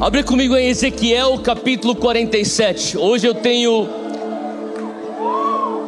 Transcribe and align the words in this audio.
Abre 0.00 0.22
comigo 0.22 0.56
em 0.56 0.68
Ezequiel 0.68 1.38
capítulo 1.38 1.94
47. 1.96 2.96
Hoje 2.96 3.26
eu 3.26 3.34
tenho 3.34 3.88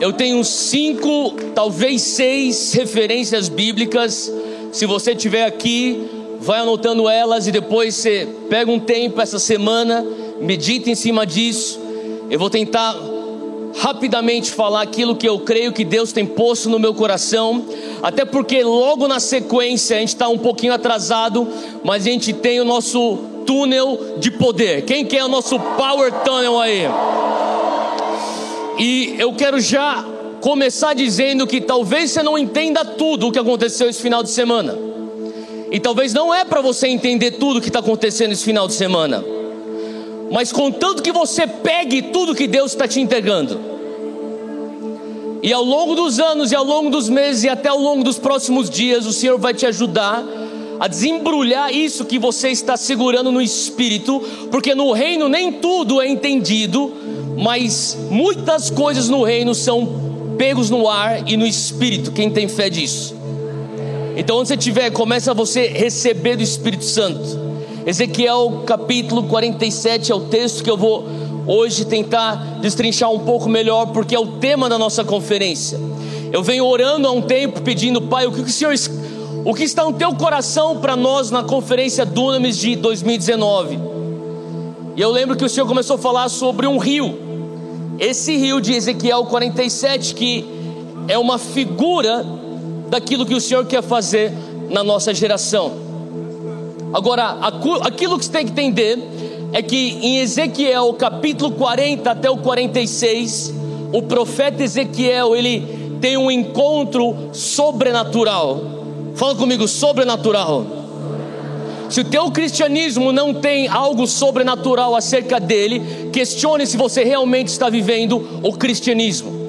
eu 0.00 0.12
tenho 0.12 0.42
cinco, 0.44 1.34
talvez 1.54 2.02
seis 2.02 2.72
referências 2.72 3.48
bíblicas. 3.48 4.32
Se 4.72 4.86
você 4.86 5.14
tiver 5.14 5.44
aqui, 5.44 6.08
vai 6.40 6.60
anotando 6.60 7.08
elas 7.08 7.46
e 7.46 7.52
depois 7.52 7.94
você 7.94 8.26
pega 8.48 8.70
um 8.70 8.80
tempo 8.80 9.20
essa 9.20 9.38
semana, 9.38 10.04
medita 10.40 10.90
em 10.90 10.94
cima 10.94 11.26
disso. 11.26 11.78
Eu 12.30 12.38
vou 12.38 12.48
tentar 12.48 12.96
rapidamente 13.78 14.50
falar 14.50 14.82
aquilo 14.82 15.14
que 15.14 15.28
eu 15.28 15.38
creio 15.40 15.72
que 15.72 15.84
Deus 15.84 16.12
tem 16.12 16.26
posto 16.26 16.68
no 16.68 16.78
meu 16.78 16.94
coração, 16.94 17.64
até 18.02 18.24
porque 18.24 18.62
logo 18.62 19.06
na 19.06 19.20
sequência 19.20 19.96
a 19.96 20.00
gente 20.00 20.08
está 20.08 20.28
um 20.28 20.38
pouquinho 20.38 20.72
atrasado, 20.72 21.46
mas 21.84 22.06
a 22.06 22.10
gente 22.10 22.32
tem 22.32 22.60
o 22.60 22.64
nosso 22.64 23.18
túnel 23.46 24.16
de 24.18 24.30
poder. 24.30 24.82
Quem 24.82 25.04
quer 25.04 25.24
o 25.24 25.28
nosso 25.28 25.58
power 25.58 26.12
tunnel 26.24 26.58
aí? 26.58 26.82
E 28.78 29.14
eu 29.18 29.32
quero 29.34 29.60
já 29.60 30.04
começar 30.40 30.94
dizendo 30.94 31.46
que 31.46 31.60
talvez 31.60 32.10
você 32.10 32.22
não 32.22 32.38
entenda 32.38 32.84
tudo 32.84 33.28
o 33.28 33.32
que 33.32 33.38
aconteceu 33.38 33.88
esse 33.88 34.00
final 34.00 34.22
de 34.22 34.30
semana. 34.30 34.76
E 35.70 35.78
talvez 35.78 36.12
não 36.14 36.34
é 36.34 36.44
para 36.44 36.60
você 36.60 36.88
entender 36.88 37.32
tudo 37.32 37.58
o 37.58 37.60
que 37.60 37.68
está 37.68 37.80
acontecendo 37.80 38.32
esse 38.32 38.44
final 38.44 38.66
de 38.66 38.72
semana. 38.72 39.22
Mas 40.30 40.50
contanto 40.50 41.02
que 41.02 41.12
você 41.12 41.46
pegue 41.46 42.02
tudo 42.02 42.34
que 42.34 42.46
Deus 42.46 42.72
está 42.72 42.88
te 42.88 43.00
entregando. 43.00 43.69
E 45.42 45.52
ao 45.52 45.64
longo 45.64 45.94
dos 45.94 46.18
anos, 46.18 46.52
e 46.52 46.54
ao 46.54 46.64
longo 46.64 46.90
dos 46.90 47.08
meses, 47.08 47.44
e 47.44 47.48
até 47.48 47.68
ao 47.68 47.78
longo 47.78 48.04
dos 48.04 48.18
próximos 48.18 48.68
dias, 48.68 49.06
o 49.06 49.12
Senhor 49.12 49.38
vai 49.38 49.54
te 49.54 49.64
ajudar 49.64 50.22
a 50.78 50.88
desembrulhar 50.88 51.72
isso 51.72 52.04
que 52.04 52.18
você 52.18 52.48
está 52.48 52.76
segurando 52.76 53.30
no 53.30 53.40
espírito, 53.40 54.20
porque 54.50 54.74
no 54.74 54.92
reino 54.92 55.28
nem 55.28 55.52
tudo 55.52 56.00
é 56.00 56.08
entendido, 56.08 56.92
mas 57.36 57.96
muitas 58.10 58.70
coisas 58.70 59.08
no 59.08 59.22
reino 59.22 59.54
são 59.54 60.10
pegos 60.38 60.70
no 60.70 60.88
ar 60.88 61.28
e 61.28 61.36
no 61.36 61.46
espírito. 61.46 62.12
Quem 62.12 62.30
tem 62.30 62.48
fé 62.48 62.70
disso? 62.70 63.14
Então, 64.16 64.38
onde 64.38 64.48
você 64.48 64.54
estiver, 64.54 64.90
começa 64.90 65.32
você 65.32 65.66
receber 65.68 66.36
do 66.36 66.42
Espírito 66.42 66.84
Santo. 66.84 67.50
Ezequiel 67.86 68.64
capítulo 68.66 69.22
47 69.24 70.12
é 70.12 70.14
o 70.14 70.20
texto 70.20 70.62
que 70.62 70.70
eu 70.70 70.76
vou 70.76 71.06
hoje 71.52 71.84
tentar 71.84 72.36
destrinchar 72.60 73.10
um 73.10 73.18
pouco 73.18 73.48
melhor, 73.48 73.86
porque 73.86 74.14
é 74.14 74.20
o 74.20 74.26
tema 74.38 74.68
da 74.68 74.78
nossa 74.78 75.02
conferência. 75.02 75.80
Eu 76.32 76.44
venho 76.44 76.64
orando 76.64 77.08
há 77.08 77.10
um 77.10 77.20
tempo 77.20 77.60
pedindo, 77.62 78.00
Pai, 78.02 78.24
o 78.24 78.30
que 78.30 78.42
o 78.42 78.48
Senhor 78.48 78.72
o 79.44 79.52
que 79.52 79.64
está 79.64 79.82
no 79.84 79.94
teu 79.94 80.14
coração 80.14 80.78
para 80.78 80.94
nós 80.94 81.30
na 81.30 81.42
conferência 81.42 82.06
Dunamis 82.06 82.56
de 82.56 82.76
2019? 82.76 83.80
E 84.94 85.00
eu 85.00 85.10
lembro 85.10 85.34
que 85.34 85.44
o 85.44 85.48
Senhor 85.48 85.66
começou 85.66 85.96
a 85.96 85.98
falar 85.98 86.28
sobre 86.28 86.68
um 86.68 86.78
rio. 86.78 87.18
Esse 87.98 88.36
rio 88.36 88.60
de 88.60 88.72
Ezequiel 88.72 89.24
47 89.24 90.14
que 90.14 90.46
é 91.08 91.18
uma 91.18 91.36
figura 91.36 92.24
daquilo 92.88 93.26
que 93.26 93.34
o 93.34 93.40
Senhor 93.40 93.66
quer 93.66 93.82
fazer 93.82 94.32
na 94.68 94.84
nossa 94.84 95.12
geração. 95.12 95.72
Agora, 96.92 97.38
aquilo 97.82 98.18
que 98.18 98.24
você 98.24 98.30
tem 98.30 98.44
que 98.46 98.52
entender 98.52 99.19
é 99.52 99.62
que 99.62 99.98
em 100.02 100.18
Ezequiel 100.18 100.92
capítulo 100.94 101.52
40 101.52 102.10
até 102.10 102.30
o 102.30 102.36
46, 102.38 103.54
o 103.92 104.02
profeta 104.02 104.62
Ezequiel, 104.62 105.34
ele 105.34 105.98
tem 106.00 106.16
um 106.16 106.30
encontro 106.30 107.30
sobrenatural 107.32 108.80
Fala 109.20 109.34
comigo, 109.34 109.68
sobrenatural. 109.68 110.64
Se 111.90 112.00
o 112.00 112.04
teu 112.04 112.30
cristianismo 112.30 113.12
não 113.12 113.34
tem 113.34 113.68
algo 113.68 114.06
sobrenatural 114.06 114.94
acerca 114.94 115.40
dele, 115.40 116.08
questione 116.12 116.66
se 116.66 116.76
você 116.76 117.04
realmente 117.04 117.48
está 117.48 117.68
vivendo 117.68 118.40
o 118.42 118.52
cristianismo. 118.52 119.40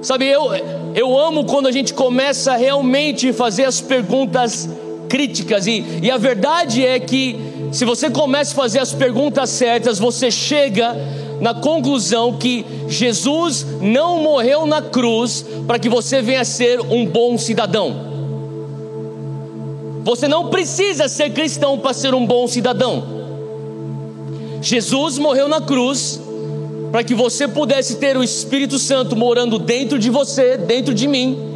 Sabe, 0.00 0.26
eu, 0.26 0.50
eu 0.94 1.18
amo 1.18 1.44
quando 1.44 1.66
a 1.66 1.72
gente 1.72 1.92
começa 1.92 2.52
a 2.52 2.56
realmente 2.56 3.32
fazer 3.32 3.64
as 3.64 3.80
perguntas 3.82 4.66
críticas, 5.14 5.68
e, 5.68 5.84
e 6.02 6.10
a 6.10 6.18
verdade 6.18 6.84
é 6.84 6.98
que 6.98 7.38
se 7.70 7.84
você 7.84 8.10
começa 8.10 8.50
a 8.50 8.56
fazer 8.56 8.80
as 8.80 8.92
perguntas 8.92 9.48
certas, 9.48 9.96
você 9.96 10.28
chega 10.28 10.92
na 11.40 11.54
conclusão 11.54 12.36
que 12.36 12.66
Jesus 12.88 13.64
não 13.80 14.24
morreu 14.24 14.66
na 14.66 14.82
cruz 14.82 15.46
para 15.68 15.78
que 15.78 15.88
você 15.88 16.20
venha 16.20 16.40
a 16.40 16.44
ser 16.44 16.80
um 16.80 17.06
bom 17.06 17.38
cidadão. 17.38 17.94
Você 20.02 20.26
não 20.26 20.48
precisa 20.48 21.06
ser 21.06 21.30
cristão 21.30 21.78
para 21.78 21.94
ser 21.94 22.12
um 22.12 22.26
bom 22.26 22.48
cidadão. 22.48 23.04
Jesus 24.60 25.16
morreu 25.16 25.46
na 25.46 25.60
cruz 25.60 26.20
para 26.90 27.04
que 27.04 27.14
você 27.14 27.46
pudesse 27.46 27.98
ter 27.98 28.16
o 28.16 28.24
Espírito 28.24 28.80
Santo 28.80 29.14
morando 29.14 29.60
dentro 29.60 29.96
de 29.96 30.10
você, 30.10 30.56
dentro 30.56 30.92
de 30.92 31.06
mim. 31.06 31.53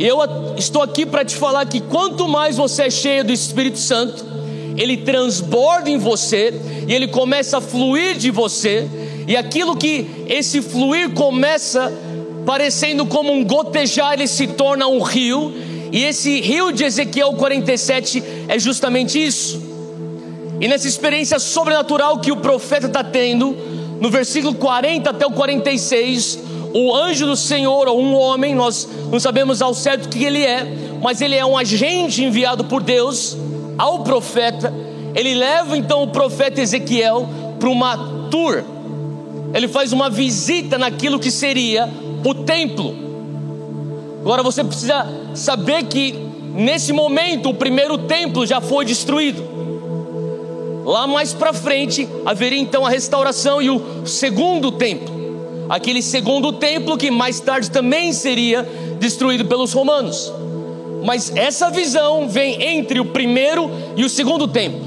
E 0.00 0.06
eu 0.06 0.18
estou 0.56 0.80
aqui 0.80 1.04
para 1.04 1.26
te 1.26 1.36
falar 1.36 1.66
que 1.66 1.78
quanto 1.78 2.26
mais 2.26 2.56
você 2.56 2.84
é 2.84 2.90
cheio 2.90 3.22
do 3.22 3.34
Espírito 3.34 3.78
Santo, 3.78 4.24
ele 4.74 4.96
transborda 4.96 5.90
em 5.90 5.98
você 5.98 6.58
e 6.88 6.94
ele 6.94 7.06
começa 7.06 7.58
a 7.58 7.60
fluir 7.60 8.16
de 8.16 8.30
você, 8.30 8.88
e 9.28 9.36
aquilo 9.36 9.76
que 9.76 10.24
esse 10.26 10.62
fluir 10.62 11.10
começa 11.10 11.92
parecendo 12.46 13.04
como 13.04 13.30
um 13.30 13.44
gotejar, 13.44 14.14
ele 14.14 14.26
se 14.26 14.46
torna 14.46 14.86
um 14.86 15.02
rio, 15.02 15.52
e 15.92 16.02
esse 16.02 16.40
rio 16.40 16.72
de 16.72 16.82
Ezequiel 16.82 17.34
47 17.34 18.24
é 18.48 18.58
justamente 18.58 19.22
isso. 19.22 19.62
E 20.58 20.66
nessa 20.66 20.88
experiência 20.88 21.38
sobrenatural 21.38 22.20
que 22.20 22.32
o 22.32 22.38
profeta 22.38 22.86
está 22.86 23.04
tendo, 23.04 23.54
no 24.00 24.08
versículo 24.08 24.54
40 24.54 25.10
até 25.10 25.26
o 25.26 25.30
46, 25.30 26.38
o 26.72 26.94
anjo 26.94 27.26
do 27.26 27.36
Senhor, 27.36 27.88
ou 27.88 28.00
um 28.00 28.14
homem, 28.14 28.54
nós 28.54 28.88
não 29.10 29.18
sabemos 29.18 29.60
ao 29.60 29.74
certo 29.74 30.06
o 30.06 30.08
que 30.08 30.24
ele 30.24 30.42
é, 30.42 30.66
mas 31.02 31.20
ele 31.20 31.34
é 31.34 31.44
um 31.44 31.56
agente 31.56 32.22
enviado 32.22 32.64
por 32.64 32.82
Deus 32.82 33.36
ao 33.76 34.00
profeta, 34.00 34.72
ele 35.14 35.34
leva 35.34 35.76
então 35.76 36.02
o 36.02 36.08
profeta 36.08 36.60
Ezequiel 36.60 37.28
para 37.58 37.68
uma 37.68 37.96
tour. 38.30 38.62
Ele 39.52 39.66
faz 39.66 39.92
uma 39.92 40.08
visita 40.08 40.78
naquilo 40.78 41.18
que 41.18 41.30
seria 41.30 41.88
o 42.24 42.34
templo. 42.34 42.94
Agora 44.20 44.42
você 44.42 44.62
precisa 44.62 45.06
saber 45.34 45.84
que 45.84 46.12
nesse 46.54 46.92
momento 46.92 47.48
o 47.48 47.54
primeiro 47.54 47.98
templo 47.98 48.46
já 48.46 48.60
foi 48.60 48.84
destruído. 48.84 49.42
Lá 50.84 51.06
mais 51.06 51.32
para 51.32 51.52
frente 51.52 52.08
haveria 52.24 52.58
então 52.58 52.86
a 52.86 52.90
restauração 52.90 53.60
e 53.60 53.70
o 53.70 54.06
segundo 54.06 54.70
templo. 54.72 55.19
Aquele 55.70 56.02
segundo 56.02 56.52
templo 56.54 56.98
que 56.98 57.12
mais 57.12 57.38
tarde 57.38 57.70
também 57.70 58.12
seria 58.12 58.68
destruído 58.98 59.44
pelos 59.44 59.72
romanos. 59.72 60.32
Mas 61.04 61.32
essa 61.36 61.70
visão 61.70 62.28
vem 62.28 62.60
entre 62.60 62.98
o 62.98 63.04
primeiro 63.04 63.70
e 63.96 64.04
o 64.04 64.08
segundo 64.08 64.48
templo. 64.48 64.80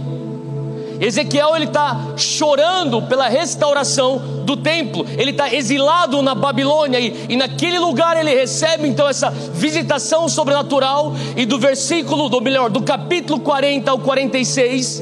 Ezequiel 0.99 1.55
ele 1.55 1.65
está 1.65 2.13
chorando 2.17 3.01
pela 3.03 3.29
restauração 3.29 4.21
do 4.45 4.57
templo. 4.57 5.05
Ele 5.17 5.31
está 5.31 5.53
exilado 5.53 6.21
na 6.21 6.35
Babilônia 6.35 6.99
e, 6.99 7.27
e, 7.29 7.37
naquele 7.37 7.79
lugar 7.79 8.17
ele 8.17 8.35
recebe 8.35 8.85
então 8.85 9.07
essa 9.07 9.29
visitação 9.29 10.27
sobrenatural 10.27 11.13
e 11.37 11.45
do 11.45 11.57
versículo, 11.57 12.27
do 12.27 12.41
melhor, 12.41 12.69
do 12.69 12.83
capítulo 12.83 13.39
40 13.39 13.89
ao 13.89 13.99
46, 13.99 15.01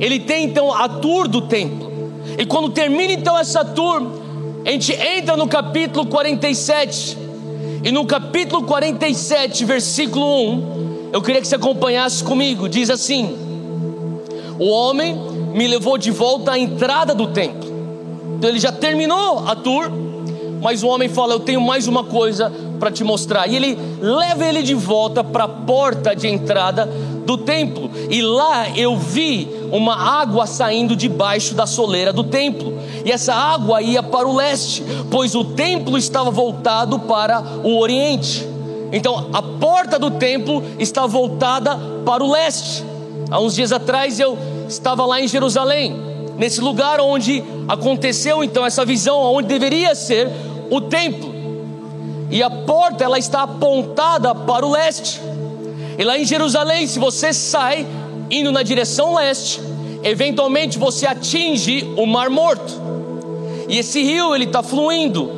ele 0.00 0.20
tem 0.20 0.46
então 0.46 0.72
a 0.72 0.88
tour 0.88 1.28
do 1.28 1.42
templo. 1.42 1.92
E 2.38 2.46
quando 2.46 2.70
termina 2.70 3.12
então 3.12 3.38
essa 3.38 3.62
tour, 3.62 4.21
a 4.64 4.70
gente 4.70 4.92
entra 4.92 5.36
no 5.36 5.48
capítulo 5.48 6.06
47 6.06 7.18
e 7.84 7.90
no 7.90 8.06
capítulo 8.06 8.62
47, 8.62 9.64
versículo 9.64 10.24
1, 10.24 11.10
eu 11.12 11.20
queria 11.20 11.40
que 11.40 11.48
você 11.48 11.56
acompanhasse 11.56 12.22
comigo. 12.22 12.68
Diz 12.68 12.88
assim: 12.88 13.36
O 14.56 14.68
homem 14.68 15.16
me 15.52 15.66
levou 15.66 15.98
de 15.98 16.12
volta 16.12 16.52
à 16.52 16.58
entrada 16.58 17.12
do 17.12 17.26
templo. 17.26 17.70
Então 18.38 18.48
ele 18.48 18.60
já 18.60 18.70
terminou 18.70 19.40
a 19.48 19.56
tour, 19.56 19.90
mas 20.60 20.84
o 20.84 20.86
homem 20.86 21.08
fala: 21.08 21.34
Eu 21.34 21.40
tenho 21.40 21.60
mais 21.60 21.88
uma 21.88 22.04
coisa 22.04 22.52
para 22.78 22.90
te 22.90 23.02
mostrar. 23.02 23.48
E 23.48 23.56
ele 23.56 23.76
leva 24.00 24.46
ele 24.46 24.62
de 24.62 24.74
volta 24.74 25.24
para 25.24 25.44
a 25.44 25.48
porta 25.48 26.14
de 26.14 26.28
entrada 26.28 26.88
do 27.24 27.38
templo. 27.38 27.90
E 28.10 28.20
lá 28.22 28.70
eu 28.76 28.96
vi 28.96 29.48
uma 29.70 29.94
água 29.94 30.46
saindo 30.46 30.94
debaixo 30.96 31.54
da 31.54 31.66
soleira 31.66 32.12
do 32.12 32.24
templo. 32.24 32.78
E 33.04 33.10
essa 33.10 33.34
água 33.34 33.82
ia 33.82 34.02
para 34.02 34.28
o 34.28 34.34
leste, 34.34 34.82
pois 35.10 35.34
o 35.34 35.44
templo 35.44 35.96
estava 35.96 36.30
voltado 36.30 36.98
para 37.00 37.42
o 37.62 37.78
oriente. 37.78 38.46
Então 38.92 39.28
a 39.32 39.42
porta 39.42 39.98
do 39.98 40.10
templo 40.10 40.62
está 40.78 41.06
voltada 41.06 41.78
para 42.04 42.22
o 42.22 42.30
leste. 42.30 42.84
Há 43.30 43.40
uns 43.40 43.54
dias 43.54 43.72
atrás 43.72 44.20
eu 44.20 44.36
estava 44.68 45.06
lá 45.06 45.20
em 45.20 45.26
Jerusalém, 45.26 45.96
nesse 46.36 46.60
lugar 46.60 47.00
onde 47.00 47.42
aconteceu 47.66 48.44
então 48.44 48.66
essa 48.66 48.84
visão, 48.84 49.18
onde 49.18 49.48
deveria 49.48 49.94
ser 49.94 50.28
o 50.70 50.80
templo. 50.80 51.32
E 52.30 52.42
a 52.42 52.50
porta 52.50 53.04
ela 53.04 53.18
está 53.18 53.42
apontada 53.42 54.34
para 54.34 54.66
o 54.66 54.70
leste. 54.70 55.20
E 55.98 56.04
lá 56.04 56.18
em 56.18 56.24
Jerusalém, 56.24 56.86
se 56.86 56.98
você 56.98 57.32
sai 57.32 57.86
indo 58.30 58.50
na 58.50 58.62
direção 58.62 59.14
leste, 59.14 59.60
eventualmente 60.02 60.78
você 60.78 61.06
atinge 61.06 61.92
o 61.96 62.06
Mar 62.06 62.30
Morto. 62.30 62.80
E 63.68 63.78
esse 63.78 64.02
rio 64.02 64.34
ele 64.34 64.44
está 64.44 64.62
fluindo 64.62 65.30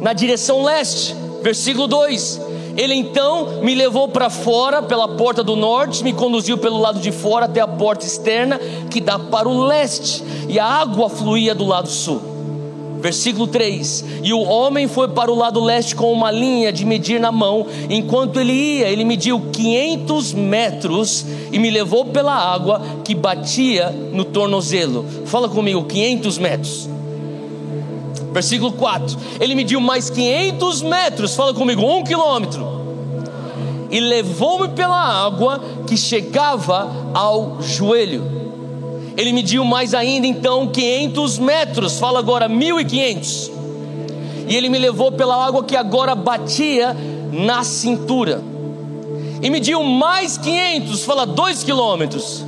na 0.00 0.12
direção 0.12 0.62
leste. 0.62 1.14
Versículo 1.42 1.86
2: 1.86 2.40
Ele 2.76 2.94
então 2.94 3.62
me 3.62 3.74
levou 3.74 4.08
para 4.08 4.30
fora 4.30 4.82
pela 4.82 5.08
porta 5.16 5.42
do 5.42 5.56
norte, 5.56 6.04
me 6.04 6.12
conduziu 6.12 6.58
pelo 6.58 6.78
lado 6.78 7.00
de 7.00 7.10
fora 7.10 7.46
até 7.46 7.60
a 7.60 7.68
porta 7.68 8.04
externa 8.04 8.58
que 8.90 9.00
dá 9.00 9.18
para 9.18 9.48
o 9.48 9.64
leste, 9.64 10.22
e 10.48 10.58
a 10.58 10.66
água 10.66 11.08
fluía 11.08 11.54
do 11.54 11.64
lado 11.64 11.88
sul. 11.88 12.29
Versículo 13.00 13.46
3: 13.46 14.04
E 14.22 14.32
o 14.32 14.40
homem 14.40 14.86
foi 14.86 15.08
para 15.08 15.30
o 15.30 15.34
lado 15.34 15.58
leste 15.60 15.94
com 15.96 16.12
uma 16.12 16.30
linha 16.30 16.72
de 16.72 16.84
medir 16.84 17.18
na 17.18 17.32
mão. 17.32 17.66
Enquanto 17.88 18.38
ele 18.38 18.52
ia, 18.52 18.88
ele 18.88 19.04
mediu 19.04 19.40
500 19.52 20.32
metros 20.34 21.26
e 21.50 21.58
me 21.58 21.70
levou 21.70 22.04
pela 22.06 22.34
água 22.34 22.82
que 23.04 23.14
batia 23.14 23.90
no 24.12 24.24
tornozelo. 24.24 25.04
Fala 25.24 25.48
comigo, 25.48 25.84
500 25.84 26.38
metros. 26.38 26.88
Versículo 28.32 28.72
4: 28.72 29.16
Ele 29.40 29.54
mediu 29.54 29.80
mais 29.80 30.10
500 30.10 30.82
metros. 30.82 31.34
Fala 31.34 31.54
comigo, 31.54 31.82
um 31.82 32.04
quilômetro. 32.04 32.80
E 33.90 33.98
levou-me 33.98 34.68
pela 34.68 35.24
água 35.26 35.60
que 35.86 35.96
chegava 35.96 37.10
ao 37.12 37.60
joelho 37.60 38.49
ele 39.20 39.34
mediu 39.34 39.62
mais 39.66 39.92
ainda 39.92 40.26
então 40.26 40.68
500 40.68 41.38
metros, 41.38 41.98
fala 41.98 42.18
agora 42.18 42.48
1500. 42.48 43.50
E 44.48 44.56
ele 44.56 44.70
me 44.70 44.78
levou 44.78 45.12
pela 45.12 45.46
água 45.46 45.62
que 45.62 45.76
agora 45.76 46.14
batia 46.14 46.96
na 47.30 47.62
cintura. 47.62 48.42
E 49.42 49.50
mediu 49.50 49.82
mais 49.82 50.38
500, 50.38 51.04
fala 51.04 51.26
2 51.26 51.62
quilômetros. 51.64 52.46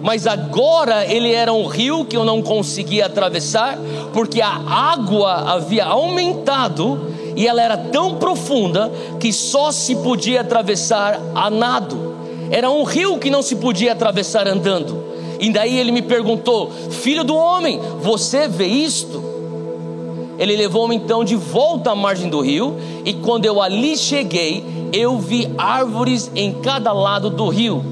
Mas 0.00 0.28
agora 0.28 1.04
ele 1.12 1.32
era 1.32 1.52
um 1.52 1.66
rio 1.66 2.04
que 2.04 2.16
eu 2.16 2.24
não 2.24 2.40
conseguia 2.40 3.06
atravessar, 3.06 3.76
porque 4.12 4.40
a 4.40 4.52
água 4.52 5.54
havia 5.54 5.86
aumentado 5.86 7.10
e 7.34 7.48
ela 7.48 7.60
era 7.60 7.76
tão 7.76 8.14
profunda 8.14 8.92
que 9.18 9.32
só 9.32 9.72
se 9.72 9.96
podia 9.96 10.42
atravessar 10.42 11.20
a 11.34 11.50
nado. 11.50 12.14
Era 12.48 12.70
um 12.70 12.84
rio 12.84 13.18
que 13.18 13.28
não 13.28 13.42
se 13.42 13.56
podia 13.56 13.90
atravessar 13.90 14.46
andando. 14.46 15.13
E 15.38 15.50
daí 15.50 15.78
ele 15.78 15.92
me 15.92 16.02
perguntou: 16.02 16.70
Filho 16.90 17.24
do 17.24 17.34
homem, 17.34 17.80
você 18.00 18.48
vê 18.48 18.66
isto? 18.66 19.22
Ele 20.38 20.56
levou-me 20.56 20.96
então 20.96 21.24
de 21.24 21.36
volta 21.36 21.92
à 21.92 21.94
margem 21.94 22.28
do 22.28 22.40
rio, 22.40 22.76
e 23.04 23.12
quando 23.14 23.44
eu 23.44 23.62
ali 23.62 23.96
cheguei, 23.96 24.64
eu 24.92 25.18
vi 25.18 25.48
árvores 25.56 26.30
em 26.34 26.52
cada 26.54 26.92
lado 26.92 27.30
do 27.30 27.48
rio. 27.48 27.84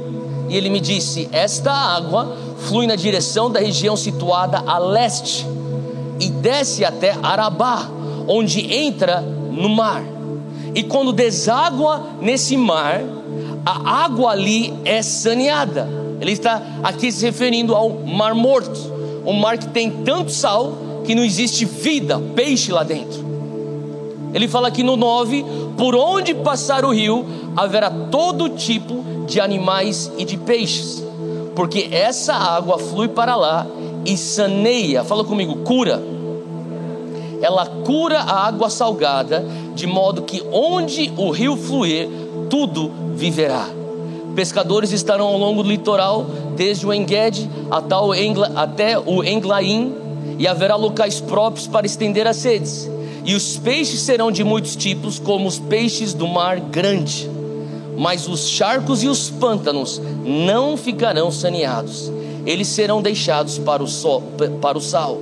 E 0.48 0.56
ele 0.56 0.68
me 0.68 0.80
disse: 0.80 1.28
Esta 1.32 1.72
água 1.72 2.36
flui 2.58 2.86
na 2.86 2.96
direção 2.96 3.50
da 3.50 3.60
região 3.60 3.96
situada 3.96 4.62
a 4.66 4.78
leste 4.78 5.46
e 6.20 6.28
desce 6.28 6.84
até 6.84 7.16
Arabá, 7.22 7.88
onde 8.28 8.72
entra 8.72 9.20
no 9.20 9.68
mar. 9.68 10.02
E 10.74 10.82
quando 10.82 11.12
deságua 11.12 12.06
nesse 12.20 12.56
mar, 12.56 13.02
a 13.64 14.04
água 14.04 14.30
ali 14.30 14.72
é 14.84 15.02
saneada 15.02 16.02
ele 16.22 16.30
está 16.30 16.62
aqui 16.84 17.10
se 17.10 17.24
referindo 17.24 17.74
ao 17.74 17.90
Mar 17.90 18.32
Morto, 18.32 18.78
um 19.26 19.32
mar 19.32 19.58
que 19.58 19.66
tem 19.66 19.90
tanto 19.90 20.30
sal 20.30 20.72
que 21.04 21.16
não 21.16 21.24
existe 21.24 21.64
vida, 21.64 22.16
peixe 22.36 22.70
lá 22.70 22.84
dentro. 22.84 23.24
Ele 24.32 24.46
fala 24.46 24.68
aqui 24.68 24.84
no 24.84 24.96
9: 24.96 25.44
por 25.76 25.96
onde 25.96 26.32
passar 26.32 26.84
o 26.84 26.92
rio 26.92 27.26
haverá 27.56 27.90
todo 27.90 28.50
tipo 28.50 29.02
de 29.26 29.40
animais 29.40 30.12
e 30.16 30.24
de 30.24 30.36
peixes, 30.36 31.02
porque 31.56 31.88
essa 31.90 32.34
água 32.34 32.78
flui 32.78 33.08
para 33.08 33.34
lá 33.34 33.66
e 34.04 34.16
saneia, 34.16 35.02
fala 35.02 35.24
comigo, 35.24 35.56
cura. 35.64 36.00
Ela 37.40 37.66
cura 37.66 38.20
a 38.20 38.46
água 38.46 38.70
salgada, 38.70 39.44
de 39.74 39.88
modo 39.88 40.22
que 40.22 40.40
onde 40.52 41.12
o 41.16 41.32
rio 41.32 41.56
fluir, 41.56 42.08
tudo 42.48 42.92
viverá. 43.16 43.81
Pescadores 44.34 44.92
estarão 44.92 45.26
ao 45.26 45.38
longo 45.38 45.62
do 45.62 45.68
litoral, 45.68 46.26
desde 46.56 46.86
o 46.86 46.92
Enguede 46.92 47.48
até 47.70 48.98
o, 48.98 49.22
Englaim, 49.24 49.94
e 50.38 50.46
haverá 50.46 50.76
locais 50.76 51.20
próprios 51.20 51.66
para 51.66 51.86
estender 51.86 52.26
as 52.26 52.42
redes. 52.42 52.90
E 53.24 53.34
os 53.34 53.56
peixes 53.56 54.00
serão 54.00 54.32
de 54.32 54.42
muitos 54.42 54.74
tipos, 54.74 55.18
como 55.18 55.46
os 55.46 55.58
peixes 55.58 56.12
do 56.12 56.26
mar 56.26 56.58
grande. 56.58 57.30
Mas 57.96 58.26
os 58.26 58.48
charcos 58.48 59.02
e 59.02 59.08
os 59.08 59.30
pântanos 59.30 60.00
não 60.24 60.76
ficarão 60.76 61.30
saneados, 61.30 62.10
eles 62.46 62.68
serão 62.68 63.02
deixados 63.02 63.58
para 63.58 63.82
o, 63.82 63.86
sol, 63.86 64.22
para 64.60 64.78
o 64.78 64.80
sal. 64.80 65.20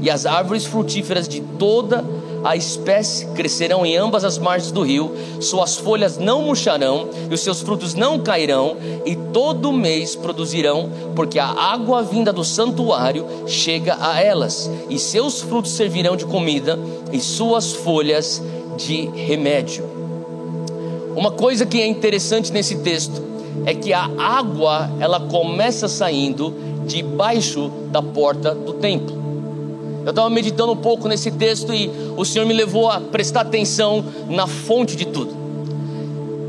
E 0.00 0.10
as 0.10 0.26
árvores 0.26 0.64
frutíferas 0.64 1.28
de 1.28 1.40
toda 1.40 1.98
a 1.98 2.02
espécie 2.56 3.26
crescerão 3.28 3.84
em 3.84 3.96
ambas 3.96 4.24
as 4.24 4.38
margens 4.38 4.70
do 4.70 4.82
rio, 4.82 5.12
suas 5.40 5.76
folhas 5.76 6.18
não 6.18 6.42
murcharão 6.42 7.08
e 7.30 7.34
os 7.34 7.40
seus 7.40 7.60
frutos 7.60 7.94
não 7.94 8.18
cairão, 8.18 8.76
e 9.04 9.16
todo 9.16 9.72
mês 9.72 10.14
produzirão, 10.14 10.90
porque 11.14 11.38
a 11.38 11.46
água 11.48 12.02
vinda 12.02 12.32
do 12.32 12.44
santuário 12.44 13.26
chega 13.46 13.96
a 14.00 14.20
elas, 14.20 14.70
e 14.88 14.98
seus 14.98 15.40
frutos 15.40 15.72
servirão 15.72 16.16
de 16.16 16.24
comida 16.26 16.78
e 17.12 17.20
suas 17.20 17.72
folhas 17.72 18.42
de 18.76 19.06
remédio. 19.06 19.84
Uma 21.16 21.30
coisa 21.30 21.64
que 21.64 21.80
é 21.80 21.86
interessante 21.86 22.52
nesse 22.52 22.76
texto 22.76 23.22
é 23.64 23.74
que 23.74 23.92
a 23.92 24.08
água 24.18 24.90
ela 25.00 25.18
começa 25.18 25.88
saindo 25.88 26.54
debaixo 26.86 27.70
da 27.90 28.02
porta 28.02 28.54
do 28.54 28.74
templo. 28.74 29.25
Eu 30.06 30.10
estava 30.10 30.30
meditando 30.30 30.70
um 30.70 30.76
pouco 30.76 31.08
nesse 31.08 31.32
texto 31.32 31.74
e 31.74 31.90
o 32.16 32.24
Senhor 32.24 32.46
me 32.46 32.54
levou 32.54 32.88
a 32.88 33.00
prestar 33.00 33.40
atenção 33.40 34.04
na 34.28 34.46
fonte 34.46 34.94
de 34.94 35.04
tudo. 35.04 35.34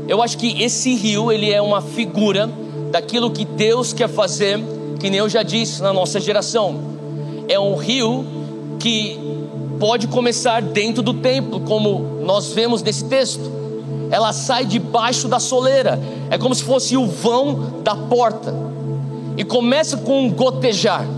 Eu 0.06 0.22
acho 0.22 0.38
que 0.38 0.62
esse 0.62 0.94
rio, 0.94 1.32
ele 1.32 1.50
é 1.50 1.60
uma 1.60 1.82
figura 1.82 2.48
daquilo 2.92 3.32
que 3.32 3.44
Deus 3.44 3.92
quer 3.92 4.08
fazer, 4.08 4.60
que 5.00 5.10
nem 5.10 5.18
eu 5.18 5.28
já 5.28 5.42
disse 5.42 5.82
na 5.82 5.92
nossa 5.92 6.20
geração. 6.20 6.76
É 7.48 7.58
um 7.58 7.74
rio 7.74 8.24
que 8.78 9.18
pode 9.80 10.06
começar 10.06 10.62
dentro 10.62 11.02
do 11.02 11.14
templo, 11.14 11.58
como 11.58 12.20
nós 12.24 12.52
vemos 12.52 12.80
nesse 12.80 13.06
texto. 13.06 13.50
Ela 14.08 14.32
sai 14.32 14.66
debaixo 14.66 15.26
da 15.26 15.40
soleira, 15.40 16.00
é 16.30 16.38
como 16.38 16.54
se 16.54 16.62
fosse 16.62 16.96
o 16.96 17.06
vão 17.06 17.80
da 17.82 17.96
porta, 17.96 18.54
e 19.36 19.42
começa 19.42 19.96
com 19.96 20.26
um 20.26 20.30
gotejar 20.30 21.17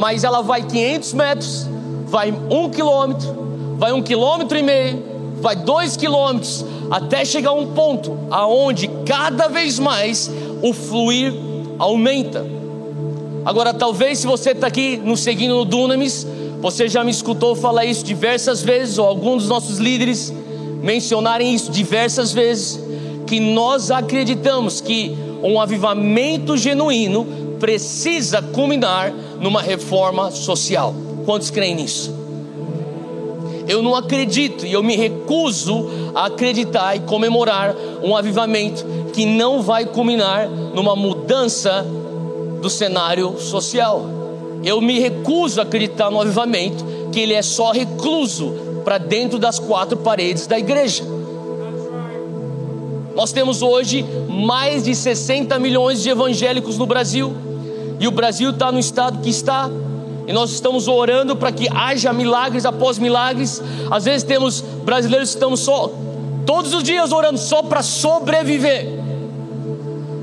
mas 0.00 0.24
ela 0.24 0.40
vai 0.40 0.62
500 0.62 1.12
metros, 1.12 1.68
vai 2.06 2.32
um 2.32 2.70
quilômetro, 2.70 3.74
vai 3.76 3.92
um 3.92 4.00
quilômetro 4.00 4.56
e 4.56 4.62
meio, 4.62 5.02
vai 5.42 5.54
dois 5.54 5.94
quilômetros, 5.94 6.64
até 6.90 7.22
chegar 7.22 7.50
a 7.50 7.52
um 7.52 7.74
ponto 7.74 8.16
aonde 8.30 8.88
cada 9.04 9.46
vez 9.48 9.78
mais 9.78 10.30
o 10.62 10.72
fluir 10.72 11.34
aumenta. 11.78 12.46
Agora, 13.44 13.74
talvez 13.74 14.20
se 14.20 14.26
você 14.26 14.52
está 14.52 14.68
aqui 14.68 14.96
nos 14.96 15.20
seguindo 15.20 15.54
no 15.54 15.66
Dunamis, 15.66 16.26
você 16.62 16.88
já 16.88 17.04
me 17.04 17.10
escutou 17.10 17.54
falar 17.54 17.84
isso 17.84 18.02
diversas 18.02 18.62
vezes, 18.62 18.96
ou 18.96 19.06
alguns 19.06 19.42
dos 19.42 19.50
nossos 19.50 19.76
líderes 19.76 20.32
mencionarem 20.82 21.54
isso 21.54 21.70
diversas 21.70 22.32
vezes, 22.32 22.80
que 23.26 23.38
nós 23.38 23.90
acreditamos 23.90 24.80
que 24.80 25.14
um 25.42 25.60
avivamento 25.60 26.56
genuíno 26.56 27.49
precisa 27.60 28.42
culminar 28.42 29.12
numa 29.38 29.62
reforma 29.62 30.30
social. 30.32 30.94
Quantos 31.24 31.50
creem 31.50 31.76
nisso? 31.76 32.18
Eu 33.68 33.82
não 33.82 33.94
acredito 33.94 34.66
e 34.66 34.72
eu 34.72 34.82
me 34.82 34.96
recuso 34.96 35.88
a 36.12 36.26
acreditar 36.26 36.96
e 36.96 37.00
comemorar 37.00 37.76
um 38.02 38.16
avivamento 38.16 38.84
que 39.12 39.24
não 39.24 39.62
vai 39.62 39.84
culminar 39.84 40.48
numa 40.48 40.96
mudança 40.96 41.86
do 42.60 42.68
cenário 42.68 43.38
social. 43.38 44.04
Eu 44.64 44.80
me 44.80 44.98
recuso 44.98 45.60
a 45.60 45.62
acreditar 45.62 46.10
no 46.10 46.20
avivamento 46.20 46.84
que 47.12 47.20
ele 47.20 47.34
é 47.34 47.42
só 47.42 47.70
recluso 47.70 48.52
para 48.84 48.98
dentro 48.98 49.38
das 49.38 49.58
quatro 49.58 49.98
paredes 49.98 50.46
da 50.46 50.58
igreja. 50.58 51.04
Nós 53.14 53.32
temos 53.32 53.62
hoje 53.62 54.04
mais 54.28 54.84
de 54.84 54.94
60 54.94 55.58
milhões 55.58 56.02
de 56.02 56.08
evangélicos 56.08 56.78
no 56.78 56.86
Brasil. 56.86 57.49
E 58.00 58.08
o 58.08 58.10
Brasil 58.10 58.50
está 58.50 58.72
no 58.72 58.78
estado 58.78 59.20
que 59.20 59.28
está. 59.28 59.70
E 60.26 60.32
nós 60.32 60.50
estamos 60.50 60.88
orando 60.88 61.36
para 61.36 61.52
que 61.52 61.68
haja 61.68 62.12
milagres 62.12 62.64
após 62.64 62.98
milagres. 62.98 63.62
Às 63.90 64.06
vezes 64.06 64.22
temos 64.22 64.62
brasileiros 64.62 65.30
que 65.30 65.36
estamos 65.36 65.60
só 65.60 65.92
todos 66.46 66.72
os 66.72 66.82
dias 66.82 67.12
orando 67.12 67.38
só 67.38 67.62
para 67.62 67.82
sobreviver. 67.82 68.98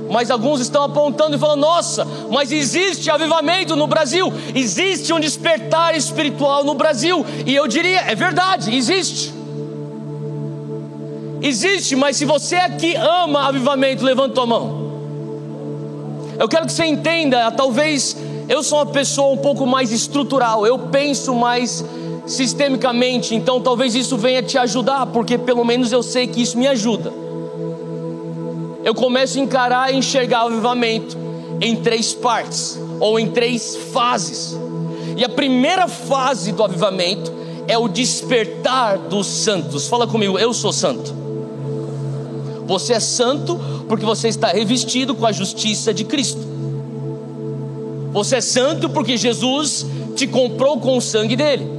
Mas 0.09 0.31
alguns 0.31 0.59
estão 0.61 0.83
apontando 0.83 1.35
e 1.35 1.39
falando: 1.39 1.61
nossa, 1.61 2.05
mas 2.31 2.51
existe 2.51 3.11
avivamento 3.11 3.75
no 3.75 3.87
Brasil, 3.87 4.33
existe 4.55 5.13
um 5.13 5.19
despertar 5.19 5.95
espiritual 5.95 6.63
no 6.63 6.73
Brasil. 6.73 7.25
E 7.45 7.53
eu 7.53 7.67
diria: 7.67 8.01
é 8.01 8.15
verdade, 8.15 8.75
existe. 8.75 9.33
Existe, 11.41 11.95
mas 11.95 12.17
se 12.17 12.25
você 12.25 12.55
aqui 12.55 12.95
ama 12.95 13.47
avivamento, 13.47 14.03
levanta 14.03 14.41
a 14.41 14.45
mão. 14.45 14.86
Eu 16.39 16.47
quero 16.47 16.65
que 16.65 16.71
você 16.71 16.85
entenda, 16.85 17.49
talvez 17.51 18.15
eu 18.47 18.61
sou 18.61 18.79
uma 18.79 18.85
pessoa 18.85 19.33
um 19.33 19.37
pouco 19.37 19.65
mais 19.65 19.91
estrutural, 19.91 20.65
eu 20.67 20.77
penso 20.77 21.33
mais 21.33 21.83
sistemicamente, 22.27 23.33
então 23.33 23.59
talvez 23.59 23.95
isso 23.95 24.17
venha 24.17 24.43
te 24.43 24.57
ajudar, 24.57 25.07
porque 25.07 25.37
pelo 25.37 25.65
menos 25.65 25.91
eu 25.91 26.03
sei 26.03 26.27
que 26.27 26.41
isso 26.41 26.57
me 26.57 26.67
ajuda. 26.67 27.11
Eu 28.83 28.93
começo 28.93 29.39
a 29.39 29.41
encarar 29.41 29.93
e 29.93 29.97
enxergar 29.97 30.45
o 30.45 30.47
avivamento 30.47 31.17
em 31.59 31.75
três 31.75 32.13
partes, 32.13 32.79
ou 32.99 33.19
em 33.19 33.31
três 33.31 33.75
fases. 33.91 34.55
E 35.15 35.25
a 35.25 35.29
primeira 35.29 35.87
fase 35.87 36.51
do 36.51 36.63
avivamento 36.63 37.33
é 37.67 37.77
o 37.77 37.87
despertar 37.87 38.97
dos 38.97 39.27
santos. 39.27 39.87
Fala 39.87 40.05
comigo, 40.05 40.37
eu 40.37 40.53
sou 40.53 40.71
santo. 40.71 41.13
Você 42.65 42.93
é 42.93 42.99
santo 42.99 43.59
porque 43.87 44.05
você 44.05 44.27
está 44.27 44.47
revestido 44.47 45.15
com 45.15 45.25
a 45.25 45.31
justiça 45.31 45.93
de 45.93 46.03
Cristo. 46.03 46.41
Você 48.11 48.37
é 48.37 48.41
santo 48.41 48.89
porque 48.89 49.15
Jesus 49.15 49.85
te 50.15 50.27
comprou 50.27 50.79
com 50.79 50.97
o 50.97 51.01
sangue 51.01 51.35
dele. 51.35 51.69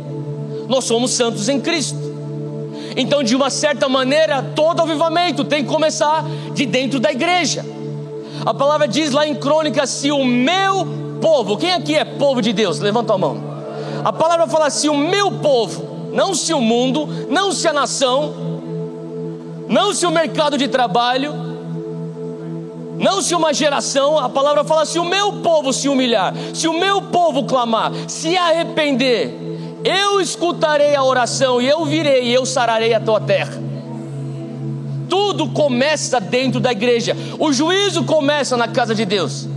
Nós 0.69 0.85
somos 0.85 1.11
santos 1.11 1.49
em 1.49 1.61
Cristo. 1.61 1.99
Então, 2.97 3.23
de 3.23 3.35
uma 3.35 3.51
certa 3.51 3.89
maneira, 3.89 4.43
todo 4.43 4.83
avivamento 4.83 5.45
tem 5.45 5.65
que 5.65 5.71
começar 5.71 6.25
de 6.55 6.67
dentro 6.67 6.99
da 6.99 7.13
igreja. 7.13 7.65
A 8.45 8.55
palavra 8.55 8.89
diz 8.89 9.13
lá 9.13 9.27
em 9.27 9.35
Crônicas: 9.35 9.91
se 9.91 10.11
o 10.11 10.25
meu 10.25 10.87
povo, 11.21 11.57
quem 11.57 11.73
aqui 11.73 11.95
é 11.95 12.05
povo 12.05 12.41
de 12.41 12.53
Deus? 12.53 12.79
Levanta 12.79 13.15
a 13.15 13.19
mão. 13.19 13.43
A 14.05 14.13
palavra 14.13 14.47
fala: 14.47 14.71
se 14.71 14.89
o 14.89 14.97
meu 14.97 15.33
povo, 15.33 16.11
não 16.13 16.35
se 16.35 16.53
o 16.53 16.61
mundo, 16.61 17.09
não 17.29 17.53
se 17.53 17.67
a 17.69 17.73
nação, 17.73 18.35
não 19.69 19.93
se 19.93 20.07
o 20.07 20.11
mercado 20.11 20.57
de 20.57 20.69
trabalho, 20.69 21.48
não 22.99 23.23
se 23.23 23.35
uma 23.35 23.55
geração, 23.55 24.19
a 24.19 24.29
palavra 24.29 24.65
fala: 24.65 24.85
se 24.85 24.99
o 24.99 25.05
meu 25.05 25.35
povo 25.35 25.73
se 25.73 25.89
humilhar, 25.89 26.35
se 26.53 26.67
o 26.67 26.79
meu 26.79 27.03
povo 27.03 27.45
clamar, 27.45 27.93
se 28.07 28.37
arrepender, 28.37 29.35
eu 29.85 30.21
escutarei 30.21 30.95
a 30.95 31.05
oração 31.05 31.61
e 31.61 31.69
eu 31.69 31.85
virei 31.85 32.25
e 32.25 32.35
eu 32.35 32.45
sararei 32.45 32.93
a 32.95 33.01
tua 33.01 33.21
terra. 33.21 33.63
Tudo 35.09 35.49
começa 35.49 36.21
dentro 36.21 36.61
da 36.61 36.73
igreja. 36.73 37.17
O 37.39 37.53
juízo 37.53 38.05
começa 38.05 38.57
na 38.57 38.69
casa 38.69 38.95
de 38.95 39.07
Deus. 39.07 39.49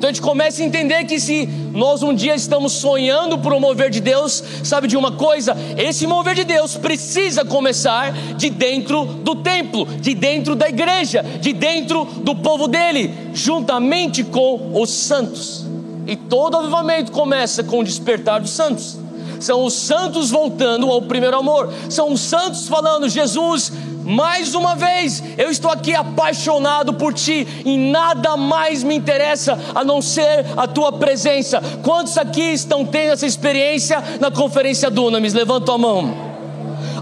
Então 0.00 0.08
a 0.08 0.12
gente 0.14 0.22
começa 0.22 0.62
a 0.62 0.64
entender 0.64 1.04
que 1.04 1.20
se 1.20 1.46
nós 1.74 2.02
um 2.02 2.14
dia 2.14 2.34
estamos 2.34 2.72
sonhando 2.72 3.36
por 3.36 3.52
um 3.52 3.60
mover 3.60 3.90
de 3.90 4.00
Deus, 4.00 4.42
sabe 4.64 4.88
de 4.88 4.96
uma 4.96 5.12
coisa? 5.12 5.54
Esse 5.76 6.06
mover 6.06 6.34
de 6.34 6.42
Deus 6.42 6.74
precisa 6.74 7.44
começar 7.44 8.10
de 8.34 8.48
dentro 8.48 9.04
do 9.04 9.36
templo, 9.36 9.84
de 9.84 10.14
dentro 10.14 10.54
da 10.54 10.70
igreja, 10.70 11.22
de 11.22 11.52
dentro 11.52 12.06
do 12.06 12.34
povo 12.34 12.66
dele, 12.66 13.14
juntamente 13.34 14.24
com 14.24 14.70
os 14.80 14.88
santos. 14.88 15.66
E 16.06 16.16
todo 16.16 16.56
avivamento 16.56 17.12
começa 17.12 17.62
com 17.62 17.80
o 17.80 17.84
despertar 17.84 18.40
dos 18.40 18.52
santos. 18.52 18.98
São 19.38 19.66
os 19.66 19.74
santos 19.74 20.30
voltando 20.30 20.90
ao 20.90 21.02
primeiro 21.02 21.36
amor. 21.36 21.70
São 21.90 22.14
os 22.14 22.22
santos 22.22 22.66
falando: 22.68 23.06
Jesus, 23.06 23.70
mais 24.10 24.54
uma 24.56 24.74
vez, 24.74 25.22
eu 25.38 25.50
estou 25.50 25.70
aqui 25.70 25.94
apaixonado 25.94 26.94
por 26.94 27.14
ti 27.14 27.46
e 27.64 27.76
nada 27.76 28.36
mais 28.36 28.82
me 28.82 28.96
interessa 28.96 29.56
a 29.72 29.84
não 29.84 30.02
ser 30.02 30.44
a 30.56 30.66
tua 30.66 30.90
presença. 30.90 31.62
Quantos 31.84 32.18
aqui 32.18 32.52
estão 32.52 32.84
tendo 32.84 33.12
essa 33.12 33.26
experiência 33.26 34.02
na 34.18 34.30
conferência 34.30 34.90
Dunamis? 34.90 35.32
Levanta 35.32 35.72
a 35.72 35.78
mão 35.78 36.30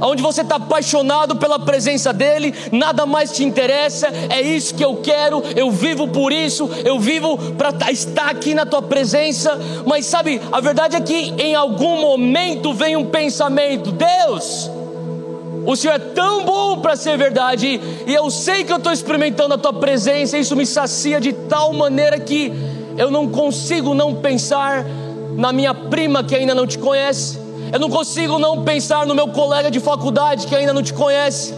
onde 0.00 0.22
você 0.22 0.42
está 0.42 0.56
apaixonado 0.56 1.36
pela 1.36 1.58
presença 1.58 2.12
dEle, 2.12 2.54
nada 2.70 3.04
mais 3.04 3.32
te 3.32 3.42
interessa, 3.42 4.08
é 4.28 4.40
isso 4.40 4.74
que 4.74 4.84
eu 4.84 4.96
quero, 4.96 5.42
eu 5.56 5.70
vivo 5.70 6.06
por 6.06 6.32
isso, 6.32 6.70
eu 6.84 7.00
vivo 7.00 7.36
para 7.54 7.90
estar 7.90 8.28
aqui 8.28 8.54
na 8.54 8.64
tua 8.64 8.82
presença. 8.82 9.58
Mas 9.84 10.06
sabe, 10.06 10.40
a 10.52 10.60
verdade 10.60 10.94
é 10.94 11.00
que 11.00 11.34
em 11.38 11.54
algum 11.54 12.00
momento 12.00 12.72
vem 12.72 12.96
um 12.96 13.06
pensamento: 13.06 13.90
Deus, 13.90 14.70
o 15.68 15.76
Senhor 15.76 15.96
é 15.96 15.98
tão 15.98 16.46
bom 16.46 16.78
para 16.78 16.96
ser 16.96 17.18
verdade, 17.18 17.78
e 18.06 18.14
eu 18.14 18.30
sei 18.30 18.64
que 18.64 18.72
eu 18.72 18.78
estou 18.78 18.90
experimentando 18.90 19.52
a 19.52 19.58
tua 19.58 19.74
presença, 19.74 20.38
e 20.38 20.40
isso 20.40 20.56
me 20.56 20.64
sacia 20.64 21.20
de 21.20 21.30
tal 21.34 21.74
maneira 21.74 22.18
que 22.18 22.50
eu 22.96 23.10
não 23.10 23.28
consigo 23.28 23.92
não 23.92 24.14
pensar 24.14 24.82
na 25.36 25.52
minha 25.52 25.74
prima 25.74 26.24
que 26.24 26.34
ainda 26.34 26.54
não 26.54 26.66
te 26.66 26.78
conhece. 26.78 27.38
Eu 27.70 27.78
não 27.78 27.90
consigo 27.90 28.38
não 28.38 28.64
pensar 28.64 29.04
no 29.04 29.14
meu 29.14 29.28
colega 29.28 29.70
de 29.70 29.78
faculdade 29.78 30.46
que 30.46 30.56
ainda 30.56 30.72
não 30.72 30.82
te 30.82 30.94
conhece, 30.94 31.52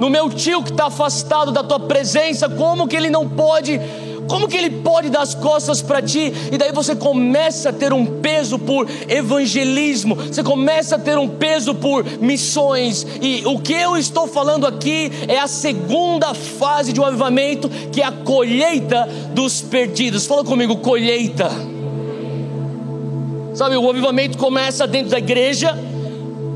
no 0.00 0.10
meu 0.10 0.28
tio 0.28 0.60
que 0.60 0.72
está 0.72 0.86
afastado 0.86 1.52
da 1.52 1.62
tua 1.62 1.78
presença, 1.78 2.48
como 2.48 2.88
que 2.88 2.96
ele 2.96 3.08
não 3.08 3.28
pode, 3.28 3.80
como 4.28 4.48
que 4.48 4.56
ele 4.56 4.70
pode 4.70 5.10
dar 5.10 5.22
as 5.22 5.34
costas 5.34 5.82
para 5.82 6.00
ti? 6.00 6.32
E 6.50 6.56
daí 6.56 6.72
você 6.72 6.96
começa 6.96 7.70
a 7.70 7.72
ter 7.72 7.92
um 7.92 8.20
peso 8.20 8.58
por 8.58 8.88
evangelismo, 9.08 10.14
você 10.14 10.42
começa 10.42 10.96
a 10.96 10.98
ter 10.98 11.18
um 11.18 11.28
peso 11.28 11.74
por 11.74 12.04
missões. 12.20 13.06
E 13.20 13.42
o 13.44 13.58
que 13.58 13.72
eu 13.72 13.96
estou 13.96 14.26
falando 14.26 14.66
aqui 14.66 15.10
é 15.28 15.38
a 15.38 15.46
segunda 15.46 16.32
fase 16.34 16.92
de 16.92 17.00
um 17.00 17.04
avivamento, 17.04 17.68
que 17.92 18.00
é 18.00 18.06
a 18.06 18.12
colheita 18.12 19.08
dos 19.32 19.60
perdidos. 19.60 20.26
Fala 20.26 20.44
comigo, 20.44 20.76
colheita. 20.76 21.50
Sabe, 23.54 23.76
o 23.76 23.88
avivamento 23.88 24.36
começa 24.36 24.86
dentro 24.86 25.10
da 25.10 25.18
igreja, 25.18 25.78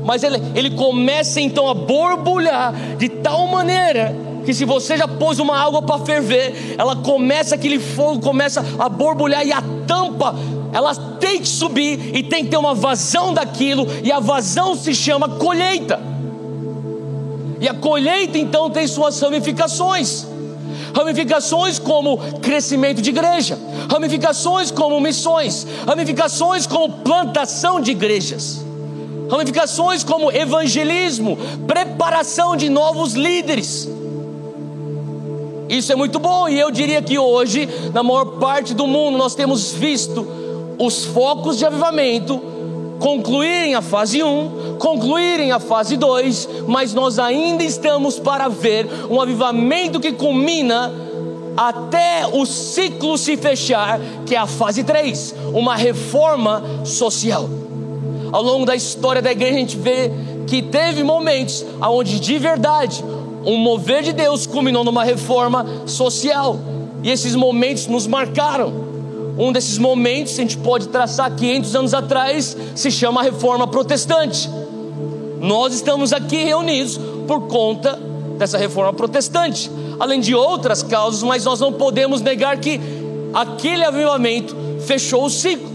mas 0.03 0.23
ele, 0.23 0.37
ele 0.55 0.71
começa 0.71 1.39
então 1.39 1.69
a 1.69 1.73
borbulhar 1.73 2.73
de 2.97 3.07
tal 3.07 3.47
maneira 3.47 4.28
que 4.49 4.53
se 4.55 4.65
você 4.65 4.97
já 4.97 5.07
pôs 5.07 5.37
uma 5.37 5.55
água 5.55 5.79
para 5.79 6.03
ferver, 6.03 6.73
ela 6.75 6.95
começa 6.95 7.53
aquele 7.53 7.77
fogo 7.77 8.19
começa 8.19 8.65
a 8.79 8.89
borbulhar 8.89 9.45
e 9.45 9.51
a 9.51 9.61
tampa 9.85 10.33
ela 10.73 10.95
tem 11.19 11.39
que 11.39 11.47
subir 11.47 12.15
e 12.15 12.23
tem 12.23 12.43
que 12.43 12.49
ter 12.49 12.57
uma 12.57 12.73
vazão 12.73 13.31
daquilo 13.31 13.85
e 14.03 14.11
a 14.11 14.19
vazão 14.19 14.75
se 14.75 14.95
chama 14.95 15.29
colheita. 15.29 15.99
E 17.61 17.69
a 17.69 17.75
colheita 17.75 18.39
então 18.39 18.71
tem 18.71 18.87
suas 18.87 19.21
ramificações 19.21 20.25
ramificações 20.95 21.77
como 21.77 22.17
crescimento 22.41 23.03
de 23.03 23.11
igreja, 23.11 23.55
ramificações 23.87 24.71
como 24.71 24.99
missões, 24.99 25.67
ramificações 25.85 26.65
como 26.65 26.91
plantação 27.03 27.79
de 27.79 27.91
igrejas, 27.91 28.65
ramificações 29.29 30.03
como 30.03 30.31
evangelismo, 30.31 31.37
preparação 31.67 32.55
de 32.55 32.67
novos 32.67 33.13
líderes. 33.13 33.98
Isso 35.69 35.91
é 35.93 35.95
muito 35.95 36.17
bom, 36.17 36.49
e 36.49 36.59
eu 36.59 36.71
diria 36.71 36.99
que 36.99 37.19
hoje, 37.19 37.69
na 37.93 38.01
maior 38.01 38.25
parte 38.39 38.73
do 38.73 38.87
mundo, 38.87 39.19
nós 39.19 39.35
temos 39.35 39.71
visto 39.71 40.27
os 40.79 41.05
focos 41.05 41.59
de 41.59 41.65
avivamento 41.65 42.41
concluírem 42.99 43.75
a 43.75 43.81
fase 43.81 44.23
1, 44.23 44.77
concluírem 44.79 45.51
a 45.51 45.59
fase 45.59 45.95
2, 45.95 46.49
mas 46.67 46.93
nós 46.93 47.19
ainda 47.19 47.63
estamos 47.63 48.19
para 48.19 48.47
ver 48.47 48.87
um 49.09 49.21
avivamento 49.21 49.99
que 49.99 50.11
culmina 50.11 50.91
até 51.55 52.25
o 52.31 52.45
ciclo 52.45 53.17
se 53.17 53.37
fechar, 53.37 53.99
que 54.25 54.35
é 54.35 54.37
a 54.37 54.47
fase 54.47 54.83
3, 54.83 55.35
uma 55.53 55.75
reforma 55.75 56.63
social. 56.83 57.49
Ao 58.31 58.41
longo 58.41 58.65
da 58.65 58.75
história 58.75 59.21
da 59.21 59.31
igreja 59.31 59.55
a 59.55 59.59
gente 59.59 59.77
vê 59.77 60.11
que 60.47 60.61
teve 60.61 61.03
momentos 61.03 61.65
onde 61.81 62.19
de 62.19 62.37
verdade 62.37 63.03
um 63.45 63.57
mover 63.57 64.03
de 64.03 64.13
Deus 64.13 64.45
culminou 64.45 64.83
numa 64.83 65.03
reforma 65.03 65.65
social. 65.85 66.59
E 67.03 67.09
esses 67.09 67.35
momentos 67.35 67.87
nos 67.87 68.05
marcaram. 68.07 68.89
Um 69.37 69.51
desses 69.51 69.77
momentos, 69.77 70.33
a 70.33 70.41
gente 70.41 70.57
pode 70.57 70.89
traçar 70.89 71.33
500 71.33 71.75
anos 71.75 71.93
atrás, 71.93 72.57
se 72.75 72.91
chama 72.91 73.23
Reforma 73.23 73.65
Protestante. 73.67 74.49
Nós 75.39 75.73
estamos 75.73 76.11
aqui 76.11 76.43
reunidos 76.43 76.99
por 77.25 77.47
conta 77.47 77.97
dessa 78.37 78.57
reforma 78.57 78.93
protestante, 78.93 79.71
além 79.99 80.19
de 80.19 80.35
outras 80.35 80.83
causas, 80.83 81.23
mas 81.23 81.45
nós 81.45 81.59
não 81.59 81.71
podemos 81.71 82.21
negar 82.21 82.57
que 82.57 82.79
aquele 83.33 83.83
avivamento 83.83 84.55
fechou 84.85 85.25
o 85.25 85.29
ciclo. 85.29 85.69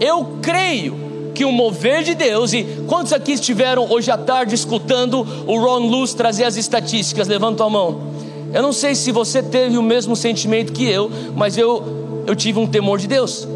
Eu 0.00 0.38
creio 0.40 1.09
que 1.34 1.44
o 1.44 1.52
mover 1.52 2.02
de 2.02 2.14
Deus, 2.14 2.52
e 2.52 2.64
quantos 2.86 3.12
aqui 3.12 3.32
estiveram 3.32 3.90
hoje 3.90 4.10
à 4.10 4.18
tarde 4.18 4.54
escutando 4.54 5.20
o 5.46 5.58
Ron 5.58 5.88
Luz 5.88 6.14
trazer 6.14 6.44
as 6.44 6.56
estatísticas? 6.56 7.28
Levanta 7.28 7.64
a 7.64 7.70
mão. 7.70 8.10
Eu 8.52 8.62
não 8.62 8.72
sei 8.72 8.94
se 8.94 9.12
você 9.12 9.42
teve 9.42 9.78
o 9.78 9.82
mesmo 9.82 10.16
sentimento 10.16 10.72
que 10.72 10.84
eu, 10.84 11.10
mas 11.36 11.56
eu 11.56 12.00
eu 12.26 12.36
tive 12.36 12.58
um 12.58 12.66
temor 12.66 12.98
de 12.98 13.08
Deus. 13.08 13.46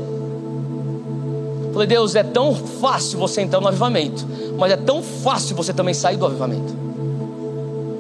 Falei, 1.72 1.86
Deus, 1.86 2.14
é 2.14 2.22
tão 2.22 2.54
fácil 2.54 3.18
você 3.18 3.40
entrar 3.40 3.60
no 3.60 3.68
avivamento, 3.68 4.26
mas 4.58 4.72
é 4.72 4.76
tão 4.76 5.02
fácil 5.02 5.56
você 5.56 5.72
também 5.72 5.94
sair 5.94 6.16
do 6.16 6.26
avivamento. 6.26 6.74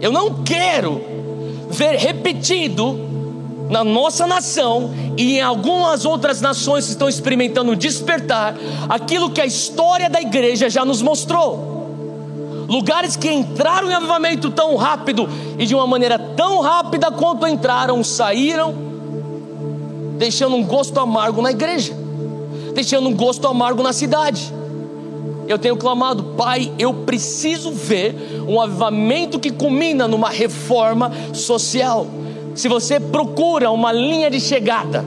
Eu 0.00 0.12
não 0.12 0.42
quero 0.42 1.00
ver 1.70 1.96
repetido 1.96 2.98
na 3.74 3.82
nossa 3.82 4.24
nação 4.24 4.94
e 5.16 5.38
em 5.38 5.40
algumas 5.40 6.04
outras 6.04 6.40
nações 6.40 6.84
que 6.84 6.92
estão 6.92 7.08
experimentando 7.08 7.74
despertar 7.74 8.54
aquilo 8.88 9.30
que 9.30 9.40
a 9.40 9.46
história 9.46 10.08
da 10.08 10.20
igreja 10.20 10.70
já 10.70 10.84
nos 10.84 11.02
mostrou. 11.02 11.74
Lugares 12.68 13.16
que 13.16 13.28
entraram 13.28 13.90
em 13.90 13.94
avivamento 13.94 14.48
tão 14.48 14.76
rápido 14.76 15.28
e 15.58 15.66
de 15.66 15.74
uma 15.74 15.88
maneira 15.88 16.16
tão 16.16 16.60
rápida 16.60 17.10
quanto 17.10 17.48
entraram, 17.48 18.04
saíram, 18.04 18.72
deixando 20.18 20.54
um 20.54 20.64
gosto 20.64 21.00
amargo 21.00 21.42
na 21.42 21.50
igreja, 21.50 21.92
deixando 22.74 23.08
um 23.08 23.14
gosto 23.14 23.48
amargo 23.48 23.82
na 23.82 23.92
cidade. 23.92 24.54
Eu 25.48 25.58
tenho 25.58 25.76
clamado, 25.76 26.22
Pai, 26.36 26.72
eu 26.78 26.94
preciso 26.94 27.72
ver 27.72 28.14
um 28.46 28.60
avivamento 28.60 29.40
que 29.40 29.50
culmina 29.50 30.06
numa 30.06 30.30
reforma 30.30 31.10
social. 31.32 32.06
Se 32.54 32.68
você 32.68 33.00
procura 33.00 33.70
uma 33.70 33.92
linha 33.92 34.30
de 34.30 34.40
chegada, 34.40 35.04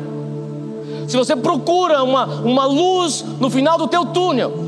se 1.08 1.16
você 1.16 1.36
procura 1.36 2.04
uma, 2.04 2.26
uma 2.26 2.66
luz 2.66 3.24
no 3.40 3.50
final 3.50 3.78
do 3.78 3.88
teu 3.88 4.06
túnel, 4.08 4.68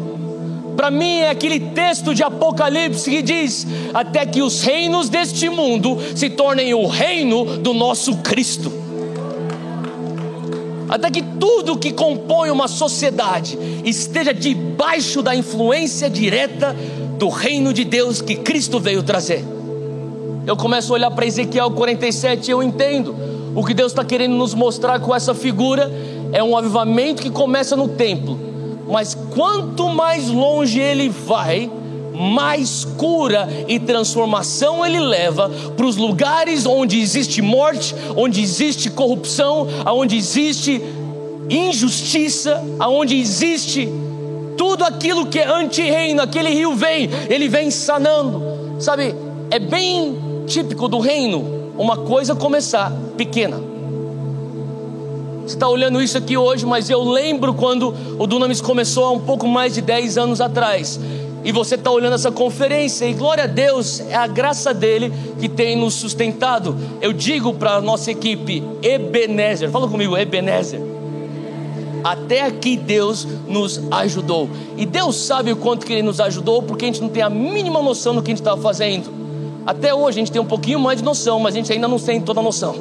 para 0.77 0.89
mim 0.89 1.19
é 1.19 1.29
aquele 1.29 1.59
texto 1.59 2.15
de 2.15 2.23
Apocalipse 2.23 3.11
que 3.11 3.21
diz: 3.21 3.67
até 3.93 4.25
que 4.25 4.41
os 4.41 4.61
reinos 4.61 5.09
deste 5.09 5.49
mundo 5.49 5.97
se 6.15 6.29
tornem 6.29 6.73
o 6.73 6.87
reino 6.87 7.57
do 7.57 7.73
nosso 7.73 8.15
Cristo. 8.17 8.71
Até 10.87 11.11
que 11.11 11.21
tudo 11.21 11.77
que 11.77 11.91
compõe 11.91 12.49
uma 12.49 12.67
sociedade 12.67 13.59
esteja 13.83 14.33
debaixo 14.33 15.21
da 15.21 15.35
influência 15.35 16.09
direta 16.09 16.75
do 17.17 17.27
reino 17.27 17.73
de 17.73 17.83
Deus 17.83 18.21
que 18.21 18.35
Cristo 18.37 18.79
veio 18.79 19.03
trazer. 19.03 19.58
Eu 20.49 20.57
começo 20.57 20.91
a 20.91 20.95
olhar 20.95 21.11
para 21.11 21.27
Ezequiel 21.27 21.69
47 21.69 22.47
e 22.47 22.51
eu 22.51 22.63
entendo 22.63 23.15
o 23.55 23.63
que 23.63 23.71
Deus 23.71 23.91
está 23.91 24.03
querendo 24.03 24.33
nos 24.33 24.55
mostrar 24.55 24.99
com 24.99 25.15
essa 25.15 25.35
figura 25.35 25.91
é 26.33 26.43
um 26.43 26.57
avivamento 26.57 27.21
que 27.21 27.29
começa 27.29 27.75
no 27.75 27.87
templo 27.87 28.39
mas 28.87 29.15
quanto 29.35 29.87
mais 29.89 30.27
longe 30.27 30.79
ele 30.79 31.07
vai, 31.07 31.69
mais 32.15 32.83
cura 32.83 33.47
e 33.67 33.79
transformação 33.79 34.83
ele 34.83 34.99
leva 34.99 35.51
para 35.77 35.85
os 35.85 35.95
lugares 35.95 36.65
onde 36.65 36.99
existe 36.99 37.43
morte, 37.43 37.93
onde 38.17 38.41
existe 38.41 38.89
corrupção, 38.89 39.67
onde 39.85 40.17
existe 40.17 40.81
injustiça, 41.47 42.59
onde 42.81 43.19
existe 43.19 43.87
tudo 44.57 44.83
aquilo 44.83 45.27
que 45.27 45.37
é 45.37 45.47
anti-reino, 45.47 46.23
aquele 46.23 46.49
rio 46.49 46.73
vem, 46.73 47.07
ele 47.29 47.47
vem 47.47 47.69
sanando, 47.69 48.41
sabe? 48.79 49.13
É 49.51 49.59
bem 49.59 50.28
típico 50.49 50.87
do 50.87 50.99
reino 50.99 51.71
uma 51.77 51.95
coisa 51.95 52.35
começar 52.35 52.91
pequena 53.15 53.69
você 55.49 55.55
está 55.55 55.67
olhando 55.67 55.99
isso 55.99 56.15
aqui 56.15 56.37
hoje, 56.37 56.63
mas 56.63 56.91
eu 56.91 57.01
lembro 57.01 57.55
quando 57.55 57.91
o 58.19 58.27
Dunamis 58.27 58.61
começou 58.61 59.05
há 59.05 59.11
um 59.11 59.19
pouco 59.19 59.47
mais 59.47 59.73
de 59.73 59.81
10 59.81 60.15
anos 60.19 60.39
atrás. 60.39 60.99
E 61.43 61.51
você 61.51 61.73
está 61.73 61.89
olhando 61.89 62.13
essa 62.13 62.31
conferência, 62.31 63.05
e 63.05 63.13
glória 63.13 63.45
a 63.45 63.47
Deus, 63.47 63.99
é 63.99 64.13
a 64.13 64.27
graça 64.27 64.75
dele 64.75 65.11
que 65.39 65.49
tem 65.49 65.75
nos 65.75 65.95
sustentado. 65.95 66.77
Eu 67.01 67.11
digo 67.11 67.51
para 67.55 67.77
a 67.77 67.81
nossa 67.81 68.11
equipe, 68.11 68.63
Ebenezer, 68.83 69.71
fala 69.71 69.87
comigo, 69.87 70.15
Ebenezer. 70.15 70.81
Até 72.03 72.45
aqui 72.45 72.77
Deus 72.77 73.27
nos 73.47 73.81
ajudou. 73.89 74.47
E 74.77 74.85
Deus 74.85 75.15
sabe 75.15 75.51
o 75.51 75.55
quanto 75.55 75.83
que 75.83 75.93
Ele 75.93 76.03
nos 76.03 76.19
ajudou, 76.19 76.61
porque 76.61 76.85
a 76.85 76.87
gente 76.89 77.01
não 77.01 77.09
tem 77.09 77.23
a 77.23 77.29
mínima 77.29 77.81
noção 77.81 78.13
do 78.13 78.21
que 78.21 78.29
a 78.29 78.33
gente 78.33 78.41
estava 78.41 78.61
fazendo. 78.61 79.18
Até 79.69 79.93
hoje 79.93 80.17
a 80.17 80.21
gente 80.21 80.31
tem 80.31 80.41
um 80.41 80.45
pouquinho 80.45 80.79
mais 80.79 80.97
de 80.97 81.05
noção, 81.05 81.39
mas 81.39 81.53
a 81.53 81.57
gente 81.59 81.71
ainda 81.71 81.87
não 81.87 81.99
tem 81.99 82.19
toda 82.19 82.39
a 82.39 82.43
noção. 82.43 82.73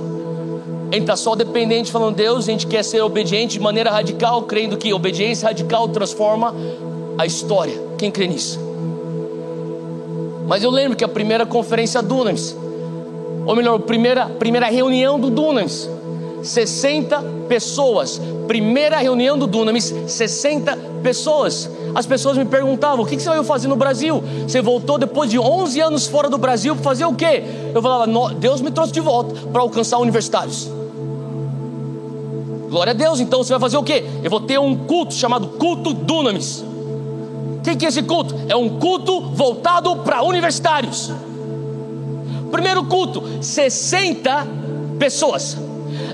A 0.91 0.95
gente 0.95 1.03
está 1.03 1.17
só 1.17 1.35
dependente, 1.35 1.93
falando, 1.93 2.17
Deus, 2.17 2.49
a 2.49 2.51
gente 2.51 2.67
quer 2.67 2.83
ser 2.83 3.03
obediente 3.03 3.59
de 3.59 3.61
maneira 3.61 3.91
radical, 3.91 4.45
crendo 4.45 4.75
que 4.79 4.91
obediência 4.95 5.49
radical 5.49 5.87
transforma 5.89 6.55
a 7.19 7.27
história. 7.27 7.79
Quem 7.99 8.11
crê 8.11 8.27
nisso? 8.27 8.59
Mas 10.47 10.65
eu 10.65 10.71
lembro 10.71 10.97
que 10.97 11.05
a 11.05 11.09
primeira 11.09 11.45
conferência 11.45 12.01
Dunamis, 12.01 12.57
ou 13.45 13.55
melhor, 13.55 13.75
a 13.75 13.81
primeira, 13.81 14.25
primeira 14.25 14.69
reunião 14.69 15.21
do 15.21 15.29
Dunamis, 15.29 15.91
60 16.43 17.23
pessoas. 17.51 18.19
Primeira 18.47 18.97
reunião 18.97 19.37
do 19.37 19.47
Dunamis, 19.47 19.95
60 20.07 20.75
pessoas. 21.03 21.69
As 21.99 22.07
pessoas 22.07 22.39
me 22.39 22.45
perguntavam: 22.45 23.05
o 23.05 23.09
que 23.09 23.19
você 23.19 23.29
veio 23.29 23.43
fazer 23.43 23.67
no 23.67 23.75
Brasil? 23.75 24.23
Você 24.47 24.63
voltou 24.63 24.99
depois 24.99 25.29
de 25.29 25.37
11 25.37 25.81
anos 25.81 26.07
fora 26.07 26.31
do 26.31 26.39
Brasil 26.39 26.77
para 26.77 26.85
fazer 26.85 27.05
o 27.05 27.13
quê? 27.13 27.43
Eu 27.75 27.83
falava: 27.83 28.07
Deus 28.35 28.61
me 28.61 28.71
trouxe 28.71 28.93
de 28.93 29.01
volta 29.01 29.35
para 29.53 29.61
alcançar 29.61 29.99
universitários. 29.99 30.71
Glória 32.71 32.93
a 32.93 32.95
Deus, 32.95 33.19
então 33.19 33.43
você 33.43 33.51
vai 33.51 33.59
fazer 33.59 33.79
o 33.79 33.83
quê? 33.83 34.05
Eu 34.23 34.31
vou 34.31 34.41
ter 34.41 34.61
um 34.61 34.77
culto 34.77 35.13
chamado 35.13 35.49
culto 35.49 35.93
Dunamis. 35.93 36.61
O 37.59 37.63
que, 37.65 37.75
que 37.75 37.85
é 37.85 37.89
esse 37.89 38.05
culto? 38.05 38.33
É 38.49 38.55
um 38.55 38.79
culto 38.79 39.21
voltado 39.21 39.97
para 39.97 40.23
universitários. 40.23 41.11
Primeiro 42.53 42.85
culto, 42.85 43.25
60 43.43 44.47
pessoas. 45.01 45.57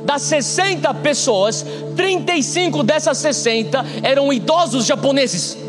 Das 0.02 0.22
60 0.22 0.94
pessoas, 0.94 1.64
35 1.94 2.82
dessas 2.82 3.18
60 3.18 3.84
eram 4.02 4.32
idosos 4.32 4.86
japoneses. 4.86 5.63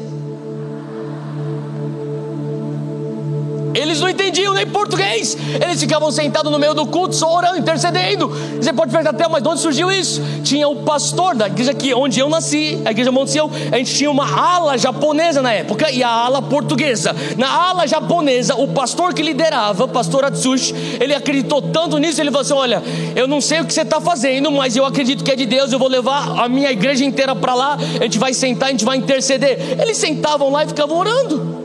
Eles 3.76 4.00
não 4.00 4.10
entendiam 4.10 4.54
nem 4.54 4.66
português. 4.66 5.38
Eles 5.62 5.80
ficavam 5.80 6.10
sentados 6.12 6.52
no 6.52 6.58
meio 6.58 6.74
do 6.74 6.86
culto, 6.86 7.16
só 7.16 7.36
orando, 7.36 7.58
intercedendo. 7.58 8.30
Você 8.30 8.72
pode 8.72 8.92
perguntar 8.92 9.12
até, 9.12 9.28
mas 9.28 9.44
de 9.44 9.50
onde 9.50 9.62
surgiu 9.62 9.92
isso? 9.92 10.22
Tinha 10.44 10.68
o 10.68 10.78
pastor 10.78 11.36
da 11.36 11.48
igreja 11.48 11.74
onde 11.96 12.20
eu 12.20 12.30
nasci, 12.30 12.82
a 12.86 12.92
igreja 12.92 13.12
Monte 13.12 13.32
Sião, 13.32 13.52
a 13.72 13.78
gente 13.78 13.94
tinha 13.94 14.10
uma 14.10 14.26
ala 14.26 14.78
japonesa 14.78 15.42
na 15.42 15.52
época 15.52 15.92
e 15.92 16.02
a 16.02 16.10
ala 16.10 16.42
portuguesa. 16.42 17.16
Na 17.38 17.50
ala 17.50 17.86
japonesa, 17.86 18.56
o 18.56 18.70
pastor 18.70 19.14
que 19.14 19.22
liderava, 19.22 19.88
pastor 19.88 20.26
Atsushi, 20.26 20.74
ele 21.00 21.14
acreditou 21.14 21.62
tanto 21.62 21.98
nisso, 21.98 22.22
ele 22.22 22.32
falou 22.32 22.42
assim: 22.42 22.54
Olha, 22.54 22.82
eu 23.16 23.28
não 23.28 23.42
sei 23.42 23.60
o 23.60 23.66
que 23.66 23.74
você 23.74 23.82
está 23.82 24.00
fazendo, 24.00 24.52
mas 24.52 24.76
eu 24.76 24.86
acredito 24.86 25.24
que 25.24 25.32
é 25.32 25.36
de 25.36 25.46
Deus, 25.46 25.72
eu 25.72 25.80
vou 25.80 25.90
levar 25.90 26.40
a 26.40 26.48
minha 26.48 26.72
igreja 26.72 27.04
inteira 27.04 27.36
para 27.36 27.54
lá, 27.54 27.78
a 28.00 28.04
gente 28.04 28.18
vai 28.18 28.34
sentar, 28.34 28.70
a 28.70 28.72
gente 28.72 28.86
vai 28.86 28.98
interceder. 28.98 29.80
Eles 29.82 29.98
sentavam 29.98 30.50
lá 30.52 30.64
e 30.64 30.68
ficavam 30.68 30.98
orando. 30.98 31.65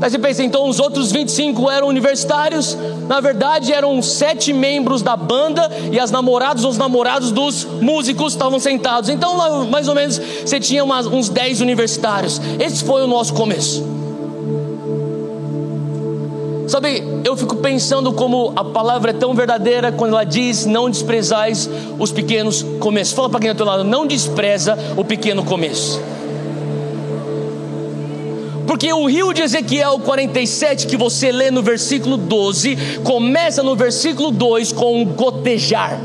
Aí 0.00 0.10
você 0.10 0.18
pensa, 0.18 0.42
então 0.42 0.68
os 0.68 0.78
outros 0.78 1.10
25 1.10 1.70
eram 1.70 1.88
universitários, 1.88 2.76
na 3.08 3.18
verdade 3.20 3.72
eram 3.72 4.02
sete 4.02 4.52
membros 4.52 5.00
da 5.00 5.16
banda 5.16 5.70
e 5.90 5.98
as 5.98 6.10
namoradas 6.10 6.64
ou 6.64 6.70
os 6.70 6.76
namorados 6.76 7.32
dos 7.32 7.64
músicos 7.64 8.34
estavam 8.34 8.58
sentados. 8.58 9.08
Então, 9.08 9.64
mais 9.66 9.88
ou 9.88 9.94
menos, 9.94 10.18
você 10.18 10.60
tinha 10.60 10.84
umas, 10.84 11.06
uns 11.06 11.28
10 11.28 11.62
universitários. 11.62 12.40
Esse 12.60 12.84
foi 12.84 13.02
o 13.02 13.06
nosso 13.06 13.32
começo. 13.32 13.96
Sabe, 16.68 17.02
eu 17.24 17.36
fico 17.36 17.56
pensando 17.56 18.12
como 18.12 18.52
a 18.56 18.64
palavra 18.64 19.12
é 19.12 19.14
tão 19.14 19.32
verdadeira 19.34 19.92
quando 19.92 20.12
ela 20.12 20.24
diz: 20.24 20.66
não 20.66 20.90
desprezais 20.90 21.70
os 21.98 22.10
pequenos 22.10 22.62
começos. 22.80 23.14
Fala 23.14 23.30
para 23.30 23.40
quem 23.40 23.50
está 23.50 23.64
do 23.64 23.70
lado, 23.70 23.84
não 23.84 24.06
despreza 24.06 24.76
o 24.96 25.04
pequeno 25.04 25.44
começo. 25.44 26.00
Porque 28.66 28.92
o 28.92 29.06
rio 29.06 29.32
de 29.32 29.42
Ezequiel 29.42 30.00
47, 30.00 30.86
que 30.86 30.96
você 30.96 31.30
lê 31.30 31.50
no 31.50 31.62
versículo 31.62 32.16
12, 32.16 33.00
começa 33.04 33.62
no 33.62 33.76
versículo 33.76 34.30
2 34.30 34.72
com 34.72 35.02
um 35.02 35.04
gotejar. 35.04 36.00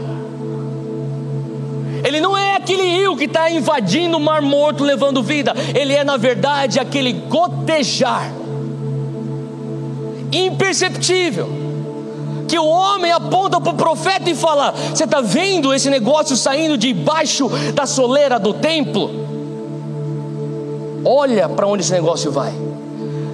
Ele 2.04 2.20
não 2.20 2.38
é 2.38 2.56
aquele 2.56 2.84
rio 2.84 3.16
que 3.16 3.26
está 3.26 3.50
invadindo 3.50 4.18
o 4.18 4.20
mar 4.20 4.42
morto, 4.42 4.84
levando 4.84 5.24
vida. 5.24 5.54
Ele 5.74 5.94
é, 5.94 6.04
na 6.04 6.18
verdade, 6.18 6.80
aquele 6.80 7.14
gotejar 7.14 8.32
imperceptível. 10.32 11.62
Que 12.48 12.58
o 12.60 12.66
homem 12.66 13.12
aponta 13.12 13.62
para 13.62 13.72
o 13.72 13.76
profeta 13.76 14.30
e 14.30 14.36
fala: 14.36 14.74
Você 14.94 15.06
está 15.06 15.22
vendo 15.22 15.74
esse 15.74 15.90
negócio 15.90 16.36
saindo 16.36 16.78
debaixo 16.78 17.50
da 17.74 17.86
soleira 17.86 18.40
do 18.40 18.54
templo? 18.54 19.31
Olha 21.04 21.50
para 21.50 21.68
onde 21.68 21.84
esse 21.84 21.92
negócio 21.92 22.32
vai. 22.32 22.54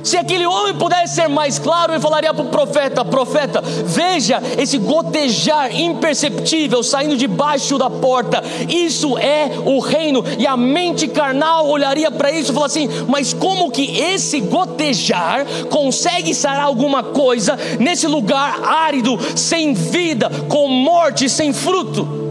Se 0.07 0.15
aquele 0.15 0.45
homem 0.45 0.73
pudesse 0.75 1.15
ser 1.15 1.27
mais 1.27 1.59
claro, 1.59 1.91
ele 1.91 1.99
falaria 1.99 2.33
para 2.33 2.45
o 2.45 2.47
profeta: 2.47 3.03
Profeta, 3.03 3.61
veja 3.61 4.41
esse 4.57 4.77
gotejar 4.77 5.77
imperceptível 5.77 6.81
saindo 6.81 7.17
debaixo 7.17 7.77
da 7.77 7.89
porta. 7.89 8.41
Isso 8.69 9.17
é 9.17 9.51
o 9.65 9.79
reino. 9.79 10.23
E 10.39 10.47
a 10.47 10.55
mente 10.55 11.09
carnal 11.09 11.67
olharia 11.67 12.09
para 12.09 12.31
isso 12.31 12.51
e 12.51 12.55
falaria 12.55 12.87
assim: 12.87 13.05
Mas 13.05 13.33
como 13.33 13.69
que 13.69 13.99
esse 13.99 14.39
gotejar 14.39 15.45
consegue 15.69 16.33
sarar 16.33 16.63
alguma 16.63 17.03
coisa 17.03 17.59
nesse 17.77 18.07
lugar 18.07 18.61
árido, 18.63 19.19
sem 19.35 19.73
vida, 19.73 20.31
com 20.47 20.69
morte, 20.69 21.27
sem 21.27 21.51
fruto? 21.51 22.26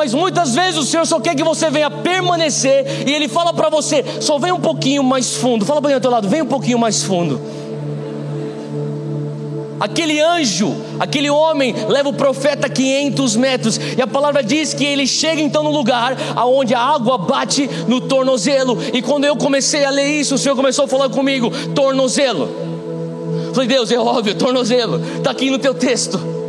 Mas 0.00 0.14
muitas 0.14 0.54
vezes 0.54 0.78
o 0.78 0.82
Senhor 0.82 1.04
só 1.04 1.20
quer 1.20 1.34
que 1.34 1.44
você 1.44 1.68
venha 1.68 1.90
permanecer 1.90 3.06
e 3.06 3.12
Ele 3.12 3.28
fala 3.28 3.52
para 3.52 3.68
você: 3.68 4.02
só 4.18 4.38
vem 4.38 4.50
um 4.50 4.58
pouquinho 4.58 5.02
mais 5.04 5.34
fundo. 5.34 5.62
Fala 5.66 5.82
para 5.82 5.94
o 5.94 6.00
teu 6.00 6.10
lado, 6.10 6.26
vem 6.26 6.40
um 6.40 6.46
pouquinho 6.46 6.78
mais 6.78 7.02
fundo. 7.02 7.38
Aquele 9.78 10.18
anjo, 10.18 10.74
aquele 10.98 11.28
homem 11.28 11.74
leva 11.86 12.08
o 12.08 12.14
profeta 12.14 12.66
500 12.66 13.36
metros, 13.36 13.78
e 13.98 14.00
a 14.00 14.06
palavra 14.06 14.42
diz 14.42 14.72
que 14.72 14.86
ele 14.86 15.06
chega 15.06 15.42
então 15.42 15.62
no 15.62 15.70
lugar 15.70 16.16
aonde 16.34 16.74
a 16.74 16.80
água 16.80 17.18
bate 17.18 17.68
no 17.86 18.00
tornozelo. 18.00 18.78
E 18.94 19.02
quando 19.02 19.26
eu 19.26 19.36
comecei 19.36 19.84
a 19.84 19.90
ler 19.90 20.18
isso, 20.18 20.36
o 20.36 20.38
Senhor 20.38 20.56
começou 20.56 20.86
a 20.86 20.88
falar 20.88 21.10
comigo: 21.10 21.50
tornozelo. 21.74 22.48
falei, 23.52 23.68
Deus, 23.68 23.92
é 23.92 23.98
óbvio, 23.98 24.34
tornozelo, 24.34 24.98
está 25.18 25.30
aqui 25.30 25.50
no 25.50 25.58
teu 25.58 25.74
texto. 25.74 26.39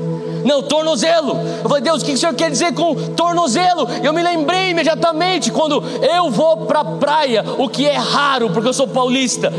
Não, 0.43 0.61
tornozelo. 0.63 1.37
Eu 1.63 1.69
falei, 1.69 1.83
Deus, 1.83 2.01
o 2.01 2.05
que 2.05 2.13
o 2.13 2.17
Senhor 2.17 2.33
quer 2.33 2.49
dizer 2.49 2.73
com 2.73 2.95
tornozelo? 3.15 3.87
Eu 4.03 4.13
me 4.13 4.21
lembrei 4.21 4.69
imediatamente 4.69 5.51
quando 5.51 5.83
eu 6.01 6.29
vou 6.29 6.65
para 6.65 6.81
a 6.81 6.85
praia, 6.85 7.43
o 7.57 7.69
que 7.69 7.87
é 7.87 7.97
raro, 7.97 8.49
porque 8.49 8.67
eu 8.67 8.73
sou 8.73 8.87
paulista. 8.87 9.51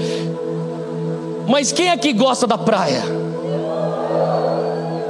Mas 1.46 1.72
quem 1.72 1.90
aqui 1.90 2.12
gosta 2.12 2.46
da 2.46 2.58
praia? 2.58 3.02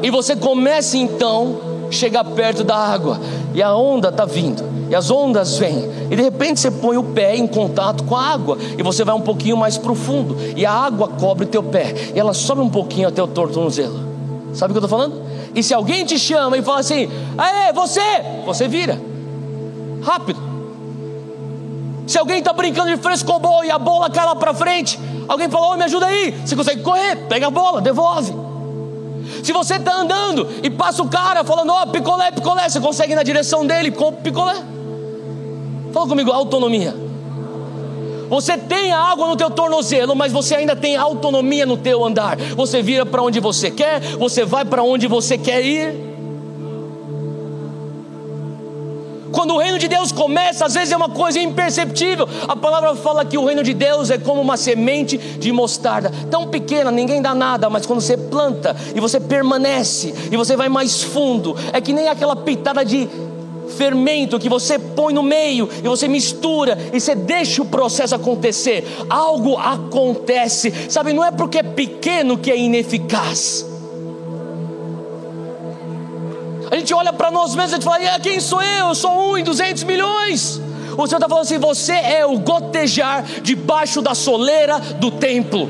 E 0.03 0.11
você 0.11 0.35
começa 0.35 0.97
então 0.97 1.61
chegar 1.91 2.25
perto 2.25 2.65
da 2.65 2.77
água, 2.77 3.21
e 3.55 3.63
a 3.63 3.75
onda 3.75 4.09
está 4.09 4.25
vindo, 4.25 4.65
e 4.91 4.95
as 4.95 5.11
ondas 5.11 5.59
vêm, 5.59 5.89
e 6.11 6.17
de 6.17 6.23
repente 6.23 6.59
você 6.59 6.71
põe 6.71 6.97
o 6.97 7.05
pé 7.05 7.37
em 7.37 7.47
contato 7.47 8.03
com 8.05 8.17
a 8.17 8.23
água, 8.23 8.57
e 8.77 8.83
você 8.83 9.05
vai 9.05 9.15
um 9.15 9.21
pouquinho 9.21 9.57
mais 9.57 9.77
profundo, 9.77 10.37
e 10.57 10.65
a 10.65 10.73
água 10.73 11.09
cobre 11.09 11.45
o 11.45 11.49
teu 11.49 11.63
pé, 11.63 11.95
e 12.15 12.19
ela 12.19 12.33
sobe 12.33 12.63
um 12.63 12.69
pouquinho 12.71 13.09
até 13.09 13.23
o 13.23 13.29
tornozelo. 13.29 14.12
Sabe 14.53 14.73
o 14.73 14.75
que 14.75 14.79
eu 14.79 14.85
estou 14.85 14.99
falando? 14.99 15.23
E 15.55 15.63
se 15.63 15.73
alguém 15.73 16.05
te 16.05 16.19
chama 16.19 16.57
e 16.57 16.63
fala 16.63 16.81
assim, 16.81 17.09
aê, 17.39 17.73
você, 17.73 18.01
você 18.45 18.69
vira, 18.69 19.01
rápido. 20.03 20.41
Se 22.07 22.19
alguém 22.19 22.39
está 22.39 22.53
brincando 22.53 22.95
de 22.95 22.97
frescobol 22.97 23.65
e 23.65 23.71
a 23.71 23.79
bola 23.79 24.11
cai 24.11 24.27
lá 24.27 24.35
para 24.37 24.53
frente, 24.53 24.99
alguém 25.29 25.49
fala, 25.49 25.69
oh, 25.69 25.77
me 25.77 25.85
ajuda 25.85 26.07
aí, 26.07 26.33
você 26.45 26.55
consegue 26.57 26.83
correr, 26.83 27.17
pega 27.29 27.47
a 27.47 27.51
bola, 27.51 27.81
devolve. 27.81 28.35
Se 29.43 29.53
você 29.53 29.77
está 29.77 29.97
andando 29.97 30.49
e 30.63 30.71
passa 30.71 31.03
o 31.03 31.09
cara 31.09 31.45
falando, 31.45 31.71
ó, 31.71 31.83
oh, 31.83 31.87
picolé, 31.89 32.31
picolé, 32.31 32.69
você 32.69 32.81
consegue 32.81 33.13
ir 33.13 33.17
na 33.17 33.23
direção 33.23 33.67
dele, 33.67 33.91
com 33.91 34.13
picolé. 34.13 34.57
Fala 35.93 36.09
comigo, 36.09 36.31
autonomia. 36.31 36.95
Você 38.33 38.57
tem 38.57 38.91
a 38.93 38.99
água 38.99 39.27
no 39.27 39.37
teu 39.37 39.51
tornozelo, 39.51 40.17
mas 40.17 40.33
você 40.33 40.55
ainda 40.55 40.75
tem 40.75 40.97
autonomia 40.97 41.67
no 41.67 41.77
teu 41.77 42.03
andar. 42.03 42.39
Você 42.57 42.81
vira 42.81 43.05
para 43.05 43.21
onde 43.23 43.39
você 43.39 43.71
quer, 43.71 44.01
você 44.01 44.43
vai 44.43 44.65
para 44.65 44.83
onde 44.83 45.07
você 45.07 45.37
quer 45.37 45.63
ir. 45.63 45.95
Quando 49.31 49.53
o 49.53 49.59
reino 49.59 49.79
de 49.79 49.87
Deus 49.87 50.13
começa, 50.13 50.65
às 50.65 50.73
vezes 50.73 50.93
é 50.93 50.97
uma 50.97 51.11
coisa 51.11 51.39
imperceptível. 51.41 52.27
A 52.49 52.57
palavra 52.57 52.95
fala 52.95 53.23
que 53.23 53.37
o 53.37 53.45
reino 53.45 53.63
de 53.63 53.75
Deus 53.75 54.09
é 54.11 54.17
como 54.17 54.41
uma 54.41 54.57
semente 54.57 55.19
de 55.19 55.53
mostarda, 55.53 56.11
tão 56.31 56.49
pequena, 56.49 56.91
ninguém 56.91 57.21
dá 57.21 57.35
nada, 57.35 57.69
mas 57.69 57.85
quando 57.85 58.01
você 58.01 58.17
planta 58.17 58.75
e 58.95 59.01
você 59.01 59.21
permanece 59.21 60.15
e 60.31 60.39
você 60.39 60.57
vai 60.57 60.71
mais 60.71 61.03
fundo, 61.03 61.55
é 61.71 61.83
que 61.83 61.93
nem 61.93 62.09
aquela 62.09 62.35
pitada 62.35 62.83
de 62.83 63.11
fermento 63.73 64.39
que 64.39 64.49
você 64.49 64.79
põe 64.79 65.13
no 65.13 65.23
meio 65.23 65.69
e 65.83 65.89
você 65.89 66.07
mistura 66.07 66.79
e 66.93 67.01
você 67.01 67.15
deixa 67.15 67.63
o 67.63 67.67
processo 67.67 68.15
acontecer. 68.15 68.87
Algo 69.09 69.57
acontece, 69.57 70.73
sabe? 70.89 71.13
Não 71.13 71.25
é 71.25 71.31
porque 71.31 71.59
é 71.59 71.63
pequeno 71.63 72.39
que 72.39 72.51
é 72.51 72.57
ineficaz. 72.57 73.67
A 76.71 76.77
gente 76.77 76.95
olha 76.95 77.13
para 77.13 77.31
nós 77.31 77.55
mesmos 77.55 77.79
e 77.79 77.83
fala: 77.83 78.19
quem 78.21 78.41
sou 78.41 78.63
eu? 78.63 78.89
Eu 78.89 78.95
sou 78.95 79.33
um 79.33 79.37
em 79.37 79.45
200 79.45 79.85
milhões. 79.85 80.61
O 80.97 81.07
Senhor 81.07 81.19
está 81.19 81.29
falando 81.29 81.45
assim: 81.45 81.59
você 81.59 81.93
é 81.93 82.25
o 82.25 82.39
gotejar 82.39 83.25
debaixo 83.43 84.01
da 84.01 84.15
soleira 84.15 84.79
do 84.79 85.11
templo. 85.11 85.69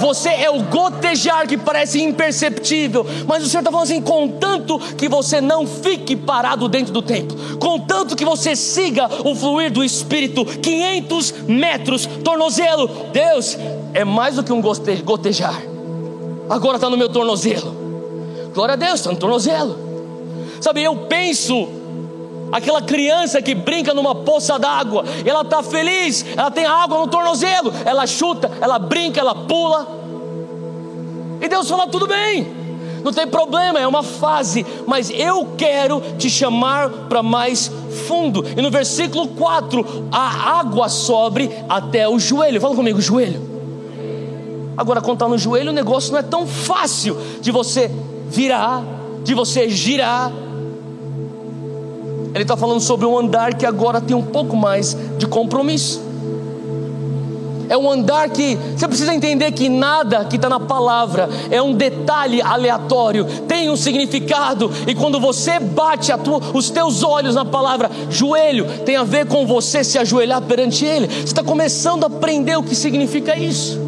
Você 0.00 0.28
é 0.28 0.50
o 0.50 0.62
gotejar 0.64 1.46
que 1.46 1.56
parece 1.56 2.02
imperceptível, 2.02 3.06
mas 3.26 3.44
o 3.44 3.48
Senhor 3.48 3.60
está 3.60 3.70
falando 3.70 3.86
assim: 3.86 4.00
contanto 4.00 4.78
que 4.96 5.08
você 5.08 5.40
não 5.40 5.66
fique 5.66 6.16
parado 6.16 6.68
dentro 6.68 6.92
do 6.92 7.02
templo, 7.02 7.36
contanto 7.58 8.16
que 8.16 8.24
você 8.24 8.54
siga 8.54 9.08
o 9.24 9.34
fluir 9.34 9.72
do 9.72 9.84
Espírito, 9.84 10.44
500 10.44 11.32
metros, 11.48 12.06
tornozelo. 12.24 12.88
Deus 13.12 13.56
é 13.94 14.04
mais 14.04 14.36
do 14.36 14.44
que 14.44 14.52
um 14.52 14.60
gotejar, 14.60 15.62
agora 16.48 16.76
está 16.76 16.88
no 16.88 16.96
meu 16.96 17.08
tornozelo. 17.08 17.76
Glória 18.54 18.74
a 18.74 18.76
Deus, 18.76 18.94
está 18.94 19.12
no 19.12 19.18
tornozelo. 19.18 19.78
Sabe, 20.60 20.82
eu 20.82 20.96
penso 21.06 21.77
aquela 22.52 22.82
criança 22.82 23.40
que 23.42 23.54
brinca 23.54 23.94
numa 23.94 24.14
poça 24.14 24.58
d'água, 24.58 25.04
ela 25.24 25.42
está 25.42 25.62
feliz, 25.62 26.24
ela 26.36 26.50
tem 26.50 26.66
água 26.66 26.98
no 26.98 27.08
tornozelo, 27.08 27.72
ela 27.84 28.06
chuta, 28.06 28.50
ela 28.60 28.78
brinca, 28.78 29.20
ela 29.20 29.34
pula. 29.34 29.86
E 31.40 31.48
Deus 31.48 31.68
fala: 31.68 31.86
tudo 31.86 32.06
bem, 32.06 32.46
não 33.04 33.12
tem 33.12 33.26
problema, 33.26 33.78
é 33.78 33.86
uma 33.86 34.02
fase, 34.02 34.66
mas 34.86 35.10
eu 35.10 35.54
quero 35.56 36.02
te 36.18 36.28
chamar 36.28 36.90
para 37.08 37.22
mais 37.22 37.70
fundo. 38.06 38.44
E 38.56 38.60
no 38.60 38.70
versículo 38.70 39.28
4, 39.28 40.08
a 40.10 40.58
água 40.58 40.88
sobe 40.88 41.50
até 41.68 42.08
o 42.08 42.18
joelho. 42.18 42.60
Fala 42.60 42.74
comigo, 42.74 43.00
joelho. 43.00 43.48
Agora, 44.76 45.00
quando 45.00 45.16
está 45.16 45.28
no 45.28 45.36
joelho, 45.36 45.70
o 45.70 45.74
negócio 45.74 46.12
não 46.12 46.20
é 46.20 46.22
tão 46.22 46.46
fácil 46.46 47.16
de 47.40 47.50
você 47.50 47.90
virar, 48.28 48.82
de 49.24 49.34
você 49.34 49.68
girar 49.68 50.30
ele 52.38 52.44
está 52.44 52.56
falando 52.56 52.80
sobre 52.80 53.04
um 53.04 53.18
andar 53.18 53.54
que 53.54 53.66
agora 53.66 54.00
tem 54.00 54.16
um 54.16 54.22
pouco 54.22 54.56
mais 54.56 54.96
de 55.18 55.26
compromisso. 55.26 56.00
É 57.68 57.76
um 57.76 57.90
andar 57.90 58.30
que 58.30 58.56
você 58.76 58.86
precisa 58.86 59.12
entender 59.12 59.52
que 59.52 59.68
nada 59.68 60.24
que 60.24 60.36
está 60.36 60.48
na 60.48 60.60
palavra 60.60 61.28
é 61.50 61.60
um 61.60 61.74
detalhe 61.74 62.40
aleatório, 62.40 63.26
tem 63.46 63.68
um 63.68 63.76
significado, 63.76 64.70
e 64.86 64.94
quando 64.94 65.20
você 65.20 65.58
bate 65.58 66.16
tua, 66.18 66.40
os 66.54 66.70
teus 66.70 67.02
olhos 67.02 67.34
na 67.34 67.44
palavra 67.44 67.90
joelho, 68.08 68.66
tem 68.86 68.96
a 68.96 69.04
ver 69.04 69.26
com 69.26 69.46
você 69.46 69.84
se 69.84 69.98
ajoelhar 69.98 70.40
perante 70.42 70.84
Ele. 70.84 71.08
Você 71.08 71.24
está 71.24 71.42
começando 71.42 72.04
a 72.04 72.06
aprender 72.06 72.56
o 72.56 72.62
que 72.62 72.74
significa 72.74 73.36
isso. 73.36 73.87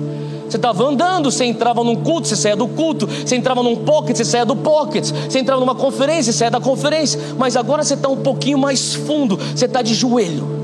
Você 0.50 0.56
estava 0.56 0.84
andando, 0.84 1.30
você 1.30 1.44
entrava 1.44 1.84
num 1.84 1.94
culto, 1.94 2.26
você 2.26 2.34
saía 2.34 2.56
do 2.56 2.66
culto, 2.66 3.06
você 3.06 3.36
entrava 3.36 3.62
num 3.62 3.76
pocket, 3.76 4.16
você 4.16 4.24
saía 4.24 4.44
do 4.44 4.56
pocket, 4.56 5.08
você 5.08 5.38
entrava 5.38 5.60
numa 5.60 5.76
conferência, 5.76 6.32
você 6.32 6.38
saía 6.38 6.50
da 6.50 6.60
conferência, 6.60 7.20
mas 7.38 7.56
agora 7.56 7.84
você 7.84 7.94
está 7.94 8.08
um 8.08 8.16
pouquinho 8.16 8.58
mais 8.58 8.92
fundo, 8.92 9.36
você 9.36 9.66
está 9.66 9.80
de 9.80 9.94
joelho. 9.94 10.58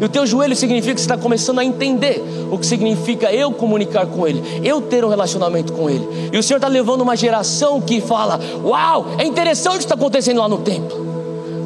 E 0.00 0.04
o 0.04 0.08
teu 0.08 0.26
joelho 0.26 0.56
significa 0.56 0.94
que 0.94 1.00
você 1.00 1.04
está 1.04 1.16
começando 1.16 1.60
a 1.60 1.64
entender 1.64 2.20
o 2.50 2.58
que 2.58 2.66
significa 2.66 3.32
eu 3.32 3.52
comunicar 3.52 4.06
com 4.06 4.26
Ele, 4.26 4.42
eu 4.64 4.80
ter 4.80 5.04
um 5.04 5.08
relacionamento 5.08 5.72
com 5.72 5.88
Ele. 5.88 6.30
E 6.32 6.36
o 6.36 6.42
Senhor 6.42 6.56
está 6.56 6.66
levando 6.66 7.02
uma 7.02 7.14
geração 7.14 7.80
que 7.80 8.00
fala: 8.00 8.40
Uau, 8.64 9.06
é 9.18 9.24
interessante 9.24 9.74
o 9.74 9.78
que 9.78 9.84
está 9.84 9.94
acontecendo 9.94 10.40
lá 10.40 10.48
no 10.48 10.58
templo. 10.58 11.06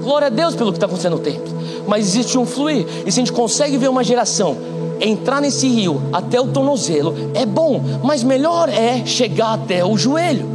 Glória 0.02 0.26
a 0.26 0.30
Deus 0.30 0.54
pelo 0.54 0.72
que 0.72 0.76
está 0.76 0.84
acontecendo 0.84 1.16
no 1.16 1.22
templo. 1.22 1.54
Mas 1.86 2.06
existe 2.06 2.36
um 2.36 2.44
fluir. 2.44 2.86
E 3.06 3.10
se 3.10 3.20
a 3.20 3.24
gente 3.24 3.32
consegue 3.32 3.78
ver 3.78 3.88
uma 3.88 4.04
geração 4.04 4.74
entrar 5.04 5.40
nesse 5.40 5.68
rio 5.68 6.00
até 6.12 6.40
o 6.40 6.48
tornozelo 6.48 7.14
é 7.34 7.44
bom, 7.44 7.80
mas 8.02 8.22
melhor 8.22 8.68
é 8.68 9.04
chegar 9.04 9.54
até 9.54 9.84
o 9.84 9.96
joelho. 9.96 10.48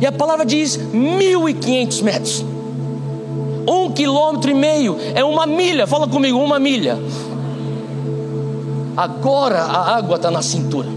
E 0.00 0.06
a 0.06 0.12
palavra 0.12 0.44
diz 0.44 0.78
1.500 0.78 2.02
metros. 2.02 2.44
Um 3.66 3.90
quilômetro 3.90 4.50
e 4.50 4.54
meio 4.54 4.96
é 5.14 5.24
uma 5.24 5.46
milha. 5.46 5.86
Fala 5.86 6.06
comigo, 6.06 6.38
uma 6.38 6.58
milha. 6.58 6.98
Agora 8.96 9.62
a 9.62 9.96
água 9.96 10.16
está 10.16 10.30
na 10.30 10.42
cintura. 10.42 10.88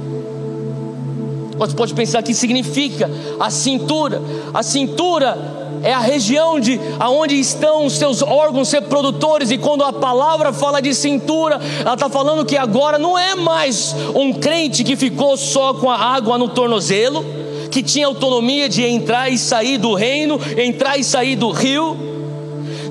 Você 1.58 1.76
pode 1.76 1.94
pensar 1.94 2.22
que 2.22 2.34
significa 2.34 3.10
a 3.40 3.50
cintura. 3.50 4.22
A 4.54 4.62
cintura 4.62 5.57
é 5.84 5.94
a 5.94 6.00
região 6.00 6.60
de 6.60 6.80
aonde 7.00 7.40
estão 7.40 7.86
os 7.86 7.94
seus 7.94 8.22
órgãos 8.22 8.72
reprodutores 8.72 9.52
e 9.52 9.58
quando 9.58 9.84
a 9.84 9.94
palavra 9.94 10.52
fala 10.54 10.82
de 10.82 10.94
cintura, 10.94 11.60
ela 11.82 11.94
está 11.94 12.10
falando 12.10 12.46
que 12.46 12.58
agora 12.58 12.98
não 12.98 13.18
é 13.18 13.36
mais 13.36 13.96
um 14.16 14.34
crente 14.34 14.84
que 14.84 14.96
ficou 14.96 15.38
só 15.38 15.74
com 15.74 15.90
a 15.90 15.98
água 15.98 16.38
no 16.38 16.50
tornozelo, 16.50 17.26
que 17.72 17.84
tinha 17.84 18.08
autonomia 18.08 18.68
de 18.68 18.84
entrar 18.84 19.30
e 19.30 19.38
sair 19.38 19.78
do 19.78 19.94
reino, 19.94 20.40
entrar 20.58 20.98
e 20.98 21.04
sair 21.04 21.36
do 21.36 21.52
rio. 21.52 21.98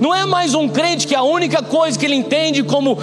Não 0.00 0.14
é 0.14 0.24
mais 0.24 0.54
um 0.54 0.68
crente 0.68 1.06
que 1.06 1.14
a 1.14 1.22
única 1.22 1.62
coisa 1.62 1.98
que 1.98 2.04
ele 2.04 2.14
entende 2.14 2.62
como 2.62 2.98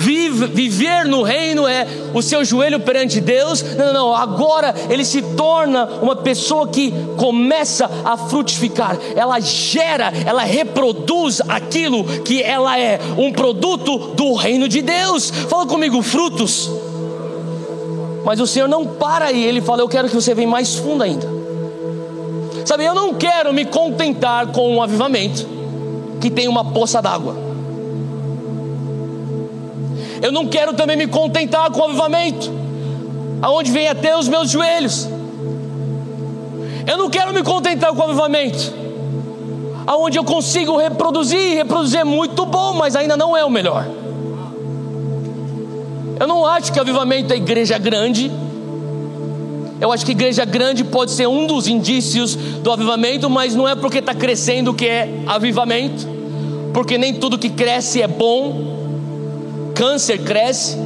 Vive, 0.00 0.46
viver 0.46 1.04
no 1.04 1.22
reino 1.22 1.68
é 1.68 1.86
o 2.14 2.22
seu 2.22 2.42
joelho 2.42 2.80
perante 2.80 3.20
Deus. 3.20 3.62
Não, 3.62 3.86
não, 3.88 3.92
não. 3.92 4.16
Agora 4.16 4.74
ele 4.88 5.04
se 5.04 5.20
torna 5.20 5.84
uma 6.00 6.16
pessoa 6.16 6.66
que 6.68 6.90
começa 7.18 7.84
a 8.02 8.16
frutificar. 8.16 8.98
Ela 9.14 9.38
gera, 9.40 10.10
ela 10.24 10.42
reproduz 10.42 11.42
aquilo 11.46 12.02
que 12.22 12.42
ela 12.42 12.80
é, 12.80 12.98
um 13.18 13.30
produto 13.30 14.14
do 14.14 14.32
reino 14.32 14.66
de 14.66 14.80
Deus. 14.80 15.28
Fala 15.28 15.66
comigo, 15.66 16.00
frutos. 16.00 16.70
Mas 18.24 18.40
o 18.40 18.46
Senhor 18.46 18.68
não 18.68 18.86
para 18.86 19.26
aí, 19.26 19.44
Ele 19.44 19.60
fala: 19.60 19.82
Eu 19.82 19.88
quero 19.88 20.08
que 20.08 20.14
você 20.14 20.34
venha 20.34 20.48
mais 20.48 20.76
fundo 20.76 21.02
ainda. 21.02 21.28
Sabe, 22.64 22.86
eu 22.86 22.94
não 22.94 23.12
quero 23.12 23.52
me 23.52 23.66
contentar 23.66 24.46
com 24.46 24.76
um 24.76 24.82
avivamento 24.82 25.46
que 26.22 26.30
tem 26.30 26.48
uma 26.48 26.72
poça 26.72 27.02
d'água. 27.02 27.49
Eu 30.22 30.32
não 30.32 30.46
quero 30.46 30.74
também 30.74 30.96
me 30.96 31.06
contentar 31.06 31.70
com 31.70 31.80
o 31.80 31.84
avivamento, 31.84 32.50
aonde 33.40 33.70
vem 33.70 33.88
até 33.88 34.16
os 34.16 34.28
meus 34.28 34.50
joelhos. 34.50 35.08
Eu 36.86 36.96
não 36.98 37.08
quero 37.08 37.32
me 37.32 37.42
contentar 37.42 37.92
com 37.94 38.00
o 38.00 38.04
avivamento, 38.04 38.72
aonde 39.86 40.18
eu 40.18 40.24
consigo 40.24 40.76
reproduzir, 40.76 41.54
reproduzir 41.54 42.00
é 42.00 42.04
muito 42.04 42.44
bom, 42.44 42.74
mas 42.74 42.96
ainda 42.96 43.16
não 43.16 43.36
é 43.36 43.44
o 43.44 43.50
melhor. 43.50 43.86
Eu 46.18 46.26
não 46.26 46.44
acho 46.44 46.70
que 46.70 46.78
avivamento 46.78 47.32
é 47.32 47.36
igreja 47.36 47.78
grande. 47.78 48.30
Eu 49.80 49.90
acho 49.90 50.04
que 50.04 50.12
igreja 50.12 50.44
grande 50.44 50.84
pode 50.84 51.12
ser 51.12 51.26
um 51.26 51.46
dos 51.46 51.66
indícios 51.66 52.34
do 52.34 52.70
avivamento, 52.70 53.30
mas 53.30 53.54
não 53.54 53.66
é 53.66 53.74
porque 53.74 53.98
está 53.98 54.14
crescendo 54.14 54.74
que 54.74 54.86
é 54.86 55.22
avivamento, 55.26 56.06
porque 56.74 56.98
nem 56.98 57.14
tudo 57.14 57.38
que 57.38 57.48
cresce 57.48 58.02
é 58.02 58.06
bom. 58.06 58.79
Câncer 59.74 60.22
cresce. 60.24 60.76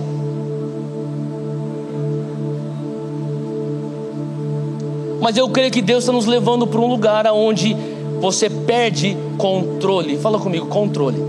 Mas 5.20 5.36
eu 5.36 5.48
creio 5.48 5.70
que 5.70 5.80
Deus 5.80 6.04
está 6.04 6.12
nos 6.12 6.26
levando 6.26 6.66
para 6.66 6.80
um 6.80 6.86
lugar 6.86 7.26
onde 7.32 7.74
você 8.20 8.50
perde 8.50 9.16
controle. 9.38 10.18
Fala 10.18 10.38
comigo, 10.38 10.66
controle. 10.66 11.22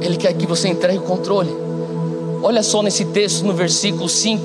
Ele 0.00 0.16
quer 0.16 0.32
que 0.34 0.46
você 0.46 0.68
entregue 0.68 0.98
o 0.98 1.02
controle. 1.02 1.50
Olha 2.42 2.62
só 2.62 2.82
nesse 2.82 3.04
texto, 3.06 3.44
no 3.44 3.52
versículo 3.52 4.08
5, 4.08 4.42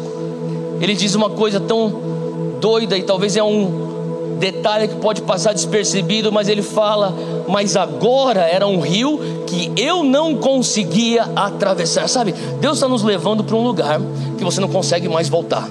ele 0.80 0.96
diz 0.96 1.14
uma 1.14 1.30
coisa 1.30 1.60
tão 1.60 1.92
doida 2.60 2.98
e 2.98 3.04
talvez 3.04 3.36
é 3.36 3.44
um 3.44 3.90
detalhe 4.41 4.88
que 4.88 4.95
pode 4.95 5.21
passar 5.21 5.54
despercebido, 5.54 6.32
mas 6.32 6.49
ele 6.49 6.63
fala: 6.63 7.13
Mas 7.47 7.77
agora 7.77 8.41
era 8.41 8.67
um 8.67 8.82
rio 8.82 9.45
que 9.45 9.71
eu 9.77 10.04
não 10.04 10.36
conseguia 10.36 11.30
atravessar. 11.36 12.10
Sabe, 12.10 12.34
Deus 12.60 12.77
está 12.77 12.88
nos 12.88 13.04
levando 13.04 13.43
para 13.43 13.56
um 13.56 13.63
lugar 13.63 14.01
que 14.38 14.43
você 14.43 14.60
não 14.60 14.67
consegue 14.67 15.08
mais 15.08 15.30
voltar. 15.30 15.69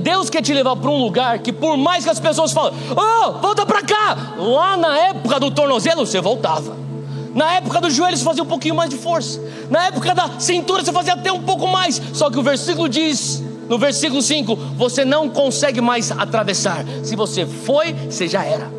Deus 0.00 0.28
quer 0.28 0.42
te 0.42 0.52
levar 0.52 0.74
para 0.76 0.90
um 0.90 1.00
lugar 1.00 1.38
que, 1.38 1.52
por 1.52 1.76
mais 1.76 2.04
que 2.04 2.10
as 2.10 2.18
pessoas 2.18 2.52
falem, 2.52 2.74
oh, 2.90 3.32
volta 3.38 3.64
para 3.64 3.80
cá, 3.82 4.34
lá 4.36 4.76
na 4.76 4.98
época 4.98 5.38
do 5.38 5.52
tornozelo 5.52 6.04
você 6.04 6.20
voltava. 6.20 6.87
Na 7.34 7.54
época 7.54 7.80
do 7.80 7.90
joelho 7.90 8.16
você 8.16 8.24
fazia 8.24 8.42
um 8.42 8.46
pouquinho 8.46 8.74
mais 8.74 8.90
de 8.90 8.96
força. 8.96 9.40
Na 9.70 9.86
época 9.86 10.14
da 10.14 10.38
cintura 10.38 10.84
você 10.84 10.92
fazia 10.92 11.14
até 11.14 11.32
um 11.32 11.42
pouco 11.42 11.66
mais. 11.66 12.00
Só 12.12 12.30
que 12.30 12.38
o 12.38 12.42
versículo 12.42 12.88
diz, 12.88 13.42
no 13.68 13.78
versículo 13.78 14.22
5, 14.22 14.56
você 14.76 15.04
não 15.04 15.28
consegue 15.28 15.80
mais 15.80 16.10
atravessar. 16.10 16.84
Se 17.04 17.14
você 17.14 17.44
foi, 17.46 17.92
você 17.92 18.26
já 18.26 18.44
era. 18.44 18.78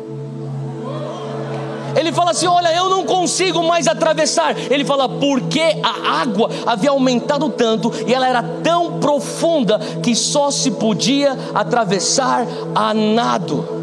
Ele 1.96 2.12
fala 2.12 2.30
assim: 2.32 2.46
Olha, 2.46 2.74
eu 2.74 2.88
não 2.88 3.04
consigo 3.04 3.62
mais 3.62 3.86
atravessar. 3.86 4.56
Ele 4.70 4.84
fala, 4.84 5.08
porque 5.08 5.60
a 5.82 6.20
água 6.20 6.48
havia 6.66 6.90
aumentado 6.90 7.48
tanto 7.50 7.92
e 8.06 8.14
ela 8.14 8.28
era 8.28 8.42
tão 8.42 8.98
profunda 8.98 9.78
que 10.02 10.14
só 10.14 10.50
se 10.50 10.72
podia 10.72 11.36
atravessar 11.54 12.46
a 12.74 12.94
nado. 12.94 13.80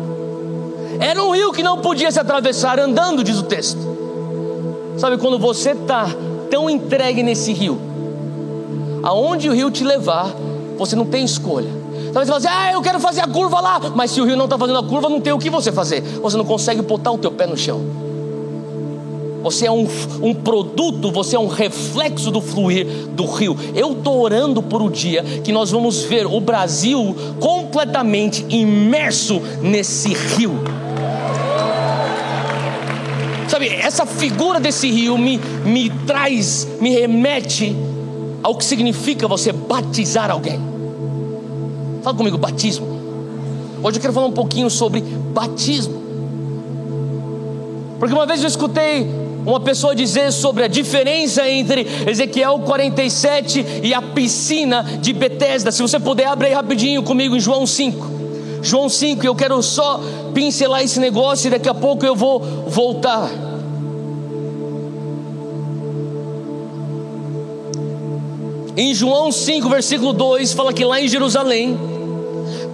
Era 1.00 1.24
um 1.24 1.32
rio 1.32 1.52
que 1.52 1.62
não 1.62 1.80
podia 1.80 2.12
se 2.12 2.20
atravessar 2.20 2.80
andando, 2.80 3.24
diz 3.24 3.38
o 3.38 3.44
texto. 3.44 3.97
Sabe 4.98 5.18
quando 5.18 5.38
você 5.38 5.72
está 5.72 6.08
tão 6.50 6.70
entregue 6.70 7.22
nesse 7.22 7.54
rio, 7.54 7.80
aonde 9.04 9.50
o 9.50 9.54
rio 9.54 9.70
te 9.70 9.84
levar, 9.84 10.34
você 10.78 10.96
não 10.96 11.06
tem 11.06 11.24
escolha. 11.24 11.70
Talvez 12.12 12.28
você 12.28 12.34
fala 12.34 12.38
assim, 12.38 12.48
ah, 12.50 12.74
eu 12.74 12.82
quero 12.82 13.00
fazer 13.00 13.22
a 13.22 13.28
curva 13.28 13.60
lá, 13.60 13.80
mas 13.96 14.12
se 14.12 14.20
o 14.20 14.26
rio 14.26 14.36
não 14.36 14.46
está 14.46 14.58
fazendo 14.58 14.80
a 14.80 14.84
curva, 14.84 15.08
não 15.08 15.22
tem 15.22 15.34
o 15.34 15.38
que 15.38 15.50
você 15.50 15.72
fazer. 15.72 16.02
Você 16.02 16.36
não 16.36 16.46
consegue 16.46 16.82
botar 16.82 17.12
o 17.12 17.18
teu 17.18 17.32
pé 17.32 17.46
no 17.46 17.56
chão. 17.56 17.82
Você 19.44 19.68
é 19.68 19.72
um, 19.72 19.88
um 20.22 20.34
produto, 20.34 21.12
você 21.12 21.36
é 21.36 21.40
um 21.40 21.48
reflexo 21.48 22.32
do 22.32 22.42
fluir 22.42 22.88
do 23.14 23.26
rio. 23.26 23.56
Eu 23.76 23.94
estou 23.94 24.20
orando 24.20 24.64
por 24.64 24.82
o 24.82 24.90
dia 24.90 25.24
que 25.44 25.52
nós 25.52 25.70
vamos 25.70 26.04
ver 26.04 26.26
o 26.26 26.40
Brasil 26.40 27.16
completamente 27.40 28.46
imerso 28.50 29.40
nesse 29.62 30.14
rio. 30.14 30.60
Sabe, 33.58 33.70
essa 33.70 34.06
figura 34.06 34.60
desse 34.60 34.88
rio 34.88 35.18
me, 35.18 35.40
me 35.66 35.90
traz, 36.06 36.68
me 36.80 36.92
remete 36.92 37.76
ao 38.44 38.56
que 38.56 38.64
significa 38.64 39.28
você 39.28 39.52
batizar 39.52 40.30
alguém. 40.30 40.60
Fala 42.04 42.16
comigo, 42.16 42.38
batismo. 42.38 42.86
Hoje 43.82 43.98
eu 43.98 44.02
quero 44.02 44.14
falar 44.14 44.28
um 44.28 44.32
pouquinho 44.32 44.70
sobre 44.70 45.02
batismo. 45.02 46.04
Porque 47.98 48.14
uma 48.14 48.28
vez 48.28 48.44
eu 48.44 48.48
escutei 48.48 49.10
uma 49.44 49.60
pessoa 49.60 49.96
dizer 49.96 50.32
sobre 50.32 50.64
a 50.64 50.68
diferença 50.68 51.50
entre 51.50 51.88
Ezequiel 52.06 52.60
47 52.60 53.66
e 53.82 53.92
a 53.92 54.04
piscina 54.04 54.84
de 55.02 55.14
Betesda. 55.14 55.72
Se 55.72 55.82
você 55.82 56.00
puder, 56.00 56.28
abre 56.28 56.50
aí 56.50 56.54
rapidinho 56.54 57.02
comigo 57.02 57.36
em 57.36 57.40
João 57.40 57.66
5. 57.66 58.18
João 58.62 58.88
5, 58.88 59.26
eu 59.26 59.34
quero 59.34 59.64
só 59.64 60.00
pincelar 60.32 60.84
esse 60.84 61.00
negócio 61.00 61.48
e 61.48 61.50
daqui 61.50 61.68
a 61.68 61.74
pouco 61.74 62.06
eu 62.06 62.16
vou 62.16 62.40
voltar. 62.68 63.47
Em 68.78 68.94
João 68.94 69.32
5, 69.32 69.68
versículo 69.70 70.14
2, 70.14 70.54
fala 70.54 70.72
que 70.72 70.86
lá 70.86 71.02
em 71.02 71.08
Jerusalém, 71.08 71.76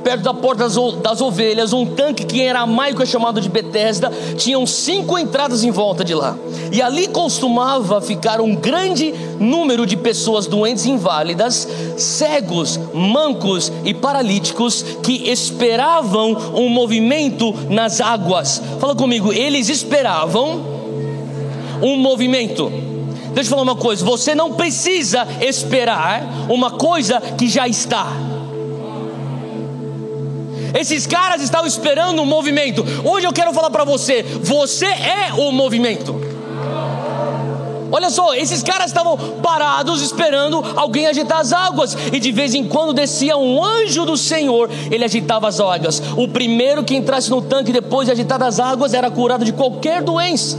perto 0.03 0.21
da 0.21 0.33
porta 0.33 0.67
das 1.01 1.21
ovelhas, 1.21 1.71
um 1.71 1.85
tanque 1.85 2.25
que 2.25 2.41
em 2.41 2.49
aramaico 2.49 3.01
é 3.01 3.05
chamado 3.05 3.39
de 3.39 3.47
Betesda, 3.47 4.11
tinham 4.35 4.67
cinco 4.67 5.17
entradas 5.17 5.63
em 5.63 5.71
volta 5.71 6.03
de 6.03 6.13
lá. 6.13 6.37
E 6.73 6.81
ali 6.81 7.07
costumava 7.07 8.01
ficar 8.01 8.41
um 8.41 8.53
grande 8.53 9.13
número 9.39 9.85
de 9.85 9.95
pessoas 9.95 10.45
doentes 10.45 10.83
e 10.83 10.91
inválidas, 10.91 11.65
cegos, 11.95 12.77
mancos 12.93 13.71
e 13.85 13.93
paralíticos 13.93 14.83
que 15.03 15.29
esperavam 15.29 16.35
um 16.53 16.67
movimento 16.67 17.55
nas 17.69 18.01
águas. 18.01 18.61
Fala 18.77 18.93
comigo, 18.93 19.31
eles 19.31 19.69
esperavam 19.69 20.65
um 21.81 21.95
movimento. 21.95 22.92
Deixa 23.33 23.47
eu 23.47 23.57
falar 23.57 23.63
uma 23.63 23.75
coisa: 23.75 24.05
você 24.05 24.35
não 24.35 24.53
precisa 24.53 25.27
esperar 25.41 26.23
uma 26.49 26.71
coisa 26.71 27.19
que 27.19 27.47
já 27.47 27.67
está. 27.67 28.07
Esses 30.79 31.05
caras 31.05 31.41
estavam 31.41 31.67
esperando 31.67 32.21
um 32.21 32.25
movimento. 32.25 32.83
Hoje 33.03 33.27
eu 33.27 33.33
quero 33.33 33.53
falar 33.53 33.69
para 33.69 33.83
você: 33.83 34.23
você 34.23 34.85
é 34.85 35.33
o 35.37 35.51
movimento. 35.51 36.33
Olha 37.91 38.09
só, 38.09 38.33
esses 38.33 38.63
caras 38.63 38.87
estavam 38.87 39.15
parados 39.43 40.01
esperando 40.01 40.63
alguém 40.75 41.05
agitar 41.05 41.39
as 41.39 41.53
águas, 41.53 41.95
e 42.11 42.19
de 42.19 42.31
vez 42.31 42.55
em 42.55 42.67
quando 42.67 42.91
descia 42.91 43.37
um 43.37 43.63
anjo 43.63 44.03
do 44.03 44.17
Senhor, 44.17 44.67
ele 44.89 45.05
agitava 45.05 45.47
as 45.47 45.59
águas. 45.59 46.01
O 46.17 46.27
primeiro 46.27 46.83
que 46.83 46.95
entrasse 46.95 47.29
no 47.29 47.39
tanque 47.39 47.71
depois 47.71 48.07
de 48.07 48.11
agitar 48.11 48.41
as 48.41 48.59
águas 48.59 48.95
era 48.95 49.11
curado 49.11 49.45
de 49.45 49.53
qualquer 49.53 50.01
doença. 50.01 50.57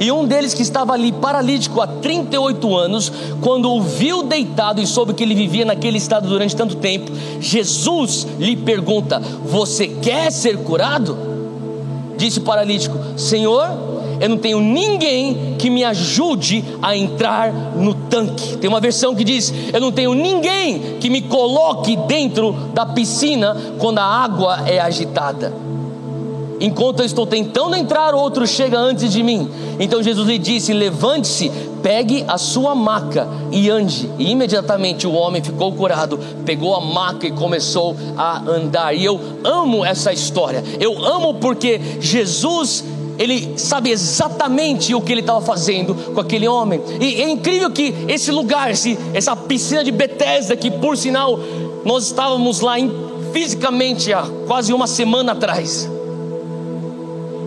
E 0.00 0.10
um 0.10 0.24
deles 0.24 0.54
que 0.54 0.62
estava 0.62 0.94
ali 0.94 1.12
paralítico 1.12 1.78
há 1.78 1.86
38 1.86 2.74
anos, 2.74 3.12
quando 3.42 3.70
o 3.70 3.82
viu 3.82 4.22
deitado 4.22 4.80
e 4.80 4.86
soube 4.86 5.12
que 5.12 5.22
ele 5.22 5.34
vivia 5.34 5.66
naquele 5.66 5.98
estado 5.98 6.26
durante 6.26 6.56
tanto 6.56 6.76
tempo, 6.76 7.12
Jesus 7.38 8.26
lhe 8.38 8.56
pergunta: 8.56 9.20
Você 9.44 9.88
quer 9.88 10.32
ser 10.32 10.56
curado? 10.56 11.18
Disse 12.16 12.38
o 12.38 12.42
paralítico: 12.42 12.96
Senhor, 13.14 13.68
eu 14.18 14.28
não 14.30 14.38
tenho 14.38 14.58
ninguém 14.58 15.56
que 15.58 15.68
me 15.68 15.84
ajude 15.84 16.64
a 16.80 16.96
entrar 16.96 17.52
no 17.52 17.92
tanque. 17.92 18.56
Tem 18.56 18.70
uma 18.70 18.80
versão 18.80 19.14
que 19.14 19.22
diz: 19.22 19.52
Eu 19.70 19.82
não 19.82 19.92
tenho 19.92 20.14
ninguém 20.14 20.96
que 20.98 21.10
me 21.10 21.20
coloque 21.20 21.94
dentro 22.08 22.52
da 22.72 22.86
piscina 22.86 23.54
quando 23.78 23.98
a 23.98 24.04
água 24.04 24.66
é 24.66 24.80
agitada. 24.80 25.69
Enquanto 26.60 27.00
eu 27.00 27.06
estou 27.06 27.26
tentando 27.26 27.74
entrar, 27.74 28.14
outro 28.14 28.46
chega 28.46 28.78
antes 28.78 29.10
de 29.10 29.22
mim. 29.22 29.48
Então 29.78 30.02
Jesus 30.02 30.28
lhe 30.28 30.38
disse: 30.38 30.74
Levante-se, 30.74 31.50
pegue 31.82 32.22
a 32.28 32.36
sua 32.36 32.74
maca 32.74 33.26
e 33.50 33.70
ande. 33.70 34.10
E 34.18 34.30
imediatamente 34.30 35.06
o 35.06 35.12
homem 35.12 35.42
ficou 35.42 35.72
curado, 35.72 36.20
pegou 36.44 36.74
a 36.76 36.80
maca 36.80 37.26
e 37.26 37.32
começou 37.32 37.96
a 38.16 38.42
andar. 38.42 38.94
E 38.94 39.04
eu 39.04 39.18
amo 39.42 39.84
essa 39.84 40.12
história. 40.12 40.62
Eu 40.78 41.02
amo 41.02 41.34
porque 41.34 41.80
Jesus 41.98 42.84
ele 43.18 43.58
sabe 43.58 43.90
exatamente 43.90 44.94
o 44.94 45.00
que 45.00 45.12
ele 45.12 45.20
estava 45.20 45.42
fazendo 45.42 45.94
com 46.14 46.20
aquele 46.20 46.48
homem. 46.48 46.80
E 46.98 47.20
é 47.20 47.30
incrível 47.30 47.70
que 47.70 47.94
esse 48.08 48.30
lugar, 48.30 48.70
esse, 48.70 48.98
essa 49.12 49.36
piscina 49.36 49.84
de 49.84 49.90
Bethesda, 49.90 50.56
que 50.56 50.70
por 50.70 50.96
sinal 50.96 51.38
nós 51.84 52.04
estávamos 52.04 52.60
lá 52.60 52.78
em, 52.78 52.90
fisicamente 53.30 54.10
há 54.10 54.24
quase 54.46 54.72
uma 54.72 54.86
semana 54.86 55.32
atrás. 55.32 55.86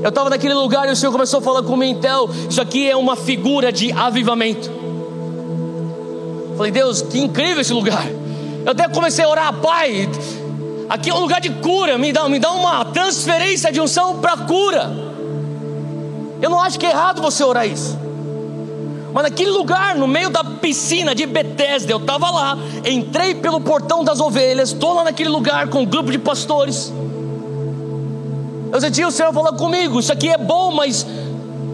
Eu 0.04 0.10
estava 0.10 0.30
naquele 0.30 0.54
lugar 0.54 0.88
e 0.90 0.92
o 0.92 0.96
Senhor 0.98 1.14
começou 1.14 1.40
a 1.40 1.42
falar 1.42 1.64
comigo, 1.64 1.98
então, 1.98 2.30
isso 2.50 2.62
aqui 2.62 2.90
é 2.90 2.96
uma 2.96 3.16
figura 3.16 3.72
de 3.72 3.90
avivamento. 3.94 4.70
Falei, 6.58 6.74
Deus, 6.74 7.02
que 7.02 7.20
incrível 7.20 7.62
esse 7.62 7.72
lugar. 7.72 8.06
Eu 8.66 8.72
até 8.74 8.90
comecei 8.90 9.24
a 9.24 9.30
orar, 9.30 9.54
Pai, 9.62 10.10
aqui 10.90 11.10
é 11.10 11.14
um 11.14 11.22
lugar 11.22 11.40
de 11.40 11.50
cura, 11.50 11.98
me 11.98 12.12
dá, 12.12 12.28
me 12.28 12.38
dá 12.38 12.52
uma 12.52 12.84
transferência 12.84 13.72
de 13.72 13.80
unção 13.80 14.20
para 14.20 14.36
cura. 14.38 14.92
Eu 16.42 16.50
não 16.50 16.60
acho 16.60 16.78
que 16.78 16.86
é 16.86 16.90
errado 16.90 17.22
você 17.22 17.42
orar 17.42 17.66
isso. 17.66 17.98
Mas 19.14 19.24
naquele 19.24 19.52
lugar, 19.52 19.96
no 19.96 20.08
meio 20.08 20.30
da 20.30 20.44
piscina 20.44 21.16
de 21.16 21.26
Betesda, 21.26 21.94
eu 21.94 21.98
estava 21.98 22.30
lá, 22.30 22.58
entrei 22.84 23.36
pelo 23.36 23.62
portão 23.62 24.04
das 24.04 24.20
ovelhas, 24.20 24.74
estou 24.74 24.96
lá 24.96 25.06
naquele 25.06 25.30
lugar 25.30 25.70
com 25.70 25.84
um 25.84 25.86
grupo 25.86 26.12
de 26.12 26.18
pastores. 26.18 26.92
Eu 28.74 28.82
senti 28.82 29.06
o 29.06 29.12
Senhor 29.12 29.32
falando 29.32 29.56
comigo: 29.56 30.00
Isso 30.00 30.12
aqui 30.12 30.30
é 30.30 30.38
bom, 30.38 30.72
mas 30.72 31.06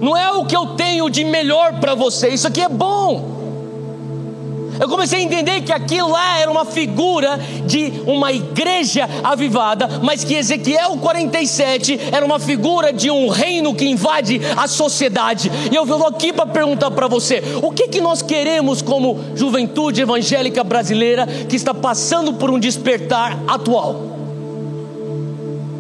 não 0.02 0.18
é 0.18 0.34
o 0.34 0.44
que 0.44 0.56
eu 0.56 0.76
tenho 0.76 1.10
de 1.10 1.24
melhor 1.24 1.80
para 1.80 1.96
você, 1.96 2.28
isso 2.28 2.46
aqui 2.46 2.60
é 2.60 2.68
bom. 2.68 3.40
Eu 4.78 4.88
comecei 4.88 5.20
a 5.20 5.22
entender 5.22 5.62
que 5.62 5.72
aquilo 5.72 6.10
lá 6.10 6.40
era 6.40 6.52
uma 6.52 6.66
figura 6.66 7.38
de 7.66 8.02
uma 8.06 8.32
igreja 8.32 9.10
avivada, 9.24 9.88
mas 10.02 10.24
que 10.24 10.36
Ezequiel 10.36 10.98
47 10.98 12.00
era 12.12 12.26
uma 12.26 12.40
figura 12.40 12.92
de 12.92 13.10
um 13.10 13.30
reino 13.30 13.74
que 13.74 13.86
invade 13.86 14.40
a 14.58 14.68
sociedade. 14.68 15.50
E 15.72 15.76
eu 15.76 15.86
venho 15.86 16.06
aqui 16.06 16.34
para 16.34 16.46
perguntar 16.46 16.92
para 16.92 17.08
você: 17.08 17.42
o 17.62 17.72
que, 17.72 17.88
que 17.88 18.02
nós 18.02 18.22
queremos 18.22 18.82
como 18.82 19.18
juventude 19.36 20.02
evangélica 20.02 20.66
brasileira 20.66 21.26
que 21.28 21.56
está 21.56 21.74
passando 21.74 22.34
por 22.34 22.50
um 22.50 22.60
despertar 22.60 23.38
atual? 23.48 24.09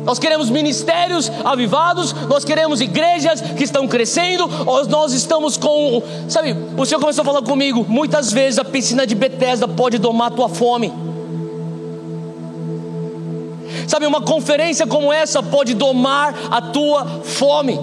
Nós 0.10 0.18
queremos 0.18 0.50
ministérios 0.50 1.32
avivados, 1.46 2.14
nós 2.28 2.44
queremos 2.44 2.82
igrejas 2.82 3.42
que 3.42 3.64
estão 3.64 3.88
crescendo, 3.88 4.48
nós 4.90 5.14
estamos 5.14 5.56
com. 5.56 6.02
Sabe, 6.28 6.56
o 6.76 6.84
Senhor 6.84 7.00
começou 7.00 7.22
a 7.22 7.26
falar 7.26 7.44
comigo. 7.44 7.86
Muitas 7.88 8.34
vezes 8.34 8.58
a 8.58 8.66
piscina 8.66 9.06
de 9.06 9.14
Bethesda 9.14 9.68
pode 9.68 10.00
domar 10.00 10.32
a 10.32 10.36
tua 10.36 10.50
fome. 10.50 10.92
Sabe, 13.88 14.08
uma 14.08 14.20
conferência 14.20 14.88
como 14.88 15.14
essa 15.14 15.44
pode 15.44 15.76
domar 15.76 16.34
a 16.50 16.60
tua 16.60 17.06
fome. 17.24 17.80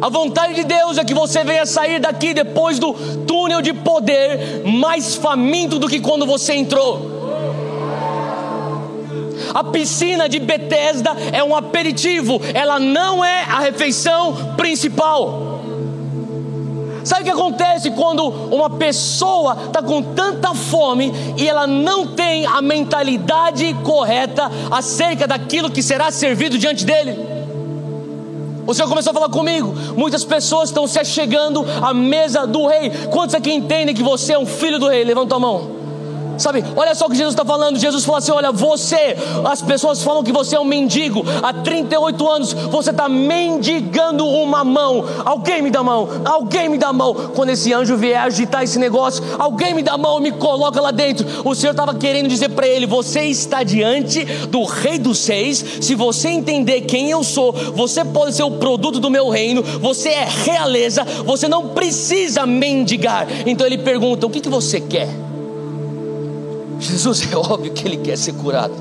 A 0.00 0.08
vontade 0.08 0.54
de 0.54 0.64
Deus 0.64 0.96
é 0.96 1.04
que 1.04 1.12
você 1.12 1.44
venha 1.44 1.66
sair 1.66 2.00
daqui 2.00 2.32
depois 2.32 2.78
do 2.78 2.94
túnel 3.26 3.60
de 3.60 3.74
poder 3.74 4.62
mais 4.64 5.14
faminto 5.14 5.78
do 5.78 5.88
que 5.88 6.00
quando 6.00 6.24
você 6.24 6.54
entrou. 6.54 7.19
A 9.54 9.64
piscina 9.64 10.28
de 10.28 10.38
Betesda 10.38 11.10
é 11.32 11.42
um 11.42 11.54
aperitivo, 11.54 12.40
ela 12.54 12.78
não 12.78 13.24
é 13.24 13.42
a 13.42 13.60
refeição 13.60 14.54
principal. 14.56 15.60
Sabe 17.04 17.22
o 17.22 17.24
que 17.24 17.30
acontece 17.30 17.90
quando 17.92 18.28
uma 18.28 18.70
pessoa 18.70 19.56
está 19.66 19.82
com 19.82 20.02
tanta 20.02 20.54
fome 20.54 21.12
e 21.36 21.48
ela 21.48 21.66
não 21.66 22.06
tem 22.06 22.44
a 22.46 22.60
mentalidade 22.60 23.74
correta 23.82 24.50
acerca 24.70 25.26
daquilo 25.26 25.70
que 25.70 25.82
será 25.82 26.10
servido 26.10 26.58
diante 26.58 26.84
dele? 26.84 27.18
O 28.66 28.74
Senhor 28.74 28.88
começou 28.88 29.10
a 29.10 29.14
falar 29.14 29.30
comigo. 29.30 29.74
Muitas 29.96 30.24
pessoas 30.24 30.68
estão 30.68 30.86
se 30.86 30.98
achegando 30.98 31.66
à 31.82 31.92
mesa 31.92 32.46
do 32.46 32.66
rei. 32.66 32.90
Quantos 33.10 33.34
aqui 33.34 33.52
entendem 33.52 33.94
que 33.94 34.02
você 34.02 34.34
é 34.34 34.38
um 34.38 34.46
filho 34.46 34.78
do 34.78 34.86
rei? 34.86 35.02
Levanta 35.02 35.34
a 35.34 35.40
mão. 35.40 35.79
Sabe, 36.40 36.64
olha 36.74 36.94
só 36.94 37.06
o 37.06 37.10
que 37.10 37.16
Jesus 37.16 37.34
está 37.34 37.44
falando. 37.44 37.78
Jesus 37.78 38.04
falou 38.04 38.18
assim: 38.18 38.32
Olha, 38.32 38.50
você, 38.50 39.14
as 39.44 39.60
pessoas 39.60 40.02
falam 40.02 40.22
que 40.22 40.32
você 40.32 40.56
é 40.56 40.60
um 40.60 40.64
mendigo. 40.64 41.22
Há 41.42 41.52
38 41.52 42.30
anos 42.30 42.52
você 42.54 42.90
está 42.90 43.08
mendigando 43.08 44.26
uma 44.26 44.64
mão. 44.64 45.04
Alguém 45.24 45.60
me 45.60 45.70
dá 45.70 45.82
mão, 45.82 46.08
alguém 46.24 46.68
me 46.70 46.78
dá 46.78 46.92
mão. 46.92 47.14
Quando 47.34 47.50
esse 47.50 47.72
anjo 47.74 47.96
vier 47.96 48.18
agitar 48.18 48.62
esse 48.64 48.78
negócio, 48.78 49.22
alguém 49.38 49.74
me 49.74 49.82
dá 49.82 49.98
mão, 49.98 50.18
me 50.18 50.32
coloca 50.32 50.80
lá 50.80 50.90
dentro. 50.90 51.26
O 51.44 51.54
Senhor 51.54 51.72
estava 51.72 51.94
querendo 51.94 52.28
dizer 52.28 52.48
para 52.48 52.66
ele: 52.66 52.86
Você 52.86 53.22
está 53.24 53.62
diante 53.62 54.24
do 54.46 54.64
Rei 54.64 54.98
dos 54.98 55.18
Seis. 55.18 55.62
Se 55.82 55.94
você 55.94 56.30
entender 56.30 56.82
quem 56.82 57.10
eu 57.10 57.22
sou, 57.22 57.52
você 57.52 58.02
pode 58.02 58.34
ser 58.34 58.44
o 58.44 58.52
produto 58.52 58.98
do 58.98 59.10
meu 59.10 59.28
reino. 59.28 59.62
Você 59.62 60.08
é 60.08 60.26
realeza. 60.26 61.04
Você 61.26 61.48
não 61.48 61.68
precisa 61.68 62.46
mendigar. 62.46 63.26
Então 63.46 63.66
ele 63.66 63.78
pergunta: 63.78 64.26
O 64.26 64.30
que, 64.30 64.40
que 64.40 64.48
você 64.48 64.80
quer? 64.80 65.29
Jesus 66.80 67.30
é 67.30 67.36
óbvio 67.36 67.72
que 67.72 67.86
ele 67.86 67.98
quer 67.98 68.16
ser 68.16 68.32
curado. 68.32 68.72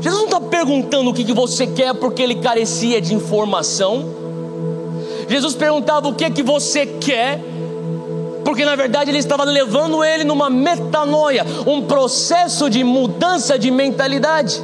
Jesus 0.00 0.18
não 0.18 0.26
está 0.26 0.40
perguntando 0.40 1.10
o 1.10 1.14
que, 1.14 1.24
que 1.24 1.32
você 1.32 1.66
quer 1.66 1.94
porque 1.94 2.20
ele 2.20 2.34
carecia 2.36 3.00
de 3.00 3.14
informação. 3.14 4.04
Jesus 5.28 5.54
perguntava 5.54 6.08
o 6.08 6.14
que 6.14 6.28
que 6.30 6.42
você 6.42 6.86
quer, 6.86 7.40
porque 8.44 8.64
na 8.64 8.76
verdade 8.76 9.10
ele 9.10 9.18
estava 9.18 9.44
levando 9.44 10.04
ele 10.04 10.24
numa 10.24 10.50
metanoia, 10.50 11.46
um 11.66 11.82
processo 11.82 12.68
de 12.68 12.82
mudança 12.82 13.58
de 13.58 13.70
mentalidade. 13.70 14.60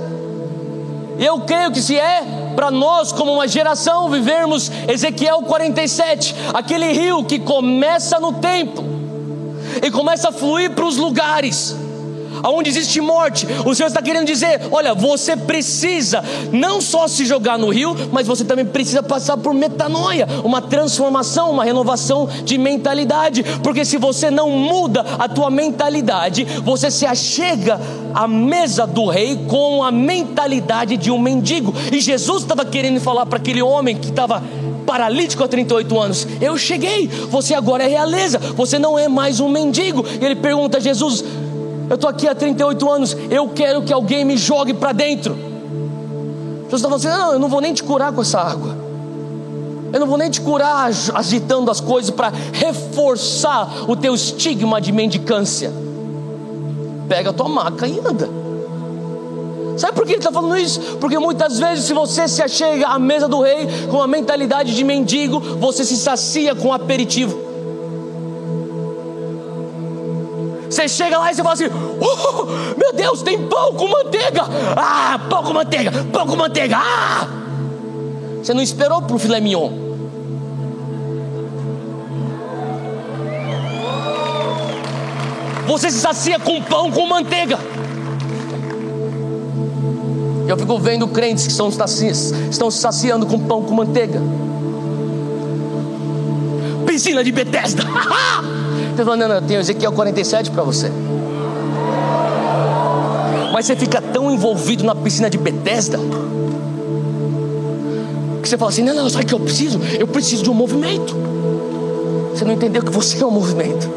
Eu 1.18 1.40
creio 1.40 1.70
que 1.70 1.80
se 1.80 1.96
é 1.96 2.24
para 2.56 2.70
nós, 2.70 3.12
como 3.12 3.32
uma 3.32 3.46
geração, 3.46 4.10
vivermos 4.10 4.70
Ezequiel 4.88 5.42
47, 5.42 6.34
aquele 6.52 6.92
rio 6.92 7.24
que 7.24 7.38
começa 7.38 8.18
no 8.18 8.34
templo 8.34 8.84
e 9.82 9.90
começa 9.90 10.28
a 10.28 10.32
fluir 10.32 10.72
para 10.72 10.84
os 10.84 10.96
lugares 10.96 11.81
aonde 12.42 12.70
existe 12.70 13.00
morte. 13.00 13.46
O 13.64 13.74
Senhor 13.74 13.88
está 13.88 14.02
querendo 14.02 14.26
dizer: 14.26 14.60
olha, 14.70 14.94
você 14.94 15.36
precisa 15.36 16.22
não 16.52 16.80
só 16.80 17.06
se 17.08 17.24
jogar 17.24 17.58
no 17.58 17.68
rio, 17.70 17.96
mas 18.10 18.26
você 18.26 18.44
também 18.44 18.64
precisa 18.64 19.02
passar 19.02 19.36
por 19.36 19.54
metanoia, 19.54 20.26
uma 20.44 20.60
transformação, 20.60 21.50
uma 21.50 21.64
renovação 21.64 22.28
de 22.44 22.58
mentalidade. 22.58 23.42
Porque 23.62 23.84
se 23.84 23.96
você 23.96 24.30
não 24.30 24.50
muda 24.50 25.04
a 25.18 25.28
tua 25.28 25.50
mentalidade, 25.50 26.44
você 26.44 26.90
se 26.90 27.06
achega 27.06 27.80
à 28.14 28.26
mesa 28.26 28.86
do 28.86 29.06
rei 29.06 29.36
com 29.48 29.82
a 29.82 29.90
mentalidade 29.90 30.96
de 30.96 31.10
um 31.10 31.18
mendigo. 31.18 31.74
E 31.90 32.00
Jesus 32.00 32.42
estava 32.42 32.64
querendo 32.64 33.00
falar 33.00 33.26
para 33.26 33.38
aquele 33.38 33.62
homem 33.62 33.96
que 33.96 34.08
estava 34.08 34.42
paralítico 34.82 35.42
há 35.42 35.48
38 35.48 36.00
anos: 36.00 36.26
Eu 36.40 36.56
cheguei, 36.58 37.08
você 37.08 37.54
agora 37.54 37.84
é 37.84 37.88
realeza, 37.88 38.38
você 38.38 38.78
não 38.78 38.98
é 38.98 39.08
mais 39.08 39.40
um 39.40 39.48
mendigo. 39.48 40.04
E 40.20 40.24
ele 40.24 40.36
pergunta 40.36 40.78
a 40.78 40.80
Jesus: 40.80 41.24
eu 41.92 41.96
estou 41.96 42.08
aqui 42.08 42.26
há 42.26 42.34
38 42.34 42.90
anos, 42.90 43.14
eu 43.30 43.50
quero 43.50 43.82
que 43.82 43.92
alguém 43.92 44.24
me 44.24 44.34
jogue 44.38 44.72
para 44.72 44.92
dentro. 44.92 45.34
Jesus 45.34 46.72
está 46.72 46.88
falando 46.88 47.06
assim: 47.06 47.08
não, 47.08 47.32
eu 47.34 47.38
não 47.38 47.50
vou 47.50 47.60
nem 47.60 47.74
te 47.74 47.82
curar 47.82 48.14
com 48.14 48.22
essa 48.22 48.40
água. 48.40 48.74
Eu 49.92 50.00
não 50.00 50.06
vou 50.06 50.16
nem 50.16 50.30
te 50.30 50.40
curar 50.40 50.90
agitando 51.14 51.70
as 51.70 51.82
coisas 51.82 52.10
para 52.10 52.32
reforçar 52.50 53.84
o 53.86 53.94
teu 53.94 54.14
estigma 54.14 54.80
de 54.80 54.90
mendicância. 54.90 55.70
Pega 57.10 57.28
a 57.28 57.32
tua 57.34 57.50
maca 57.50 57.86
e 57.86 58.00
anda. 58.00 58.26
Sabe 59.76 59.94
por 59.94 60.06
que 60.06 60.12
ele 60.12 60.18
está 60.20 60.32
falando 60.32 60.56
isso? 60.56 60.80
Porque 60.98 61.18
muitas 61.18 61.58
vezes, 61.58 61.84
se 61.84 61.92
você 61.92 62.26
se 62.26 62.40
achega 62.40 62.86
à 62.86 62.98
mesa 62.98 63.28
do 63.28 63.42
rei 63.42 63.68
com 63.90 64.00
a 64.00 64.06
mentalidade 64.06 64.74
de 64.74 64.82
mendigo, 64.82 65.38
você 65.38 65.84
se 65.84 65.98
sacia 65.98 66.54
com 66.54 66.72
aperitivo. 66.72 67.51
Você 70.72 70.88
chega 70.88 71.18
lá 71.18 71.30
e 71.30 71.34
você 71.34 71.42
fala 71.42 71.52
assim: 71.52 71.66
oh, 71.66 72.46
Meu 72.78 72.94
Deus, 72.94 73.20
tem 73.20 73.46
pão 73.46 73.74
com 73.74 73.88
manteiga! 73.88 74.42
Ah, 74.74 75.20
pão 75.28 75.42
com 75.42 75.52
manteiga, 75.52 75.92
pão 76.10 76.26
com 76.26 76.34
manteiga! 76.34 76.78
Ah! 76.78 77.28
Você 78.42 78.54
não 78.54 78.62
esperou 78.62 79.02
para 79.02 79.14
o 79.14 79.18
filé 79.18 79.38
mignon. 79.38 79.70
Você 85.66 85.90
se 85.90 85.98
sacia 85.98 86.38
com 86.38 86.62
pão 86.62 86.90
com 86.90 87.06
manteiga. 87.06 87.58
Eu 90.48 90.56
fico 90.56 90.78
vendo 90.78 91.06
crentes 91.06 91.44
que 91.44 91.52
estão, 91.52 91.68
estão 91.68 92.70
se 92.70 92.78
saciando 92.78 93.26
com 93.26 93.38
pão 93.38 93.62
com 93.62 93.74
manteiga. 93.74 94.20
Piscina 96.92 97.24
de 97.24 97.32
Bethesda. 97.32 97.84
Ele 98.92 98.96
falou: 98.96 99.16
Não, 99.16 99.26
não, 99.26 99.36
eu 99.36 99.42
tenho 99.42 99.60
Ezequiel 99.60 99.92
47 99.92 100.50
para 100.50 100.62
você. 100.62 100.92
Mas 103.50 103.64
você 103.64 103.74
fica 103.74 104.02
tão 104.02 104.30
envolvido 104.30 104.84
na 104.84 104.94
piscina 104.94 105.30
de 105.30 105.38
Bethesda 105.38 105.98
que 108.42 108.48
você 108.48 108.58
fala 108.58 108.70
assim: 108.70 108.82
Não, 108.82 108.94
não, 108.94 109.08
sabe 109.08 109.24
o 109.24 109.28
que 109.28 109.34
eu 109.34 109.40
preciso? 109.40 109.80
Eu 109.98 110.06
preciso 110.06 110.42
de 110.42 110.50
um 110.50 110.54
movimento. 110.54 111.16
Você 112.34 112.44
não 112.44 112.52
entendeu 112.52 112.82
que 112.82 112.92
você 112.92 113.22
é 113.22 113.26
um 113.26 113.30
movimento. 113.30 113.90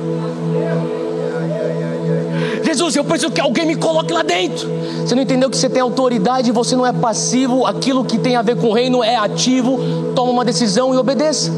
Jesus, 2.64 2.96
eu 2.96 3.04
preciso 3.04 3.32
que 3.32 3.42
alguém 3.42 3.66
me 3.66 3.76
coloque 3.76 4.14
lá 4.14 4.24
dentro. 4.24 4.70
Você 5.06 5.14
não 5.16 5.22
entendeu 5.22 5.50
que 5.50 5.58
você 5.58 5.70
tem 5.70 5.82
autoridade, 5.82 6.50
você 6.50 6.78
não 6.78 6.86
é 6.86 6.94
passivo, 6.94 7.66
aquilo 7.66 8.06
que 8.06 8.18
tem 8.18 8.38
a 8.38 8.42
ver 8.42 8.56
com 8.56 8.68
o 8.68 8.74
reino 8.74 9.04
é 9.04 9.18
ativo. 9.18 10.14
Toma 10.16 10.32
uma 10.32 10.46
decisão 10.46 10.94
e 10.94 10.98
obedeça. 10.98 11.52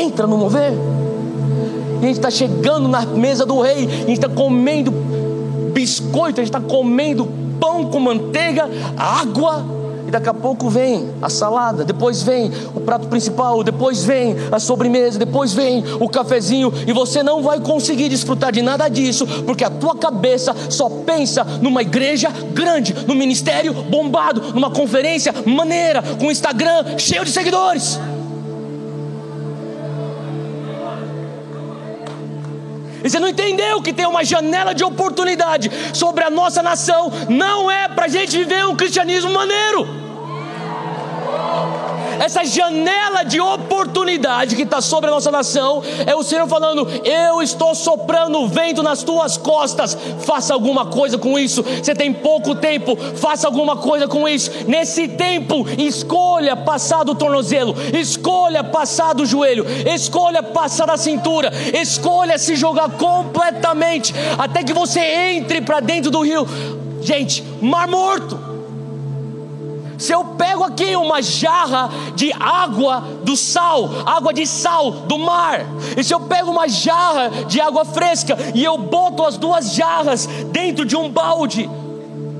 Entra 0.00 0.26
no 0.26 0.38
mover 0.38 0.72
a 2.02 2.06
gente 2.06 2.16
está 2.16 2.30
chegando 2.30 2.88
na 2.88 3.04
mesa 3.04 3.44
do 3.44 3.60
rei, 3.60 3.84
a 3.84 4.06
gente 4.06 4.12
está 4.12 4.28
comendo 4.28 4.90
biscoito, 5.72 6.40
a 6.40 6.44
gente 6.44 6.54
está 6.54 6.60
comendo 6.60 7.28
pão 7.60 7.84
com 7.86 8.00
manteiga, 8.00 8.68
água, 8.96 9.62
e 10.08 10.10
daqui 10.10 10.30
a 10.30 10.34
pouco 10.34 10.70
vem 10.70 11.10
a 11.20 11.28
salada, 11.28 11.84
depois 11.84 12.22
vem 12.22 12.50
o 12.74 12.80
prato 12.80 13.06
principal, 13.06 13.62
depois 13.62 14.02
vem 14.02 14.34
a 14.50 14.58
sobremesa, 14.58 15.18
depois 15.18 15.52
vem 15.52 15.84
o 16.00 16.08
cafezinho, 16.08 16.72
e 16.86 16.92
você 16.92 17.22
não 17.22 17.42
vai 17.42 17.60
conseguir 17.60 18.08
desfrutar 18.08 18.50
de 18.50 18.62
nada 18.62 18.88
disso, 18.88 19.26
porque 19.44 19.62
a 19.62 19.70
tua 19.70 19.94
cabeça 19.94 20.56
só 20.70 20.88
pensa 20.88 21.44
numa 21.60 21.82
igreja 21.82 22.30
grande, 22.54 22.96
no 23.06 23.14
ministério 23.14 23.74
bombado, 23.74 24.54
numa 24.54 24.70
conferência 24.70 25.34
maneira, 25.44 26.02
com 26.18 26.30
Instagram 26.30 26.96
cheio 26.96 27.26
de 27.26 27.30
seguidores. 27.30 28.00
E 33.02 33.08
você 33.08 33.18
não 33.18 33.28
entendeu 33.28 33.82
que 33.82 33.92
tem 33.92 34.06
uma 34.06 34.24
janela 34.24 34.74
de 34.74 34.84
oportunidade 34.84 35.70
sobre 35.94 36.24
a 36.24 36.30
nossa 36.30 36.62
nação, 36.62 37.10
não 37.28 37.70
é 37.70 37.88
para 37.88 38.06
a 38.06 38.08
gente 38.08 38.36
viver 38.36 38.66
um 38.66 38.76
cristianismo 38.76 39.32
maneiro 39.32 39.99
essa 42.20 42.44
janela 42.44 43.22
de 43.22 43.40
oportunidade 43.40 44.54
que 44.54 44.62
está 44.62 44.82
sobre 44.82 45.08
a 45.08 45.12
nossa 45.12 45.30
nação, 45.30 45.82
é 46.06 46.14
o 46.14 46.22
Senhor 46.22 46.46
falando: 46.46 46.86
Eu 47.02 47.40
estou 47.40 47.74
soprando 47.74 48.38
o 48.38 48.46
vento 48.46 48.82
nas 48.82 49.02
tuas 49.02 49.38
costas, 49.38 49.96
faça 50.20 50.52
alguma 50.52 50.84
coisa 50.84 51.16
com 51.16 51.38
isso. 51.38 51.62
Você 51.62 51.94
tem 51.94 52.12
pouco 52.12 52.54
tempo, 52.54 52.94
faça 53.16 53.46
alguma 53.46 53.76
coisa 53.78 54.06
com 54.06 54.28
isso. 54.28 54.50
Nesse 54.66 55.08
tempo, 55.08 55.66
escolha 55.78 56.54
passar 56.54 57.04
do 57.04 57.14
tornozelo, 57.14 57.74
escolha 57.98 58.62
passar 58.62 59.14
do 59.14 59.24
joelho, 59.24 59.64
escolha 59.86 60.42
passar 60.42 60.86
da 60.86 60.98
cintura, 60.98 61.50
escolha 61.72 62.36
se 62.36 62.54
jogar 62.54 62.90
completamente, 62.90 64.12
até 64.36 64.62
que 64.62 64.74
você 64.74 65.00
entre 65.00 65.62
para 65.62 65.80
dentro 65.80 66.10
do 66.10 66.20
rio. 66.20 66.46
Gente, 67.00 67.42
mar 67.62 67.88
morto. 67.88 68.49
Se 70.00 70.14
eu 70.14 70.24
pego 70.24 70.64
aqui 70.64 70.96
uma 70.96 71.20
jarra 71.20 71.90
de 72.14 72.32
água 72.32 73.04
do 73.22 73.36
sal, 73.36 73.90
água 74.06 74.32
de 74.32 74.46
sal 74.46 74.90
do 74.90 75.18
mar, 75.18 75.66
e 75.94 76.02
se 76.02 76.14
eu 76.14 76.20
pego 76.20 76.50
uma 76.50 76.66
jarra 76.66 77.28
de 77.46 77.60
água 77.60 77.84
fresca 77.84 78.34
e 78.54 78.64
eu 78.64 78.78
boto 78.78 79.22
as 79.22 79.36
duas 79.36 79.74
jarras 79.74 80.24
dentro 80.50 80.86
de 80.86 80.96
um 80.96 81.10
balde, 81.10 81.68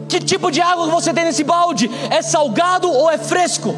que 0.08 0.18
tipo 0.18 0.50
de 0.50 0.62
água 0.62 0.86
você 0.86 1.12
tem 1.12 1.26
nesse 1.26 1.44
balde? 1.44 1.90
É 2.08 2.22
salgado 2.22 2.90
ou 2.90 3.10
é 3.10 3.18
fresco? 3.18 3.76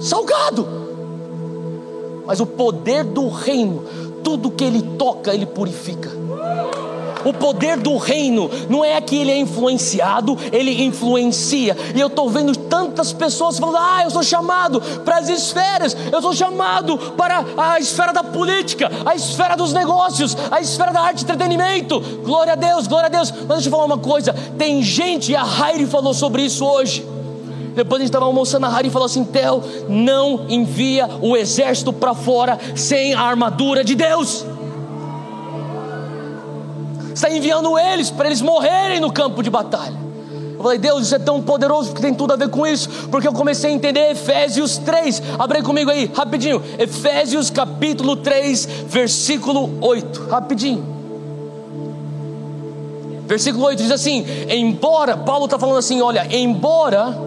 Salgado. 0.00 0.66
Mas 2.26 2.40
o 2.40 2.46
poder 2.46 3.04
do 3.04 3.28
reino, 3.28 3.84
tudo 4.24 4.50
que 4.50 4.64
ele 4.64 4.82
toca, 4.98 5.32
ele 5.32 5.46
purifica. 5.46 6.10
O 7.26 7.32
poder 7.32 7.76
do 7.76 7.96
reino 7.96 8.48
não 8.70 8.84
é 8.84 9.00
que 9.00 9.16
ele 9.16 9.32
é 9.32 9.36
influenciado, 9.36 10.38
ele 10.52 10.84
influencia. 10.84 11.76
E 11.92 12.00
eu 12.00 12.06
estou 12.06 12.30
vendo 12.30 12.56
tantas 12.56 13.12
pessoas 13.12 13.58
falando: 13.58 13.78
ah, 13.78 14.02
eu 14.04 14.10
sou 14.12 14.22
chamado 14.22 14.80
para 15.04 15.18
as 15.18 15.28
esferas, 15.28 15.96
eu 16.12 16.22
sou 16.22 16.32
chamado 16.32 16.96
para 17.16 17.44
a 17.56 17.80
esfera 17.80 18.12
da 18.12 18.22
política, 18.22 18.88
a 19.04 19.16
esfera 19.16 19.56
dos 19.56 19.72
negócios, 19.72 20.36
a 20.52 20.60
esfera 20.60 20.92
da 20.92 21.00
arte 21.00 21.22
e 21.22 21.24
entretenimento. 21.24 21.98
Glória 22.24 22.52
a 22.52 22.56
Deus, 22.56 22.86
glória 22.86 23.06
a 23.06 23.10
Deus. 23.10 23.32
Mas 23.32 23.48
deixa 23.48 23.66
eu 23.66 23.72
falar 23.72 23.86
uma 23.86 23.98
coisa: 23.98 24.32
tem 24.56 24.80
gente, 24.80 25.34
a 25.34 25.42
Heidi 25.42 25.86
falou 25.86 26.14
sobre 26.14 26.42
isso 26.42 26.64
hoje. 26.64 27.04
Depois 27.74 28.00
a 28.00 28.04
gente 28.04 28.10
estava 28.10 28.24
almoçando, 28.24 28.66
a 28.66 28.68
Harry 28.68 28.88
falou 28.88 29.06
assim: 29.06 29.24
Theo, 29.24 29.64
não 29.88 30.46
envia 30.48 31.10
o 31.20 31.36
exército 31.36 31.92
para 31.92 32.14
fora 32.14 32.56
sem 32.76 33.14
a 33.14 33.20
armadura 33.20 33.82
de 33.82 33.96
Deus 33.96 34.46
está 37.16 37.30
enviando 37.30 37.78
eles 37.78 38.10
para 38.10 38.26
eles 38.26 38.42
morrerem 38.42 39.00
no 39.00 39.10
campo 39.10 39.42
de 39.42 39.48
batalha. 39.48 39.96
Eu 40.54 40.62
falei, 40.62 40.78
Deus, 40.78 41.06
isso 41.06 41.14
é 41.14 41.18
tão 41.18 41.42
poderoso 41.42 41.94
que 41.94 42.00
tem 42.00 42.14
tudo 42.14 42.32
a 42.34 42.36
ver 42.36 42.50
com 42.50 42.66
isso, 42.66 42.88
porque 43.10 43.26
eu 43.26 43.32
comecei 43.32 43.70
a 43.70 43.72
entender 43.72 44.10
Efésios 44.10 44.76
3. 44.78 45.22
Abre 45.38 45.62
comigo 45.62 45.90
aí, 45.90 46.10
rapidinho. 46.14 46.62
Efésios 46.78 47.50
capítulo 47.50 48.16
3, 48.16 48.66
versículo 48.86 49.78
8. 49.80 50.26
Rapidinho. 50.28 50.96
Versículo 53.26 53.64
8 53.64 53.82
diz 53.82 53.90
assim: 53.90 54.24
Embora, 54.48 55.16
Paulo 55.16 55.46
está 55.46 55.58
falando 55.58 55.78
assim: 55.78 56.00
olha, 56.00 56.26
embora 56.30 57.18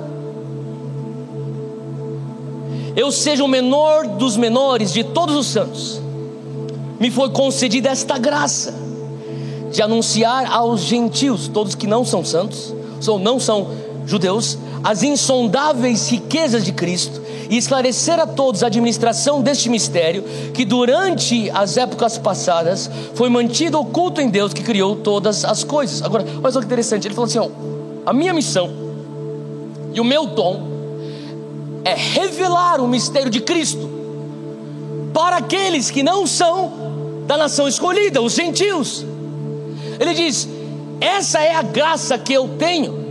eu 2.95 3.11
seja 3.11 3.43
o 3.43 3.47
menor 3.47 4.07
dos 4.07 4.37
menores 4.37 4.93
de 4.93 5.03
todos 5.03 5.35
os 5.35 5.47
santos, 5.47 6.01
me 6.99 7.11
foi 7.11 7.29
concedida 7.29 7.89
esta 7.89 8.17
graça 8.17 8.88
de 9.71 9.81
anunciar 9.81 10.51
aos 10.51 10.81
gentios, 10.81 11.47
todos 11.47 11.75
que 11.75 11.87
não 11.87 12.03
são 12.03 12.23
santos, 12.23 12.73
ou 13.07 13.19
não 13.19 13.39
são 13.39 13.67
judeus, 14.05 14.57
as 14.83 15.03
insondáveis 15.03 16.09
riquezas 16.09 16.63
de 16.63 16.71
Cristo 16.71 17.21
e 17.49 17.57
esclarecer 17.57 18.19
a 18.19 18.27
todos 18.27 18.63
a 18.63 18.67
administração 18.67 19.41
deste 19.41 19.69
mistério 19.69 20.23
que 20.53 20.63
durante 20.63 21.49
as 21.51 21.77
épocas 21.77 22.17
passadas 22.17 22.89
foi 23.15 23.29
mantido 23.29 23.79
oculto 23.79 24.21
em 24.21 24.29
Deus 24.29 24.53
que 24.53 24.63
criou 24.63 24.95
todas 24.95 25.43
as 25.43 25.63
coisas. 25.63 26.01
Agora, 26.01 26.25
olha 26.41 26.51
só 26.51 26.59
que 26.59 26.65
interessante, 26.65 27.07
ele 27.07 27.15
falou 27.15 27.27
assim: 27.27 27.39
ó, 27.39 27.49
a 28.05 28.13
minha 28.13 28.33
missão 28.33 28.69
e 29.93 29.99
o 29.99 30.03
meu 30.03 30.27
dom 30.27 30.61
é 31.83 31.95
revelar 31.95 32.79
o 32.79 32.87
mistério 32.87 33.29
de 33.29 33.41
Cristo 33.41 33.89
para 35.13 35.37
aqueles 35.37 35.89
que 35.89 36.03
não 36.03 36.27
são 36.27 36.71
da 37.25 37.35
nação 37.35 37.67
escolhida, 37.67 38.21
os 38.21 38.33
gentios. 38.33 39.05
Ele 39.99 40.13
diz: 40.13 40.47
essa 41.01 41.39
é 41.39 41.55
a 41.55 41.61
graça 41.61 42.17
que 42.17 42.33
eu 42.33 42.47
tenho. 42.57 43.07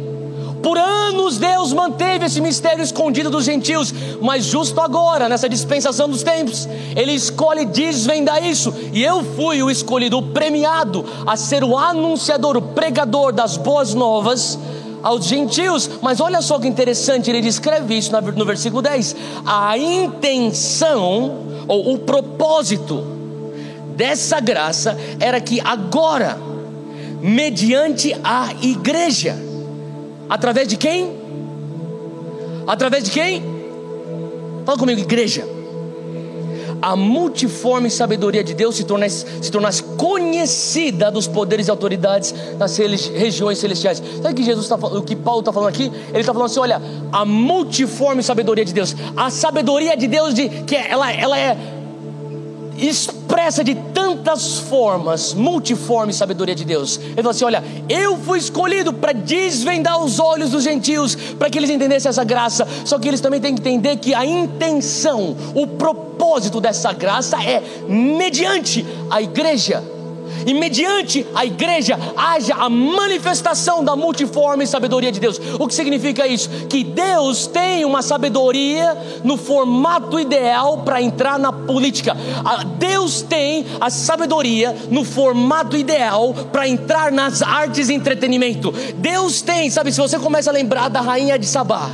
Por 0.62 0.76
anos 0.76 1.39
Deus 1.39 1.72
manteve 1.72 2.26
esse 2.26 2.41
mistério 2.41 2.82
escondido 2.82 3.30
dos 3.30 3.45
gentios, 3.45 3.95
mas 4.20 4.45
justo 4.45 4.80
agora, 4.80 5.28
nessa 5.28 5.49
dispensação 5.49 6.09
dos 6.09 6.22
tempos, 6.22 6.68
Ele 6.97 7.12
escolhe 7.12 7.64
desvendar 7.64 8.45
isso, 8.45 8.74
e 8.93 9.03
eu 9.03 9.22
fui 9.36 9.62
o 9.62 9.70
escolhido, 9.70 10.18
o 10.18 10.22
premiado, 10.22 11.05
a 11.24 11.36
ser 11.36 11.62
o 11.62 11.76
anunciador, 11.76 12.57
o 12.57 12.62
pregador 12.62 13.32
das 13.32 13.57
boas 13.57 13.95
novas 13.95 14.59
aos 15.03 15.26
gentios. 15.26 15.89
Mas 16.03 16.20
olha 16.20 16.43
só 16.43 16.59
que 16.59 16.66
interessante, 16.66 17.30
ele 17.30 17.41
descreve 17.41 17.97
isso 17.97 18.11
no 18.36 18.45
versículo 18.45 18.82
10: 18.82 19.16
a 19.47 19.78
intenção, 19.78 21.47
ou 21.68 21.95
o 21.95 21.99
propósito 21.99 23.05
dessa 23.97 24.41
graça, 24.41 24.99
era 25.20 25.41
que 25.41 25.61
agora, 25.61 26.39
mediante 27.21 28.14
a 28.23 28.53
igreja. 28.62 29.37
Através 30.29 30.69
de 30.69 30.77
quem? 30.77 31.11
Através 32.66 33.05
de 33.05 33.11
quem? 33.11 33.43
Fala 34.64 34.79
comigo, 34.79 35.01
igreja. 35.01 35.47
A 36.81 36.95
multiforme 36.95 37.91
sabedoria 37.91 38.45
de 38.45 38.55
Deus 38.55 38.77
se 38.77 38.85
tornasse, 38.85 39.25
se 39.43 39.51
tornasse 39.51 39.83
conhecida 39.97 41.11
dos 41.11 41.27
poderes 41.27 41.66
e 41.66 41.71
autoridades 41.71 42.35
nas 42.57 42.77
regiões 42.77 43.59
celestiais. 43.59 44.03
Sabe 44.23 44.33
o 44.33 44.35
que 44.35 44.45
Jesus 44.45 44.66
está 44.66 44.77
o 44.77 45.03
que 45.03 45.16
Paulo 45.16 45.41
está 45.41 45.53
falando 45.53 45.71
aqui? 45.71 45.91
Ele 46.11 46.21
está 46.21 46.33
falando 46.33 46.47
assim: 46.51 46.61
olha, 46.61 46.81
a 47.11 47.25
multiforme 47.25 48.23
sabedoria 48.23 48.64
de 48.64 48.73
Deus, 48.73 48.95
a 49.16 49.29
sabedoria 49.31 49.97
de 49.97 50.07
Deus 50.07 50.35
de 50.35 50.49
que 50.49 50.77
ela, 50.77 51.12
ela 51.12 51.39
é 51.39 51.57
expressa 52.79 53.64
de 53.64 53.74
tantas 53.74 54.59
formas, 54.59 55.35
multiforme 55.35 56.12
sabedoria 56.12 56.55
de 56.55 56.64
Deus. 56.64 56.99
Ele 56.99 57.16
falou 57.16 57.31
assim: 57.31 57.45
Olha, 57.45 57.62
eu 57.89 58.16
fui 58.18 58.39
escolhido 58.39 58.93
para 58.93 59.12
desvendar 59.12 60.03
os 60.03 60.18
olhos 60.18 60.51
dos 60.51 60.62
gentios, 60.62 61.14
para 61.14 61.51
que 61.51 61.59
eles 61.59 61.70
entendessem 61.70 62.09
essa 62.09 62.24
graça. 62.24 62.66
Só 62.85 62.99
que 62.99 63.09
eles 63.09 63.20
também 63.20 63.41
têm 63.41 63.55
que 63.55 63.61
entender 63.61 63.97
que 63.97 64.14
a 64.14 64.24
intenção, 64.24 65.37
o 65.55 65.66
propósito 65.66 66.61
dessa 66.61 66.93
graça 66.93 67.43
é 67.43 67.62
mediante 67.89 68.87
a 69.11 69.20
igreja 69.20 69.97
e 70.47 70.55
mediante 70.55 71.26
a 71.34 71.45
igreja 71.45 71.99
haja 72.16 72.55
a 72.55 72.68
manifestação 72.68 73.84
da 73.84 73.97
multiforme 73.97 74.66
sabedoria 74.66 75.12
de 75.12 75.20
Deus. 75.20 75.41
O 75.59 75.66
que 75.66 75.74
significa 75.74 76.26
isso? 76.26 76.49
Que 76.68 76.84
Deus 76.84 77.47
tem 77.47 77.84
uma 77.84 78.03
sabedoria 78.03 78.97
no 79.24 79.36
formato 79.36 80.18
ideal 80.18 80.78
para 80.78 81.01
entrar 81.03 81.39
na 81.39 81.53
política. 81.53 82.16
Deus 82.78 83.22
tem 83.22 83.66
a 83.80 83.91
sabedoria 83.91 84.76
no 84.91 85.05
formato 85.05 85.76
ideal 85.76 86.34
para 86.53 86.68
entrar 86.68 87.12
nas 87.12 87.43
artes 87.43 87.89
e 87.89 87.95
entretenimento. 87.95 88.72
Deus 88.97 89.43
tem, 89.43 89.70
sabe, 89.70 89.93
se 89.93 90.01
você 90.01 90.18
começa 90.18 90.51
a 90.51 90.53
lembrar 90.53 90.89
da 90.89 91.01
rainha 91.01 91.39
de 91.39 91.47
Sabá, 91.47 91.91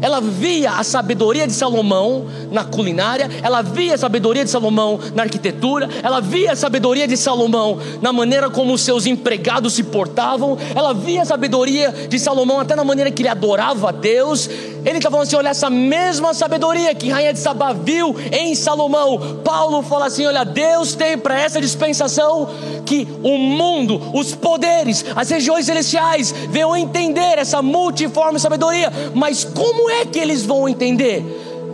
ela 0.00 0.20
via 0.20 0.72
a 0.72 0.84
sabedoria 0.84 1.46
de 1.46 1.52
Salomão 1.52 2.26
na 2.50 2.64
culinária, 2.64 3.28
ela 3.42 3.62
via 3.62 3.94
a 3.94 3.98
sabedoria 3.98 4.44
de 4.44 4.50
Salomão 4.50 4.98
na 5.14 5.22
arquitetura, 5.22 5.88
ela 6.02 6.20
via 6.20 6.52
a 6.52 6.56
sabedoria 6.56 7.06
de 7.06 7.16
Salomão 7.16 7.78
na 8.00 8.12
maneira 8.12 8.50
como 8.50 8.72
os 8.72 8.82
seus 8.82 9.06
empregados 9.06 9.74
se 9.74 9.84
portavam, 9.84 10.56
ela 10.74 10.92
via 10.92 11.22
a 11.22 11.24
sabedoria 11.24 11.92
de 12.08 12.18
Salomão 12.18 12.60
até 12.60 12.74
na 12.74 12.84
maneira 12.84 13.10
que 13.10 13.22
ele 13.22 13.28
adorava 13.28 13.88
a 13.88 13.92
Deus. 13.92 14.48
Ele 14.84 14.98
está 14.98 15.10
falando 15.10 15.26
assim: 15.26 15.36
olha, 15.36 15.48
essa 15.48 15.68
mesma 15.68 16.32
sabedoria 16.32 16.94
que 16.94 17.10
Rainha 17.10 17.32
de 17.32 17.38
Sabá 17.38 17.72
viu 17.72 18.14
em 18.32 18.54
Salomão. 18.54 19.40
Paulo 19.44 19.82
fala 19.82 20.06
assim: 20.06 20.26
olha, 20.26 20.44
Deus 20.44 20.94
tem 20.94 21.18
para 21.18 21.38
essa 21.38 21.60
dispensação 21.60 22.48
que 22.86 23.06
o 23.22 23.36
mundo, 23.36 24.00
os 24.14 24.34
poderes, 24.34 25.04
as 25.14 25.28
regiões 25.28 25.66
celestiais 25.66 26.32
venham 26.48 26.76
entender 26.76 27.38
essa 27.38 27.60
multiforme 27.60 28.38
sabedoria, 28.38 28.90
mas 29.14 29.44
como 29.44 29.87
é 29.90 30.04
que 30.04 30.18
eles 30.18 30.44
vão 30.44 30.68
entender? 30.68 31.24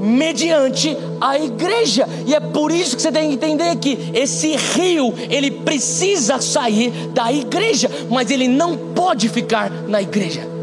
Mediante 0.01 0.97
a 1.21 1.39
igreja, 1.39 2.07
e 2.27 2.35
é 2.35 2.41
por 2.41 2.71
isso 2.71 2.97
que 2.97 3.03
você 3.03 3.13
tem 3.13 3.29
que 3.29 3.35
entender 3.35 3.77
que 3.77 4.11
esse 4.13 4.57
rio 4.57 5.15
ele 5.31 5.51
precisa 5.51 6.41
sair 6.41 6.91
da 7.13 7.33
igreja, 7.33 7.91
mas 8.11 8.31
ele 8.31 8.49
não 8.49 8.77
pode 8.77 9.29
ficar 9.29 9.71
na 9.89 10.03
igreja. 10.03 10.55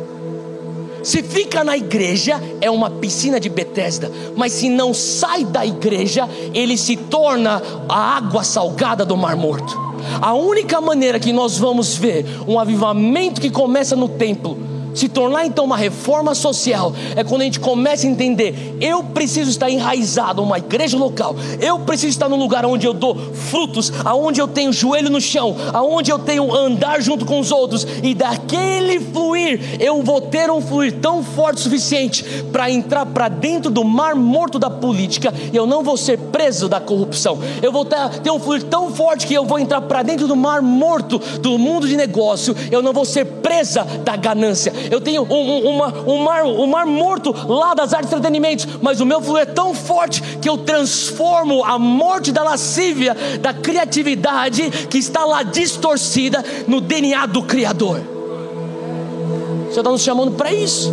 Se 1.04 1.24
fica 1.24 1.64
na 1.64 1.76
igreja, 1.76 2.39
é 2.60 2.70
uma 2.70 2.89
piscina 2.89 3.39
de 3.39 3.49
Betesda, 3.49 4.12
mas 4.36 4.52
se 4.54 4.70
não 4.70 4.93
sai 4.93 5.43
da 5.43 5.66
igreja, 5.66 6.30
ele 6.54 6.78
se 6.78 6.95
torna 6.95 7.62
a 7.89 8.18
água 8.18 8.43
salgada 8.43 9.04
do 9.04 9.18
Mar 9.18 9.36
Morto. 9.36 9.76
A 10.22 10.34
única 10.34 10.80
maneira 10.80 11.20
que 11.20 11.34
nós 11.34 11.58
vamos 11.58 11.95
ver 11.95 12.26
um 12.47 12.60
avivamento 12.60 13.41
que 13.41 13.49
começa 13.49 13.95
no 13.95 14.08
templo 14.08 14.70
se 14.93 15.07
tornar 15.07 15.45
então 15.45 15.65
uma 15.65 15.77
reforma 15.77 16.35
social 16.35 16.93
é 17.15 17.23
quando 17.23 17.41
a 17.41 17.45
gente 17.45 17.59
começa 17.59 18.05
a 18.05 18.09
entender: 18.09 18.77
eu 18.79 19.03
preciso 19.03 19.49
estar 19.49 19.69
enraizado 19.69 20.41
uma 20.41 20.57
igreja 20.57 20.97
local, 20.97 21.35
eu 21.59 21.79
preciso 21.79 22.09
estar 22.09 22.29
num 22.29 22.37
lugar 22.37 22.65
onde 22.65 22.85
eu 22.85 22.93
dou 22.93 23.15
frutos, 23.15 23.91
aonde 24.03 24.39
eu 24.39 24.47
tenho 24.47 24.73
joelho 24.73 25.09
no 25.09 25.21
chão, 25.21 25.55
aonde 25.73 26.11
eu 26.11 26.19
tenho 26.19 26.53
andar 26.53 27.01
junto 27.01 27.25
com 27.25 27.39
os 27.39 27.51
outros, 27.51 27.85
e 28.03 28.13
daquele 28.13 28.99
fluir 28.99 29.77
eu 29.79 30.01
vou 30.03 30.21
ter 30.21 30.49
um 30.49 30.61
fluir 30.61 30.99
tão 30.99 31.23
forte 31.23 31.57
o 31.57 31.61
suficiente 31.61 32.23
para 32.51 32.69
entrar 32.69 33.05
para 33.05 33.27
dentro 33.27 33.71
do 33.71 33.83
mar 33.83 34.15
morto 34.15 34.59
da 34.59 34.69
política 34.69 35.33
e 35.51 35.55
eu 35.55 35.65
não 35.65 35.83
vou 35.83 35.97
ser 35.97 36.17
preso 36.17 36.67
da 36.67 36.79
corrupção, 36.79 37.39
eu 37.61 37.71
vou 37.71 37.85
ter, 37.85 38.19
ter 38.21 38.31
um 38.31 38.39
fluir 38.39 38.63
tão 38.63 38.91
forte 38.91 39.27
que 39.27 39.33
eu 39.33 39.45
vou 39.45 39.59
entrar 39.59 39.81
para 39.81 40.03
dentro 40.03 40.27
do 40.27 40.35
mar 40.35 40.61
morto 40.61 41.19
do 41.39 41.57
mundo 41.57 41.87
de 41.87 41.95
negócio, 41.95 42.55
eu 42.69 42.81
não 42.81 42.93
vou 42.93 43.05
ser 43.05 43.25
presa 43.25 43.83
da 44.03 44.15
ganância 44.15 44.73
eu 44.89 45.01
tenho 45.01 45.23
um, 45.23 45.34
um, 45.34 45.69
uma, 45.69 45.93
um, 46.07 46.23
mar, 46.23 46.43
um 46.43 46.67
mar 46.67 46.86
morto 46.86 47.34
lá 47.47 47.73
das 47.73 47.93
artes 47.93 48.09
de 48.09 48.15
entretenimento, 48.15 48.79
mas 48.82 48.99
o 48.99 49.05
meu 49.05 49.21
fluir 49.21 49.43
é 49.43 49.45
tão 49.45 49.73
forte 49.73 50.21
que 50.41 50.49
eu 50.49 50.57
transformo 50.57 51.63
a 51.63 51.77
morte 51.77 52.32
da 52.32 52.43
lascívia, 52.43 53.15
da 53.39 53.53
criatividade 53.53 54.69
que 54.89 54.97
está 54.97 55.25
lá 55.25 55.43
distorcida 55.43 56.43
no 56.67 56.82
DNA 56.82 57.25
do 57.25 57.43
Criador. 57.43 57.99
O 57.99 59.73
Senhor 59.73 59.82
está 59.82 59.91
nos 59.91 60.01
chamando 60.01 60.32
para 60.32 60.51
isso. 60.51 60.89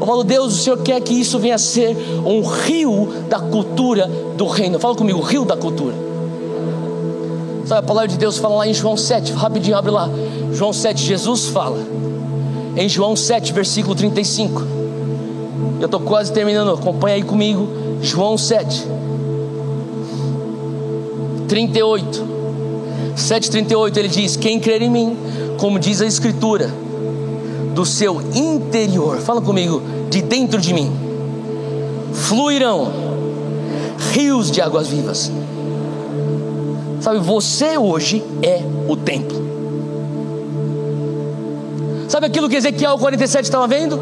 Eu 0.00 0.06
falo, 0.06 0.22
Deus, 0.22 0.54
o 0.54 0.62
Senhor 0.62 0.82
quer 0.82 1.00
que 1.00 1.14
isso 1.14 1.38
venha 1.38 1.54
a 1.54 1.58
ser 1.58 1.96
um 2.24 2.42
rio 2.42 3.12
da 3.28 3.40
cultura 3.40 4.06
do 4.36 4.46
reino. 4.46 4.78
Fala 4.78 4.94
comigo, 4.94 5.20
rio 5.20 5.44
da 5.44 5.56
cultura. 5.56 5.94
Sabe, 7.66 7.80
a 7.80 7.82
palavra 7.82 8.08
de 8.08 8.18
Deus 8.18 8.36
fala 8.38 8.56
lá 8.56 8.66
em 8.66 8.74
João 8.74 8.96
7, 8.96 9.32
rapidinho, 9.32 9.76
abre 9.76 9.90
lá. 9.90 10.08
João 10.52 10.72
7, 10.72 11.02
Jesus 11.02 11.46
fala 11.46 11.78
em 12.76 12.88
João 12.88 13.14
7, 13.14 13.52
versículo 13.52 13.94
35. 13.94 14.62
Eu 15.80 15.86
estou 15.86 16.00
quase 16.00 16.32
terminando, 16.32 16.72
acompanha 16.72 17.16
aí 17.16 17.22
comigo. 17.22 17.68
João 18.00 18.36
7, 18.36 18.86
38. 21.48 22.34
7,38 23.16 23.96
ele 23.96 24.08
diz: 24.08 24.36
Quem 24.36 24.58
crer 24.58 24.82
em 24.82 24.90
mim, 24.90 25.16
como 25.58 25.78
diz 25.78 26.00
a 26.00 26.06
Escritura, 26.06 26.70
do 27.74 27.84
seu 27.84 28.20
interior, 28.34 29.18
fala 29.18 29.40
comigo, 29.40 29.82
de 30.10 30.22
dentro 30.22 30.60
de 30.60 30.72
mim, 30.72 30.92
fluirão 32.12 32.88
rios 34.12 34.50
de 34.50 34.60
águas 34.60 34.88
vivas. 34.88 35.30
Sabe, 37.00 37.18
você 37.18 37.76
hoje 37.76 38.22
é 38.42 38.62
o 38.88 38.96
templo. 38.96 39.43
Sabe 42.14 42.28
aquilo 42.28 42.48
que 42.48 42.54
Ezequiel 42.54 42.96
47 42.96 43.42
estava 43.42 43.66
vendo? 43.66 43.98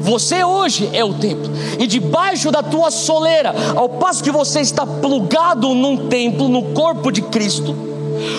Você 0.00 0.42
hoje 0.42 0.88
é 0.94 1.04
o 1.04 1.12
templo, 1.12 1.52
e 1.78 1.86
debaixo 1.86 2.50
da 2.50 2.62
tua 2.62 2.90
soleira, 2.90 3.54
ao 3.76 3.90
passo 3.90 4.24
que 4.24 4.30
você 4.30 4.60
está 4.60 4.86
plugado 4.86 5.74
num 5.74 6.08
templo, 6.08 6.48
no 6.48 6.72
corpo 6.72 7.12
de 7.12 7.20
Cristo, 7.20 7.76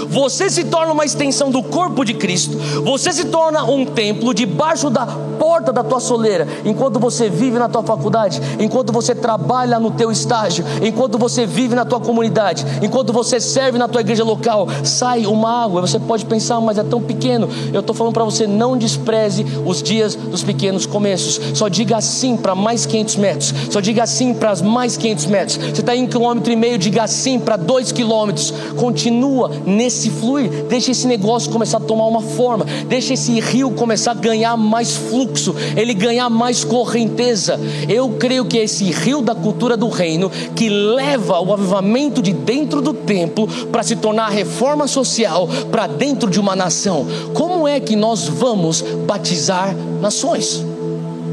você 0.07 0.49
se 0.49 0.65
torna 0.65 0.93
uma 0.93 1.05
extensão 1.05 1.49
do 1.49 1.61
corpo 1.63 2.03
de 2.03 2.13
Cristo, 2.13 2.57
você 2.83 3.11
se 3.11 3.25
torna 3.25 3.63
um 3.63 3.86
templo 3.86 4.33
debaixo 4.33 4.89
da 4.89 5.05
porta 5.05 5.71
da 5.71 5.83
tua 5.83 5.99
soleira, 5.99 6.47
enquanto 6.63 6.99
você 6.99 7.29
vive 7.29 7.59
na 7.59 7.69
tua 7.69 7.83
faculdade, 7.83 8.41
enquanto 8.59 8.91
você 8.91 9.13
trabalha 9.13 9.79
no 9.79 9.91
teu 9.91 10.11
estágio, 10.11 10.65
enquanto 10.81 11.17
você 11.17 11.45
vive 11.45 11.75
na 11.75 11.86
tua 11.86 11.99
comunidade, 11.99 12.65
enquanto 12.81 13.11
você 13.13 13.39
serve 13.39 13.77
na 13.77 13.88
tua 13.88 14.01
igreja 14.01 14.23
local, 14.23 14.67
sai 14.83 15.25
uma 15.25 15.63
água. 15.63 15.81
Você 15.81 15.99
pode 15.99 16.25
pensar, 16.25 16.59
mas 16.61 16.77
é 16.77 16.83
tão 16.83 17.01
pequeno. 17.01 17.47
Eu 17.73 17.81
estou 17.81 17.95
falando 17.95 18.13
para 18.13 18.23
você, 18.23 18.47
não 18.47 18.77
despreze 18.77 19.45
os 19.65 19.81
dias 19.81 20.15
dos 20.15 20.43
pequenos 20.43 20.86
começos. 20.86 21.39
Só 21.57 21.67
diga 21.67 21.99
sim 22.01 22.36
para 22.36 22.55
mais 22.55 22.86
500 22.86 23.15
metros. 23.17 23.53
Só 23.69 23.79
diga 23.79 24.05
sim 24.05 24.33
para 24.33 24.55
mais 24.57 24.97
500 24.97 25.25
metros. 25.27 25.57
Você 25.57 25.81
está 25.81 25.95
em 25.95 26.03
um 26.03 26.07
quilômetro 26.07 26.51
e 26.51 26.55
meio, 26.55 26.77
diga 26.77 27.07
sim 27.07 27.39
para 27.39 27.55
dois 27.57 27.91
quilômetros. 27.91 28.53
Continua 28.75 29.51
nesse 29.76 30.09
fluir. 30.09 30.49
Deixa 30.69 30.91
esse 30.91 31.07
negócio 31.07 31.51
começar 31.51 31.78
a 31.78 31.82
tomar 31.82 32.07
uma 32.07 32.21
forma. 32.21 32.65
Deixa 32.88 33.13
esse 33.13 33.39
rio 33.39 33.71
começar 33.71 34.11
a 34.11 34.15
ganhar 34.15 34.55
mais 34.57 34.95
fluxo. 34.95 35.55
Ele 35.76 35.93
ganhar 35.93 36.30
mais 36.30 36.63
correnteza. 36.63 37.59
Eu 37.88 38.09
creio 38.17 38.45
que 38.45 38.57
é 38.57 38.63
esse 38.63 38.86
rio 38.91 39.21
da 39.21 39.36
cultura 39.36 39.76
do 39.78 39.89
reino 39.89 40.32
que 40.55 40.69
leva 40.69 41.39
o 41.39 41.53
avivamento 41.53 42.21
de 42.21 42.34
dentro 42.34 42.82
do 42.82 42.93
templo 42.93 43.47
para 43.71 43.84
se 43.84 43.95
tornar 43.95 44.30
reforma 44.30 44.88
social 44.88 45.47
para 45.71 45.88
dentro 45.88 46.30
de 46.30 46.39
uma 46.39 46.55
nação. 46.55 47.05
Como 47.34 47.67
é 47.67 47.80
que 47.80 47.95
nós 47.95 48.28
vamos 48.28 48.82
batizar 49.05 49.76
nações? 50.01 50.63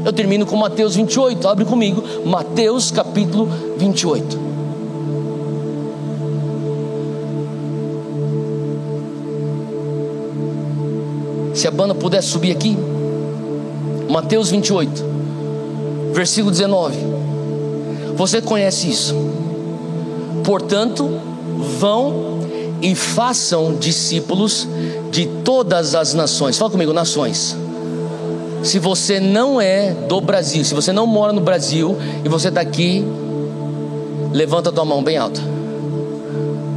Eu 0.05 0.11
termino 0.11 0.45
com 0.45 0.57
Mateus 0.57 0.95
28, 0.95 1.47
abre 1.47 1.63
comigo, 1.63 2.03
Mateus 2.25 2.91
capítulo 2.91 3.49
28. 3.77 4.52
Se 11.53 11.67
a 11.67 11.71
banda 11.71 11.93
puder 11.93 12.21
subir 12.21 12.51
aqui, 12.51 12.77
Mateus 14.09 14.49
28, 14.49 15.03
versículo 16.11 16.51
19. 16.51 16.97
Você 18.15 18.41
conhece 18.41 18.89
isso? 18.89 19.15
Portanto, 20.43 21.09
vão 21.79 22.39
e 22.81 22.95
façam 22.95 23.75
discípulos 23.75 24.67
de 25.11 25.27
todas 25.43 25.95
as 25.95 26.13
nações. 26.13 26.57
Fala 26.57 26.71
comigo, 26.71 26.91
nações. 26.91 27.55
Se 28.63 28.79
você 28.79 29.19
não 29.19 29.61
é 29.61 29.91
do 29.91 30.19
Brasil, 30.21 30.63
se 30.63 30.73
você 30.73 30.91
não 30.91 31.05
mora 31.05 31.33
no 31.33 31.41
Brasil 31.41 31.95
e 32.23 32.29
você 32.29 32.47
está 32.47 32.61
aqui, 32.61 33.05
levanta 34.31 34.69
a 34.69 34.73
tua 34.73 34.85
mão 34.85 35.03
bem 35.03 35.17
alta. 35.17 35.41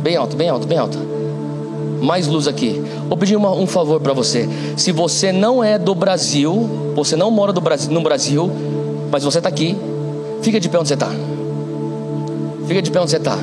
Bem 0.03 0.16
alta, 0.16 0.37
bem 0.37 0.49
alta, 0.49 0.66
bem 0.66 0.79
alta 0.79 1.16
mais 2.01 2.27
luz 2.27 2.47
aqui. 2.47 2.83
Vou 3.09 3.17
pedir 3.17 3.37
uma, 3.37 3.53
um 3.53 3.67
favor 3.67 4.01
para 4.01 4.13
você. 4.13 4.49
Se 4.77 4.93
você 4.93 5.33
não 5.33 5.63
é 5.63 5.79
do 5.79 5.95
Brasil, 5.95 6.93
você 6.95 7.17
não 7.17 7.31
mora 7.31 7.53
Brasil, 7.53 7.93
no 7.93 8.01
Brasil, 8.01 8.51
mas 9.11 9.25
você 9.25 9.39
está 9.39 9.49
aqui, 9.49 9.77
fica 10.43 10.61
de 10.61 10.69
pé 10.69 10.79
onde 10.79 10.89
você 10.89 10.95
está. 10.95 11.11
Fica 12.67 12.83
de 12.83 12.91
pé 12.91 13.01
onde 13.01 13.11
você 13.11 13.17
está. 13.17 13.39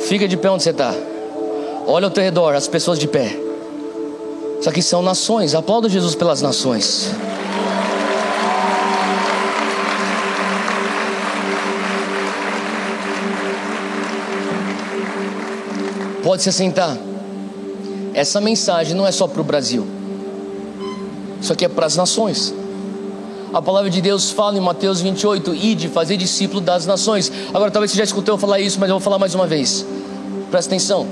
Fica 0.00 0.28
de 0.28 0.36
pé 0.36 0.50
onde 0.50 0.62
você 0.62 0.70
está. 0.70 0.94
Olha 1.86 2.06
ao 2.06 2.10
teu 2.10 2.22
redor, 2.22 2.54
as 2.54 2.68
pessoas 2.68 2.98
de 2.98 3.08
pé. 3.08 3.36
Isso 4.60 4.68
aqui 4.68 4.82
são 4.82 5.02
nações. 5.02 5.54
Aplauda 5.54 5.88
Jesus 5.88 6.14
pelas 6.14 6.42
nações. 6.42 7.10
Pode 16.28 16.42
se 16.42 16.52
sentar. 16.52 16.94
Essa 18.12 18.38
mensagem 18.38 18.94
não 18.94 19.06
é 19.06 19.10
só 19.10 19.26
para 19.26 19.40
o 19.40 19.44
Brasil. 19.44 19.86
Isso 21.40 21.50
aqui 21.50 21.64
é 21.64 21.68
para 21.70 21.86
as 21.86 21.96
nações. 21.96 22.52
A 23.50 23.62
palavra 23.62 23.88
de 23.88 23.98
Deus 24.02 24.30
fala 24.30 24.58
em 24.58 24.60
Mateus 24.60 25.00
28, 25.00 25.54
ide, 25.54 25.88
fazer 25.88 26.18
discípulo 26.18 26.60
das 26.60 26.84
nações. 26.84 27.32
Agora 27.48 27.70
talvez 27.70 27.92
você 27.92 27.96
já 27.96 28.04
escutou 28.04 28.34
eu 28.34 28.38
falar 28.38 28.60
isso, 28.60 28.78
mas 28.78 28.90
eu 28.90 28.96
vou 28.96 29.00
falar 29.00 29.18
mais 29.18 29.34
uma 29.34 29.46
vez. 29.46 29.86
Presta 30.50 30.68
atenção. 30.68 31.06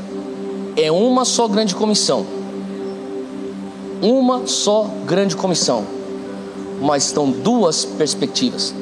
É 0.76 0.92
uma 0.92 1.24
só 1.24 1.48
grande 1.48 1.74
comissão. 1.74 2.26
Uma 4.02 4.46
só 4.46 4.86
grande 5.06 5.34
comissão. 5.34 5.86
Mas 6.82 7.06
estão 7.06 7.30
duas 7.30 7.86
perspectivas. 7.86 8.74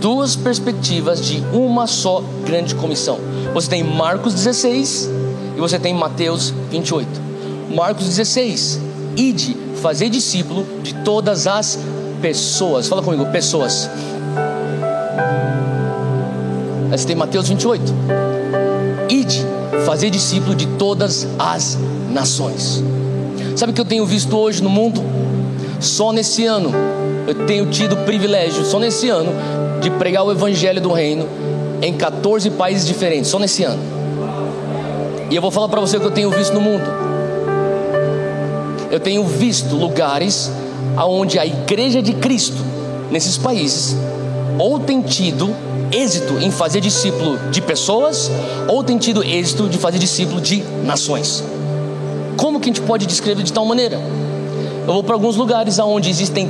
Duas 0.00 0.34
perspectivas 0.34 1.24
de 1.24 1.40
uma 1.52 1.86
só 1.86 2.20
grande 2.44 2.74
comissão. 2.74 3.20
Você 3.54 3.70
tem 3.70 3.84
Marcos 3.84 4.34
16 4.34 5.08
e 5.56 5.60
você 5.60 5.78
tem 5.78 5.94
Mateus 5.94 6.52
28. 6.72 7.08
Marcos 7.72 8.04
16: 8.04 8.80
Ide, 9.16 9.56
fazer 9.80 10.08
discípulo 10.08 10.66
de 10.82 10.92
todas 10.92 11.46
as 11.46 11.78
pessoas. 12.20 12.88
Fala 12.88 13.00
comigo, 13.00 13.24
pessoas. 13.26 13.88
Aí 16.90 16.98
você 16.98 17.06
tem 17.06 17.14
Mateus 17.14 17.48
28. 17.48 17.94
Ide, 19.08 19.46
fazer 19.86 20.10
discípulo 20.10 20.56
de 20.56 20.66
todas 20.66 21.28
as 21.38 21.78
nações. 22.10 22.82
Sabe 23.54 23.70
o 23.70 23.74
que 23.74 23.80
eu 23.80 23.84
tenho 23.84 24.04
visto 24.04 24.36
hoje 24.36 24.60
no 24.64 24.68
mundo? 24.68 25.00
Só 25.78 26.12
nesse 26.12 26.44
ano 26.44 26.72
eu 27.28 27.46
tenho 27.46 27.66
tido 27.66 27.92
o 27.92 27.98
privilégio, 27.98 28.64
só 28.64 28.80
nesse 28.80 29.08
ano, 29.08 29.30
de 29.80 29.90
pregar 29.90 30.24
o 30.24 30.32
evangelho 30.32 30.80
do 30.80 30.92
reino 30.92 31.28
em 31.86 31.94
14 31.94 32.50
países 32.50 32.86
diferentes, 32.86 33.30
só 33.30 33.38
nesse 33.38 33.64
ano. 33.64 33.82
E 35.30 35.36
eu 35.36 35.42
vou 35.42 35.50
falar 35.50 35.68
para 35.68 35.80
você 35.80 35.96
o 35.96 36.00
que 36.00 36.06
eu 36.06 36.10
tenho 36.10 36.30
visto 36.30 36.52
no 36.52 36.60
mundo. 36.60 36.84
eu 38.90 39.00
tenho 39.00 39.24
visto 39.24 39.74
lugares 39.74 40.52
onde 40.96 41.36
a 41.36 41.44
igreja 41.44 42.00
de 42.00 42.12
Cristo, 42.12 42.56
nesses 43.10 43.36
países, 43.36 43.96
ou 44.56 44.78
tem 44.78 45.02
tido 45.02 45.52
êxito 45.90 46.38
em 46.38 46.50
fazer 46.50 46.80
discípulo 46.80 47.36
de 47.50 47.60
pessoas, 47.60 48.30
ou 48.68 48.84
tem 48.84 48.96
tido 48.96 49.24
êxito 49.24 49.68
de 49.68 49.78
fazer 49.78 49.98
discípulo 49.98 50.40
de 50.40 50.62
nações. 50.84 51.42
Como 52.36 52.60
que 52.60 52.70
a 52.70 52.72
gente 52.72 52.82
pode 52.82 53.04
descrever 53.04 53.42
de 53.42 53.52
tal 53.52 53.64
maneira? 53.66 54.00
Eu 54.86 54.92
vou 54.92 55.02
para 55.02 55.14
alguns 55.14 55.34
lugares 55.34 55.78
onde 55.80 56.08
existem 56.08 56.48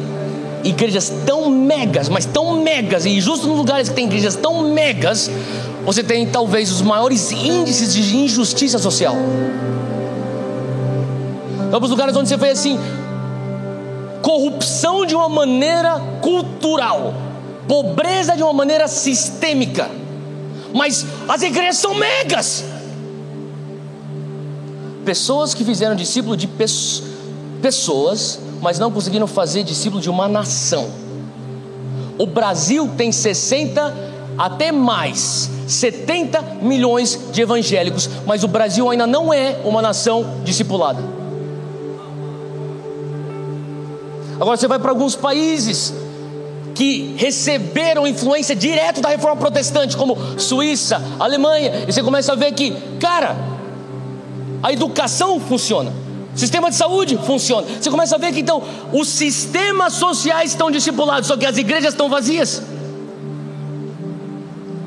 igrejas 0.64 1.12
tão 1.26 1.48
megas, 1.50 2.08
mas 2.08 2.24
tão 2.24 2.62
megas, 2.62 3.04
e 3.04 3.20
justo 3.20 3.46
nos 3.46 3.56
lugares 3.56 3.88
que 3.88 3.94
tem 3.94 4.06
igrejas 4.06 4.34
tão 4.34 4.62
megas, 4.72 5.30
você 5.84 6.02
tem 6.02 6.26
talvez 6.26 6.72
os 6.72 6.80
maiores 6.80 7.30
índices 7.30 7.92
de 7.92 8.16
injustiça 8.16 8.78
social. 8.78 9.14
Vamos 11.70 11.90
lugares 11.90 12.16
onde 12.16 12.28
você 12.28 12.36
vê 12.36 12.50
assim, 12.50 12.78
corrupção 14.22 15.04
de 15.04 15.14
uma 15.14 15.28
maneira 15.28 16.00
cultural, 16.22 17.14
pobreza 17.68 18.36
de 18.36 18.42
uma 18.42 18.52
maneira 18.52 18.88
sistêmica. 18.88 19.90
Mas 20.72 21.04
as 21.28 21.42
igrejas 21.42 21.76
são 21.76 21.94
megas. 21.94 22.64
Pessoas 25.04 25.52
que 25.52 25.64
fizeram 25.64 25.94
discípulo 25.94 26.36
de 26.36 26.48
pessoas, 27.60 28.40
mas 28.64 28.78
não 28.78 28.90
conseguiram 28.90 29.26
fazer 29.26 29.62
discípulo 29.62 30.00
de 30.00 30.08
uma 30.08 30.26
nação. 30.26 30.88
O 32.16 32.26
Brasil 32.26 32.90
tem 32.96 33.12
60 33.12 33.94
até 34.38 34.72
mais, 34.72 35.50
70 35.68 36.40
milhões 36.62 37.20
de 37.30 37.42
evangélicos, 37.42 38.08
mas 38.24 38.42
o 38.42 38.48
Brasil 38.48 38.88
ainda 38.88 39.06
não 39.06 39.30
é 39.34 39.58
uma 39.66 39.82
nação 39.82 40.40
discipulada. 40.44 41.04
Agora 44.40 44.56
você 44.56 44.66
vai 44.66 44.78
para 44.78 44.90
alguns 44.90 45.14
países 45.14 45.92
que 46.74 47.14
receberam 47.18 48.06
influência 48.06 48.56
direto 48.56 49.02
da 49.02 49.10
reforma 49.10 49.36
protestante, 49.36 49.94
como 49.94 50.16
Suíça, 50.40 51.02
Alemanha, 51.20 51.84
e 51.86 51.92
você 51.92 52.02
começa 52.02 52.32
a 52.32 52.34
ver 52.34 52.52
que, 52.52 52.70
cara, 52.98 53.36
a 54.62 54.72
educação 54.72 55.38
funciona. 55.38 56.03
Sistema 56.35 56.70
de 56.70 56.76
saúde 56.76 57.18
funciona. 57.24 57.66
Você 57.80 57.91
começa 57.91 58.16
a 58.16 58.18
ver 58.18 58.32
que 58.32 58.41
então 58.41 58.62
os 58.93 59.09
sistemas 59.09 59.95
sociais 59.95 60.51
estão 60.51 60.70
discipulados, 60.70 61.28
só 61.28 61.37
que 61.37 61.47
as 61.47 61.57
igrejas 61.57 61.93
estão 61.93 62.09
vazias. 62.09 62.62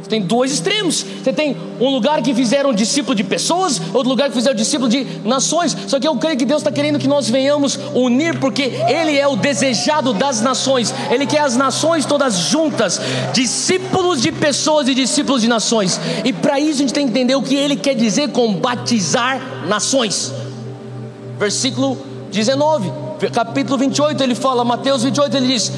Você 0.07 0.11
tem 0.11 0.21
dois 0.21 0.53
extremos. 0.53 1.05
Você 1.21 1.33
tem 1.33 1.57
um 1.81 1.89
lugar 1.89 2.21
que 2.21 2.33
fizeram 2.33 2.71
discípulo 2.73 3.13
de 3.13 3.25
pessoas, 3.25 3.81
outro 3.93 4.07
lugar 4.07 4.29
que 4.29 4.35
fizeram 4.35 4.55
discípulo 4.55 4.89
de 4.89 5.05
nações. 5.25 5.75
Só 5.85 5.99
que 5.99 6.07
eu 6.07 6.15
creio 6.15 6.37
que 6.37 6.45
Deus 6.45 6.61
está 6.61 6.71
querendo 6.71 6.97
que 6.97 7.09
nós 7.09 7.29
venhamos 7.29 7.77
unir, 7.93 8.39
porque 8.39 8.63
Ele 8.87 9.17
é 9.17 9.27
o 9.27 9.35
desejado 9.35 10.13
das 10.13 10.39
nações. 10.39 10.93
Ele 11.11 11.25
quer 11.25 11.41
as 11.41 11.57
nações 11.57 12.05
todas 12.05 12.37
juntas, 12.37 13.01
discípulos 13.33 14.21
de 14.21 14.31
pessoas 14.31 14.87
e 14.87 14.95
discípulos 14.95 15.41
de 15.41 15.49
nações. 15.49 15.99
E 16.23 16.31
para 16.31 16.57
isso 16.57 16.75
a 16.75 16.81
gente 16.83 16.93
tem 16.93 17.05
que 17.05 17.11
entender 17.11 17.35
o 17.35 17.41
que 17.41 17.55
Ele 17.55 17.75
quer 17.75 17.93
dizer 17.93 18.31
com 18.31 18.53
batizar 18.53 19.65
nações. 19.67 20.31
Versículo 21.37 21.97
19, 22.31 22.91
capítulo 23.33 23.77
28, 23.77 24.21
ele 24.23 24.35
fala, 24.35 24.63
Mateus 24.63 25.03
28, 25.03 25.37
ele 25.37 25.47
diz: 25.47 25.71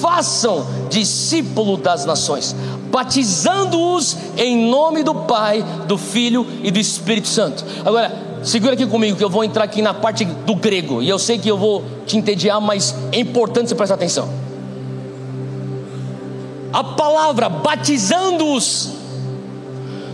façam 0.00 0.66
discípulo 0.90 1.76
das 1.76 2.04
nações 2.04 2.54
batizando-os 2.96 4.16
em 4.38 4.70
nome 4.70 5.02
do 5.02 5.14
Pai, 5.14 5.62
do 5.86 5.98
Filho 5.98 6.46
e 6.62 6.70
do 6.70 6.78
Espírito 6.78 7.28
Santo. 7.28 7.62
Agora, 7.84 8.10
segura 8.42 8.72
aqui 8.72 8.86
comigo 8.86 9.18
que 9.18 9.24
eu 9.24 9.28
vou 9.28 9.44
entrar 9.44 9.64
aqui 9.64 9.82
na 9.82 9.92
parte 9.92 10.24
do 10.24 10.54
grego, 10.54 11.02
e 11.02 11.08
eu 11.08 11.18
sei 11.18 11.38
que 11.38 11.46
eu 11.46 11.58
vou 11.58 11.84
te 12.06 12.16
entediar, 12.16 12.58
mas 12.58 12.94
é 13.12 13.18
importante 13.18 13.68
você 13.68 13.74
prestar 13.74 13.96
atenção. 13.96 14.30
A 16.72 16.82
palavra 16.82 17.50
batizando-os 17.50 18.92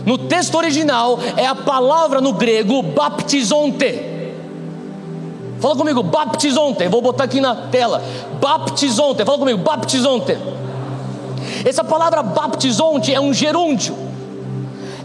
no 0.05 0.17
texto 0.17 0.55
original 0.55 1.17
é 1.37 1.45
a 1.45 1.55
palavra 1.55 2.19
no 2.19 2.33
grego 2.33 2.81
baptizonte. 2.83 4.12
Fala 5.63 5.77
comigo, 5.77 6.03
baptizonte. 6.03 6.85
Vou 6.89 7.01
botar 7.01 7.23
aqui 7.23 7.39
na 7.39 7.55
tela. 7.55 8.03
Baptizonte. 8.41 9.23
Fala 9.23 9.37
comigo, 9.37 9.59
baptizonte. 9.59 10.37
Essa 11.63 11.85
palavra 11.85 12.21
baptizonte 12.21 13.13
é 13.13 13.21
um 13.21 13.33
gerúndio, 13.33 13.95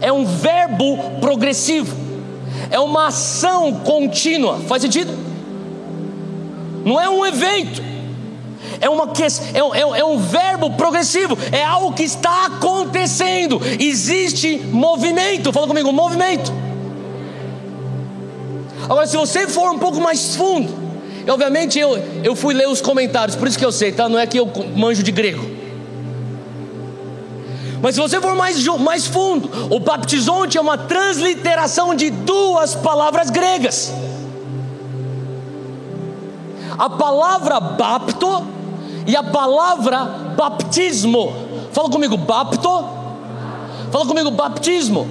é 0.01 0.11
um 0.11 0.25
verbo 0.25 0.97
progressivo, 1.21 1.95
é 2.69 2.77
uma 2.77 3.07
ação 3.07 3.71
contínua. 3.71 4.59
Faz 4.67 4.81
sentido? 4.81 5.17
Não 6.83 6.99
é 6.99 7.09
um 7.09 7.25
evento, 7.25 7.81
é, 8.81 8.89
uma, 8.89 9.05
é, 9.05 9.79
é, 9.79 9.99
é 10.01 10.03
um 10.03 10.17
verbo 10.17 10.71
progressivo, 10.71 11.37
é 11.53 11.63
algo 11.63 11.93
que 11.93 12.03
está 12.03 12.47
acontecendo. 12.47 13.61
Existe 13.79 14.57
movimento, 14.57 15.53
fala 15.53 15.67
comigo, 15.67 15.93
movimento. 15.93 16.51
Agora, 18.89 19.05
se 19.05 19.15
você 19.15 19.47
for 19.47 19.69
um 19.69 19.77
pouco 19.77 20.01
mais 20.01 20.35
fundo, 20.35 20.73
obviamente 21.29 21.77
eu, 21.77 21.95
eu 22.23 22.35
fui 22.35 22.55
ler 22.55 22.67
os 22.67 22.81
comentários, 22.81 23.35
por 23.35 23.47
isso 23.47 23.57
que 23.57 23.63
eu 23.63 23.71
sei, 23.71 23.91
tá? 23.91 24.09
Não 24.09 24.17
é 24.17 24.25
que 24.25 24.39
eu 24.39 24.51
manjo 24.75 25.03
de 25.03 25.11
grego. 25.11 25.45
Mas 27.81 27.93
se 27.93 28.01
você 28.01 28.19
for 28.19 28.35
mais, 28.35 28.65
mais 28.79 29.05
fundo, 29.05 29.49
o 29.69 29.79
baptizonte 29.79 30.57
é 30.57 30.61
uma 30.61 30.77
transliteração 30.77 31.93
de 31.93 32.09
duas 32.09 32.73
palavras 32.73 33.29
gregas. 33.29 33.93
A 36.77 36.89
palavra 36.89 37.59
bapto 37.59 38.43
e 39.05 39.15
a 39.15 39.23
palavra 39.23 40.03
baptismo. 40.35 41.31
Fala 41.71 41.89
comigo, 41.89 42.17
bapto. 42.17 42.85
Fala 43.91 44.05
comigo, 44.05 44.31
baptismo. 44.31 45.07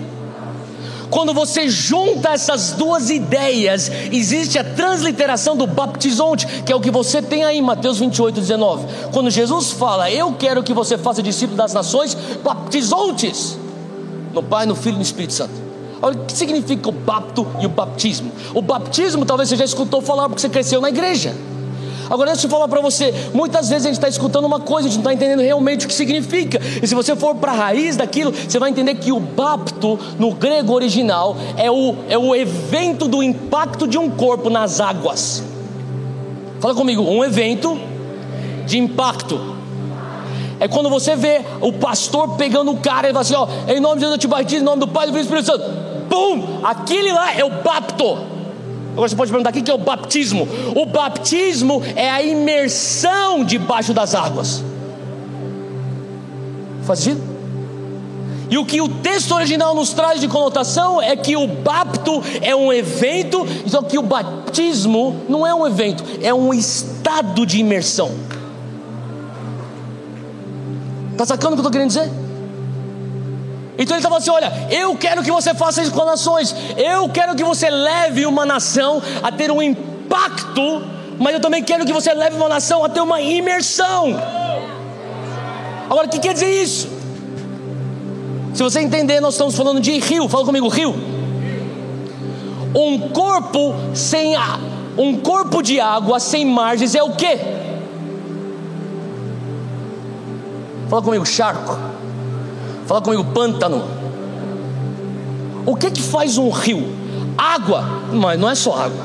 Quando 1.11 1.33
você 1.33 1.69
junta 1.69 2.31
essas 2.31 2.73
duas 2.73 3.11
ideias, 3.11 3.91
existe 4.13 4.59
a 4.59 4.65
transliteração 4.65 5.57
do 5.57 5.67
baptizonte, 5.67 6.47
que 6.63 6.73
é 6.73 6.77
o 6.77 6.81
que 6.81 6.91
você 6.91 7.23
tem 7.23 7.45
aí 7.45 7.61
Mateus 7.61 7.99
28, 7.99 8.41
19. 8.41 8.87
Quando 9.13 9.31
Jesus 9.31 9.71
fala, 9.73 10.11
Eu 10.11 10.33
quero 10.33 10.63
que 10.63 10.75
você 10.75 10.99
faça 10.99 11.23
discípulo 11.23 11.57
das 11.57 11.73
nações, 11.73 12.15
baptizontes, 12.43 13.59
no 14.33 14.43
Pai, 14.43 14.67
no 14.67 14.75
Filho 14.75 14.95
e 14.95 14.97
no 14.97 15.03
Espírito 15.03 15.33
Santo. 15.33 15.69
Olha 16.01 16.17
o 16.17 16.25
que 16.25 16.33
significa 16.33 16.89
o 16.89 16.93
bapto 16.93 17.47
e 17.61 17.67
o 17.67 17.69
baptismo. 17.69 18.31
O 18.55 18.63
baptismo 18.63 19.25
talvez 19.25 19.49
você 19.49 19.57
já 19.57 19.65
escutou 19.65 20.01
falar 20.01 20.29
porque 20.29 20.41
você 20.41 20.49
cresceu 20.49 20.81
na 20.81 20.89
igreja. 20.89 21.35
Agora, 22.11 22.33
deixa 22.33 22.47
eu 22.47 22.51
falar 22.51 22.69
para 22.69 22.81
você: 22.81 23.13
muitas 23.35 23.69
vezes 23.69 23.85
a 23.85 23.89
gente 23.89 23.99
está 23.99 24.09
escutando 24.09 24.45
uma 24.45 24.61
coisa, 24.61 24.89
a 24.89 24.91
gente 24.91 25.03
não 25.03 25.11
está 25.11 25.15
entendendo 25.15 25.45
realmente 25.45 25.85
o 25.85 25.89
que 25.89 25.95
significa. 25.95 26.61
E 26.83 26.87
se 26.87 26.95
você 26.95 27.15
for 27.15 27.35
para 27.35 27.53
a 27.53 27.55
raiz 27.55 27.97
daquilo, 27.97 28.33
você 28.33 28.59
vai 28.59 28.71
entender 28.71 28.95
que 28.97 29.13
o 29.13 29.21
bapto, 29.21 29.99
no 30.19 30.33
grego 30.33 30.73
original, 30.73 31.37
é 31.57 31.71
o, 31.71 31.95
é 32.09 32.19
o 32.19 32.35
evento 32.35 33.07
do 33.07 33.23
impacto 33.23 33.87
de 33.87 33.99
um 33.99 34.11
corpo 34.11 34.49
nas 34.49 34.81
águas. 34.81 35.43
Fala 36.61 36.75
comigo: 36.75 37.03
um 37.03 37.25
evento 37.25 37.79
de 38.67 38.79
impacto. 38.79 39.57
É 40.61 40.67
quando 40.67 40.91
você 40.91 41.15
vê 41.15 41.43
o 41.61 41.73
pastor 41.73 42.37
pegando 42.37 42.73
o 42.73 42.79
cara 42.79 43.09
e 43.09 43.13
fala 43.13 43.21
assim: 43.21 43.35
ó, 43.35 43.47
em 43.69 43.81
nome 43.81 43.97
de 43.97 44.01
Deus 44.01 44.13
eu 44.13 44.19
te 44.19 44.27
batizo, 44.27 44.63
em 44.63 44.65
nome 44.65 44.81
do 44.81 44.89
Pai, 44.89 45.07
do 45.07 45.13
Filho 45.13 45.25
e 45.25 45.27
do 45.27 45.39
Espírito 45.39 45.47
Santo. 45.47 46.09
Pum! 46.09 46.61
Aquele 46.65 47.13
lá 47.13 47.33
é 47.35 47.45
o 47.45 47.51
bapto. 47.63 48.38
Agora 48.99 49.09
você 49.09 49.15
pode 49.15 49.31
perguntar: 49.31 49.51
o 49.51 49.53
que 49.53 49.71
é 49.71 49.75
o 49.75 49.79
batismo? 49.79 50.49
O 50.75 50.85
batismo 50.85 51.81
é 51.95 52.11
a 52.11 52.21
imersão 52.21 53.45
debaixo 53.45 53.95
das 53.95 54.13
águas. 54.13 54.65
Faz 56.83 56.99
sentido? 56.99 57.23
E 58.51 58.59
o 58.59 58.65
que 58.65 58.81
o 58.81 58.89
texto 58.89 59.33
original 59.37 59.73
nos 59.73 59.93
traz 59.93 60.21
de 60.21 60.27
conotação 60.27 61.01
é 61.01 61.15
que 61.15 61.37
o 61.37 61.47
bapto 61.47 62.21
é 62.43 62.57
um 62.57 62.73
evento, 62.73 63.47
só 63.69 63.83
que 63.83 63.97
o 63.97 64.03
batismo 64.03 65.23
não 65.29 65.47
é 65.47 65.55
um 65.55 65.65
evento, 65.65 66.03
é 66.21 66.35
um 66.35 66.53
estado 66.53 67.47
de 67.47 67.61
imersão. 67.61 68.11
Está 71.13 71.25
sacando 71.25 71.53
o 71.53 71.57
que 71.57 71.61
eu 71.61 71.69
estou 71.69 71.71
querendo 71.71 71.89
dizer? 71.89 72.28
Então 73.79 73.97
ele 73.97 74.01
estava 74.01 74.19
assim: 74.19 74.31
olha, 74.31 74.53
eu 74.71 74.97
quero 74.97 75.23
que 75.23 75.31
você 75.31 75.55
faça 75.55 75.81
isso 75.81 75.93
com 75.93 76.01
as 76.01 76.07
nações, 76.07 76.55
eu 76.77 77.09
quero 77.09 77.37
que 77.37 77.45
você 77.45 77.71
leve 77.71 78.27
uma 78.27 78.45
nação 78.45 79.01
a 79.23 79.31
ter 79.31 79.53
um 79.53 79.63
impacto, 79.63 80.83
mas 81.19 81.33
eu 81.35 81.41
também 81.41 81.63
quero 81.63 81.87
que 81.87 81.93
você 81.93 82.13
leve 82.13 82.37
uma 82.37 82.49
nação 82.49 82.85
a 82.85 82.89
ter 82.89 83.01
uma 83.01 83.21
imersão. 83.21 84.17
Agora, 85.89 86.09
o 86.09 86.11
que 86.11 86.19
quer 86.19 86.35
dizer 86.35 86.51
isso? 86.51 86.89
Se 88.53 88.63
você 88.63 88.81
entender, 88.81 89.21
nós 89.21 89.35
estamos 89.35 89.55
falando 89.55 89.81
de 89.81 89.97
rio, 90.01 90.29
fala 90.29 90.45
comigo, 90.45 90.67
rio. 90.69 90.95
Um 92.75 93.09
corpo 93.11 93.75
sem 93.95 94.35
a, 94.35 94.59
um 94.99 95.17
corpo 95.21 95.63
de 95.63 95.81
água 95.81 96.19
sem 96.19 96.45
margens 96.45 96.95
é 96.95 97.03
o 97.03 97.13
quê? 97.13 97.39
Fala 100.91 101.01
comigo, 101.01 101.25
charco. 101.25 101.98
Fala 102.89 103.03
comigo, 103.03 103.23
pântano. 103.35 103.85
O 105.67 105.77
que 105.77 105.91
que 105.91 106.01
faz 106.01 106.39
um 106.39 106.49
rio? 106.49 106.91
Água, 107.37 107.85
mas 108.15 108.41
não 108.41 108.49
é 108.49 108.55
só 108.55 108.75
água. 108.75 109.05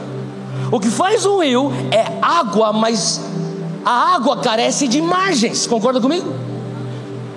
O 0.71 0.79
que 0.79 0.89
faz 0.89 1.25
um 1.25 1.43
rio 1.43 1.69
é 1.91 2.17
água, 2.21 2.71
mas 2.71 3.19
a 3.83 4.15
água 4.15 4.37
carece 4.37 4.87
de 4.87 5.01
margens. 5.01 5.67
Concorda 5.67 5.99
comigo? 5.99 6.33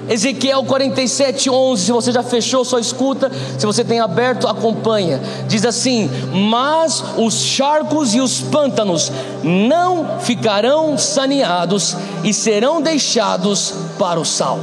Ezequiel 0.08 0.62
47, 0.62 1.50
11. 1.50 1.84
Se 1.84 1.90
você 1.90 2.12
já 2.12 2.22
fechou, 2.22 2.64
só 2.64 2.78
escuta. 2.78 3.28
Se 3.58 3.66
você 3.66 3.82
tem 3.82 3.98
aberto, 3.98 4.46
acompanha. 4.46 5.20
Diz 5.48 5.64
assim: 5.64 6.08
Mas 6.48 7.02
os 7.16 7.34
charcos 7.34 8.14
e 8.14 8.20
os 8.20 8.40
pântanos 8.40 9.10
não 9.42 10.20
ficarão 10.20 10.96
saneados 10.96 11.96
e 12.22 12.32
serão 12.32 12.80
deixados 12.80 13.74
para 13.98 14.20
o 14.20 14.24
sal. 14.24 14.60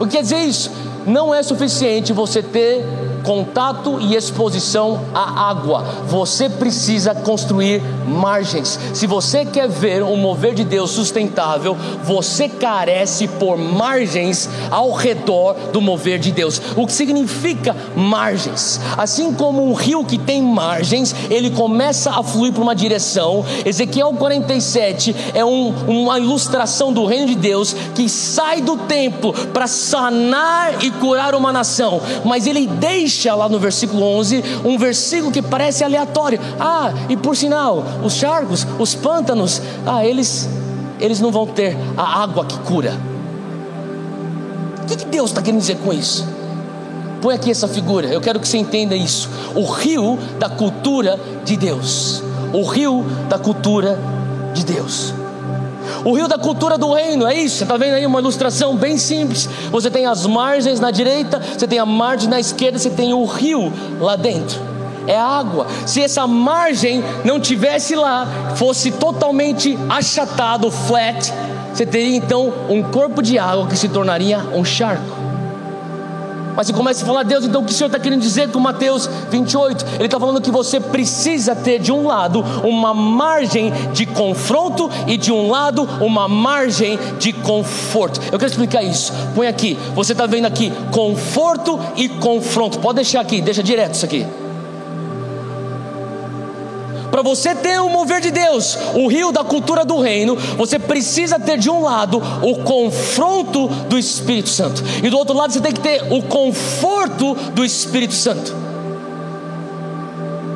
O 0.00 0.06
que 0.06 0.12
quer 0.16 0.22
dizer 0.22 0.38
isso? 0.38 0.70
Não 1.06 1.32
é 1.34 1.42
suficiente 1.42 2.10
você 2.10 2.42
ter 2.42 2.82
contato 3.22 3.98
e 4.00 4.14
exposição 4.14 5.00
à 5.14 5.50
água. 5.50 5.82
Você 6.06 6.48
precisa 6.48 7.14
construir 7.14 7.82
margens. 8.06 8.78
Se 8.92 9.06
você 9.06 9.44
quer 9.44 9.68
ver 9.68 10.02
um 10.02 10.16
mover 10.16 10.54
de 10.54 10.64
Deus 10.64 10.90
sustentável, 10.90 11.76
você 12.04 12.48
carece 12.48 13.28
por 13.28 13.56
margens 13.56 14.48
ao 14.70 14.92
redor 14.92 15.54
do 15.72 15.80
mover 15.80 16.18
de 16.18 16.32
Deus. 16.32 16.60
O 16.76 16.86
que 16.86 16.92
significa 16.92 17.76
margens? 17.96 18.80
Assim 18.96 19.32
como 19.32 19.64
um 19.64 19.74
rio 19.74 20.04
que 20.04 20.18
tem 20.18 20.42
margens, 20.42 21.14
ele 21.30 21.50
começa 21.50 22.10
a 22.10 22.22
fluir 22.22 22.52
para 22.52 22.62
uma 22.62 22.74
direção. 22.74 23.44
Ezequiel 23.64 24.12
47 24.14 25.14
é 25.34 25.44
um, 25.44 25.68
uma 25.86 26.18
ilustração 26.18 26.92
do 26.92 27.04
reino 27.04 27.26
de 27.26 27.34
Deus 27.34 27.74
que 27.94 28.08
sai 28.08 28.60
do 28.60 28.76
templo 28.76 29.32
para 29.52 29.66
sanar 29.66 30.84
e 30.84 30.90
curar 30.90 31.34
uma 31.34 31.52
nação, 31.52 32.00
mas 32.24 32.46
ele 32.46 32.66
deixa 32.66 33.09
deixa 33.10 33.34
lá 33.34 33.48
no 33.48 33.58
versículo 33.58 34.02
11 34.18 34.42
um 34.64 34.78
versículo 34.78 35.32
que 35.32 35.42
parece 35.42 35.82
aleatório. 35.82 36.38
Ah, 36.58 36.92
e 37.08 37.16
por 37.16 37.36
sinal, 37.36 37.84
os 38.04 38.14
charcos, 38.14 38.66
os 38.78 38.94
pântanos, 38.94 39.60
ah, 39.86 40.04
eles, 40.04 40.48
eles 41.00 41.20
não 41.20 41.32
vão 41.32 41.46
ter 41.46 41.76
a 41.96 42.22
água 42.22 42.44
que 42.44 42.58
cura. 42.60 42.94
O 44.82 44.86
que, 44.86 44.96
que 44.96 45.04
Deus 45.06 45.30
está 45.30 45.42
querendo 45.42 45.60
dizer 45.60 45.78
com 45.78 45.92
isso? 45.92 46.26
Põe 47.20 47.34
aqui 47.34 47.50
essa 47.50 47.68
figura, 47.68 48.08
eu 48.08 48.20
quero 48.20 48.40
que 48.40 48.48
você 48.48 48.58
entenda 48.58 48.96
isso. 48.96 49.28
O 49.54 49.64
rio 49.64 50.18
da 50.38 50.48
cultura 50.48 51.20
de 51.44 51.56
Deus. 51.56 52.22
O 52.52 52.64
rio 52.64 53.04
da 53.28 53.38
cultura 53.38 53.98
de 54.54 54.64
Deus. 54.64 55.12
O 56.04 56.12
rio 56.12 56.28
da 56.28 56.38
cultura 56.38 56.76
do 56.76 56.92
reino, 56.92 57.26
é 57.26 57.34
isso. 57.34 57.56
Você 57.56 57.64
está 57.64 57.76
vendo 57.76 57.94
aí 57.94 58.06
uma 58.06 58.20
ilustração 58.20 58.76
bem 58.76 58.96
simples. 58.96 59.48
Você 59.70 59.90
tem 59.90 60.06
as 60.06 60.26
margens 60.26 60.80
na 60.80 60.90
direita, 60.90 61.40
você 61.40 61.66
tem 61.66 61.78
a 61.78 61.86
margem 61.86 62.28
na 62.28 62.40
esquerda, 62.40 62.78
você 62.78 62.90
tem 62.90 63.12
o 63.12 63.24
rio 63.24 63.72
lá 64.00 64.16
dentro. 64.16 64.60
É 65.06 65.18
água. 65.18 65.66
Se 65.86 66.00
essa 66.00 66.26
margem 66.26 67.02
não 67.24 67.40
tivesse 67.40 67.94
lá, 67.94 68.26
fosse 68.56 68.90
totalmente 68.92 69.78
achatado, 69.88 70.70
flat, 70.70 71.32
você 71.72 71.86
teria 71.86 72.16
então 72.16 72.52
um 72.68 72.82
corpo 72.82 73.22
de 73.22 73.38
água 73.38 73.66
que 73.66 73.76
se 73.76 73.88
tornaria 73.88 74.38
um 74.54 74.64
charco. 74.64 75.19
Mas 76.56 76.66
você 76.66 76.72
começa 76.72 77.02
a 77.02 77.06
falar, 77.06 77.22
Deus, 77.22 77.44
então 77.44 77.62
o 77.62 77.64
que 77.64 77.72
o 77.72 77.74
Senhor 77.74 77.86
está 77.86 77.98
querendo 77.98 78.20
dizer 78.20 78.50
com 78.50 78.60
Mateus 78.60 79.08
28? 79.30 79.84
Ele 79.94 80.04
está 80.04 80.18
falando 80.18 80.40
que 80.40 80.50
você 80.50 80.80
precisa 80.80 81.54
ter 81.54 81.78
de 81.78 81.92
um 81.92 82.06
lado 82.06 82.44
uma 82.64 82.92
margem 82.92 83.72
de 83.92 84.06
confronto 84.06 84.90
e 85.06 85.16
de 85.16 85.32
um 85.32 85.50
lado 85.50 85.88
uma 86.00 86.28
margem 86.28 86.98
de 87.18 87.32
conforto. 87.32 88.20
Eu 88.32 88.38
quero 88.38 88.50
explicar 88.50 88.82
isso. 88.82 89.12
Põe 89.34 89.46
aqui, 89.46 89.78
você 89.94 90.12
está 90.12 90.26
vendo 90.26 90.46
aqui 90.46 90.72
conforto 90.90 91.78
e 91.96 92.08
confronto. 92.08 92.78
Pode 92.78 92.96
deixar 92.96 93.20
aqui, 93.20 93.40
deixa 93.40 93.62
direto 93.62 93.94
isso 93.94 94.04
aqui. 94.04 94.26
Para 97.10 97.22
você 97.22 97.54
ter 97.54 97.80
o 97.80 97.88
mover 97.88 98.20
de 98.20 98.30
Deus, 98.30 98.78
o 98.94 99.08
rio 99.08 99.32
da 99.32 99.42
cultura 99.42 99.84
do 99.84 100.00
reino, 100.00 100.36
você 100.56 100.78
precisa 100.78 101.38
ter 101.38 101.58
de 101.58 101.68
um 101.68 101.82
lado 101.82 102.22
o 102.42 102.62
confronto 102.62 103.66
do 103.88 103.98
Espírito 103.98 104.48
Santo, 104.48 104.82
e 105.02 105.10
do 105.10 105.18
outro 105.18 105.36
lado 105.36 105.52
você 105.52 105.60
tem 105.60 105.72
que 105.72 105.80
ter 105.80 106.02
o 106.12 106.22
conforto 106.22 107.34
do 107.52 107.64
Espírito 107.64 108.14
Santo. 108.14 108.54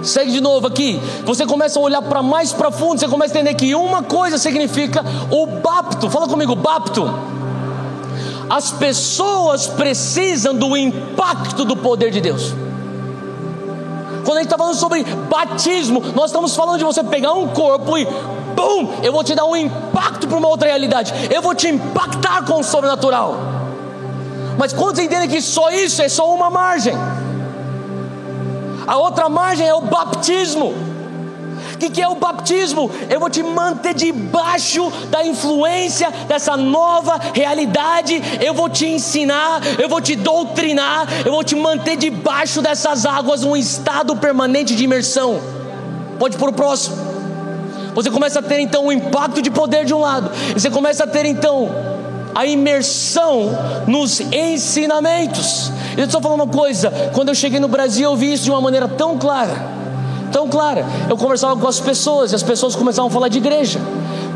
Segue 0.04 0.32
de 0.32 0.40
novo 0.40 0.66
aqui. 0.66 1.00
Você 1.24 1.46
começa 1.46 1.78
a 1.78 1.82
olhar 1.82 2.02
para 2.02 2.22
mais 2.22 2.52
profundo, 2.52 3.00
você 3.00 3.08
começa 3.08 3.32
a 3.36 3.40
entender 3.40 3.54
que 3.54 3.74
uma 3.74 4.02
coisa 4.02 4.36
significa 4.36 5.02
o 5.30 5.46
bapto. 5.46 6.10
Fala 6.10 6.28
comigo, 6.28 6.54
bapto. 6.54 7.10
As 8.48 8.70
pessoas 8.70 9.66
precisam 9.66 10.54
do 10.54 10.76
impacto 10.76 11.64
do 11.64 11.74
poder 11.74 12.10
de 12.10 12.20
Deus. 12.20 12.52
Quando 14.24 14.38
a 14.38 14.40
gente 14.40 14.46
está 14.46 14.58
falando 14.58 14.76
sobre 14.76 15.04
batismo, 15.04 16.00
nós 16.14 16.26
estamos 16.26 16.56
falando 16.56 16.78
de 16.78 16.84
você 16.84 17.02
pegar 17.04 17.32
um 17.34 17.48
corpo 17.48 17.98
e 17.98 18.04
bum, 18.04 18.94
eu 19.02 19.12
vou 19.12 19.22
te 19.22 19.34
dar 19.34 19.44
um 19.44 19.56
impacto 19.56 20.26
para 20.26 20.38
uma 20.38 20.48
outra 20.48 20.68
realidade. 20.68 21.12
Eu 21.30 21.42
vou 21.42 21.54
te 21.54 21.68
impactar 21.68 22.44
com 22.44 22.60
o 22.60 22.64
sobrenatural. 22.64 23.36
Mas 24.58 24.72
quando 24.72 24.96
você 24.96 25.04
entende 25.04 25.28
que 25.28 25.42
só 25.42 25.70
isso 25.70 26.00
é 26.00 26.08
só 26.08 26.32
uma 26.32 26.48
margem, 26.48 26.94
a 28.86 28.96
outra 28.96 29.28
margem 29.28 29.66
é 29.66 29.74
o 29.74 29.80
batismo. 29.80 30.93
Que, 31.84 31.90
que 31.90 32.02
é 32.02 32.08
o 32.08 32.14
batismo? 32.14 32.90
Eu 33.10 33.20
vou 33.20 33.28
te 33.28 33.42
manter 33.42 33.92
debaixo 33.92 34.90
da 35.10 35.22
influência 35.26 36.10
dessa 36.26 36.56
nova 36.56 37.20
realidade. 37.34 38.22
Eu 38.40 38.54
vou 38.54 38.70
te 38.70 38.86
ensinar, 38.86 39.60
eu 39.78 39.86
vou 39.86 40.00
te 40.00 40.16
doutrinar, 40.16 41.06
eu 41.26 41.32
vou 41.32 41.44
te 41.44 41.54
manter 41.54 41.96
debaixo 41.96 42.62
dessas 42.62 43.04
águas, 43.04 43.44
um 43.44 43.54
estado 43.54 44.16
permanente 44.16 44.74
de 44.74 44.84
imersão. 44.84 45.38
Pode 46.18 46.38
pôr 46.38 46.48
o 46.48 46.52
próximo. 46.54 46.96
Você 47.94 48.10
começa 48.10 48.38
a 48.38 48.42
ter 48.42 48.60
então 48.60 48.86
o 48.86 48.92
impacto 48.92 49.42
de 49.42 49.50
poder 49.50 49.84
de 49.84 49.92
um 49.92 50.00
lado, 50.00 50.30
e 50.56 50.60
você 50.60 50.70
começa 50.70 51.04
a 51.04 51.06
ter 51.06 51.26
então 51.26 51.68
a 52.34 52.46
imersão 52.46 53.50
nos 53.86 54.20
ensinamentos. 54.20 55.70
Eu 55.98 56.06
estou 56.06 56.22
falando 56.22 56.44
uma 56.44 56.52
coisa: 56.52 56.90
quando 57.12 57.28
eu 57.28 57.34
cheguei 57.34 57.60
no 57.60 57.68
Brasil, 57.68 58.10
eu 58.10 58.16
vi 58.16 58.32
isso 58.32 58.44
de 58.44 58.50
uma 58.50 58.60
maneira 58.62 58.88
tão 58.88 59.18
clara 59.18 59.83
tão 60.34 60.48
clara. 60.48 60.84
Eu 61.08 61.16
conversava 61.16 61.56
com 61.56 61.68
as 61.68 61.78
pessoas 61.78 62.32
e 62.32 62.34
as 62.34 62.42
pessoas 62.42 62.74
começavam 62.74 63.08
a 63.08 63.10
falar 63.10 63.28
de 63.28 63.38
igreja. 63.38 63.80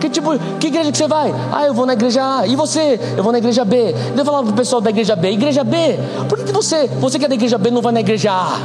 Que 0.01 0.09
tipo, 0.09 0.39
que 0.61 0.69
igreja 0.69 0.93
que 0.93 0.97
você 0.97 1.09
vai? 1.09 1.35
Ah, 1.53 1.67
eu 1.67 1.75
vou 1.75 1.85
na 1.85 1.95
igreja 1.95 2.23
A. 2.23 2.47
E 2.47 2.55
você? 2.55 3.01
Eu 3.17 3.25
vou 3.25 3.33
na 3.33 3.39
igreja 3.39 3.65
B. 3.65 3.93
Eu 4.17 4.25
falava 4.25 4.47
pro 4.47 4.55
pessoal 4.55 4.81
da 4.81 4.91
igreja 4.91 5.17
B, 5.17 5.33
igreja 5.33 5.65
B, 5.65 5.99
por 6.29 6.39
que, 6.39 6.53
você, 6.53 6.87
você 6.87 7.19
que 7.19 7.25
é 7.25 7.29
da 7.29 7.35
igreja 7.35 7.59
B, 7.59 7.73
não 7.73 7.83
vai 7.83 7.93
na 7.93 7.99
igreja 7.99 8.31
A? 8.31 8.61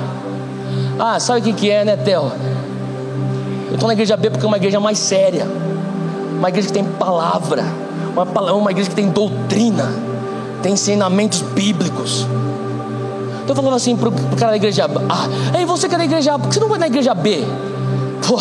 Ah, 0.99 1.19
sabe 1.19 1.39
o 1.39 1.43
que, 1.43 1.53
que 1.53 1.71
é, 1.71 1.83
né, 1.83 1.97
Theo? 1.97 2.31
Eu 3.69 3.73
estou 3.73 3.87
na 3.87 3.93
igreja 3.93 4.15
B 4.15 4.29
porque 4.29 4.45
é 4.45 4.47
uma 4.47 4.57
igreja 4.57 4.79
mais 4.79 4.99
séria, 4.99 5.47
uma 6.37 6.49
igreja 6.49 6.67
que 6.67 6.73
tem 6.73 6.83
palavra, 6.83 7.65
uma, 8.15 8.53
uma 8.53 8.69
igreja 8.69 8.91
que 8.91 8.95
tem 8.95 9.09
doutrina, 9.09 9.91
tem 10.61 10.73
ensinamentos 10.73 11.41
bíblicos. 11.41 12.27
Então 13.43 13.49
eu 13.49 13.55
falava 13.55 13.75
assim 13.75 13.95
pro, 13.95 14.11
pro 14.11 14.37
cara 14.37 14.51
da 14.51 14.57
igreja 14.57 14.85
A, 14.85 15.57
ei, 15.57 15.65
você 15.65 15.89
que 15.89 15.95
é 15.95 15.97
da 15.97 16.05
igreja 16.05 16.33
A, 16.33 16.39
por 16.39 16.47
que 16.47 16.53
você 16.55 16.59
não 16.59 16.69
vai 16.69 16.79
na 16.79 16.87
igreja 16.87 17.13
B? 17.13 17.43
Pô, 18.27 18.39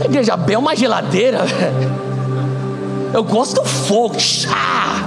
a 0.00 0.04
igreja 0.04 0.36
B 0.36 0.54
é 0.54 0.58
uma 0.58 0.74
geladeira. 0.74 1.40
Eu 3.12 3.22
gosto 3.22 3.60
do 3.60 3.64
fogo. 3.68 4.18
Chá. 4.18 5.06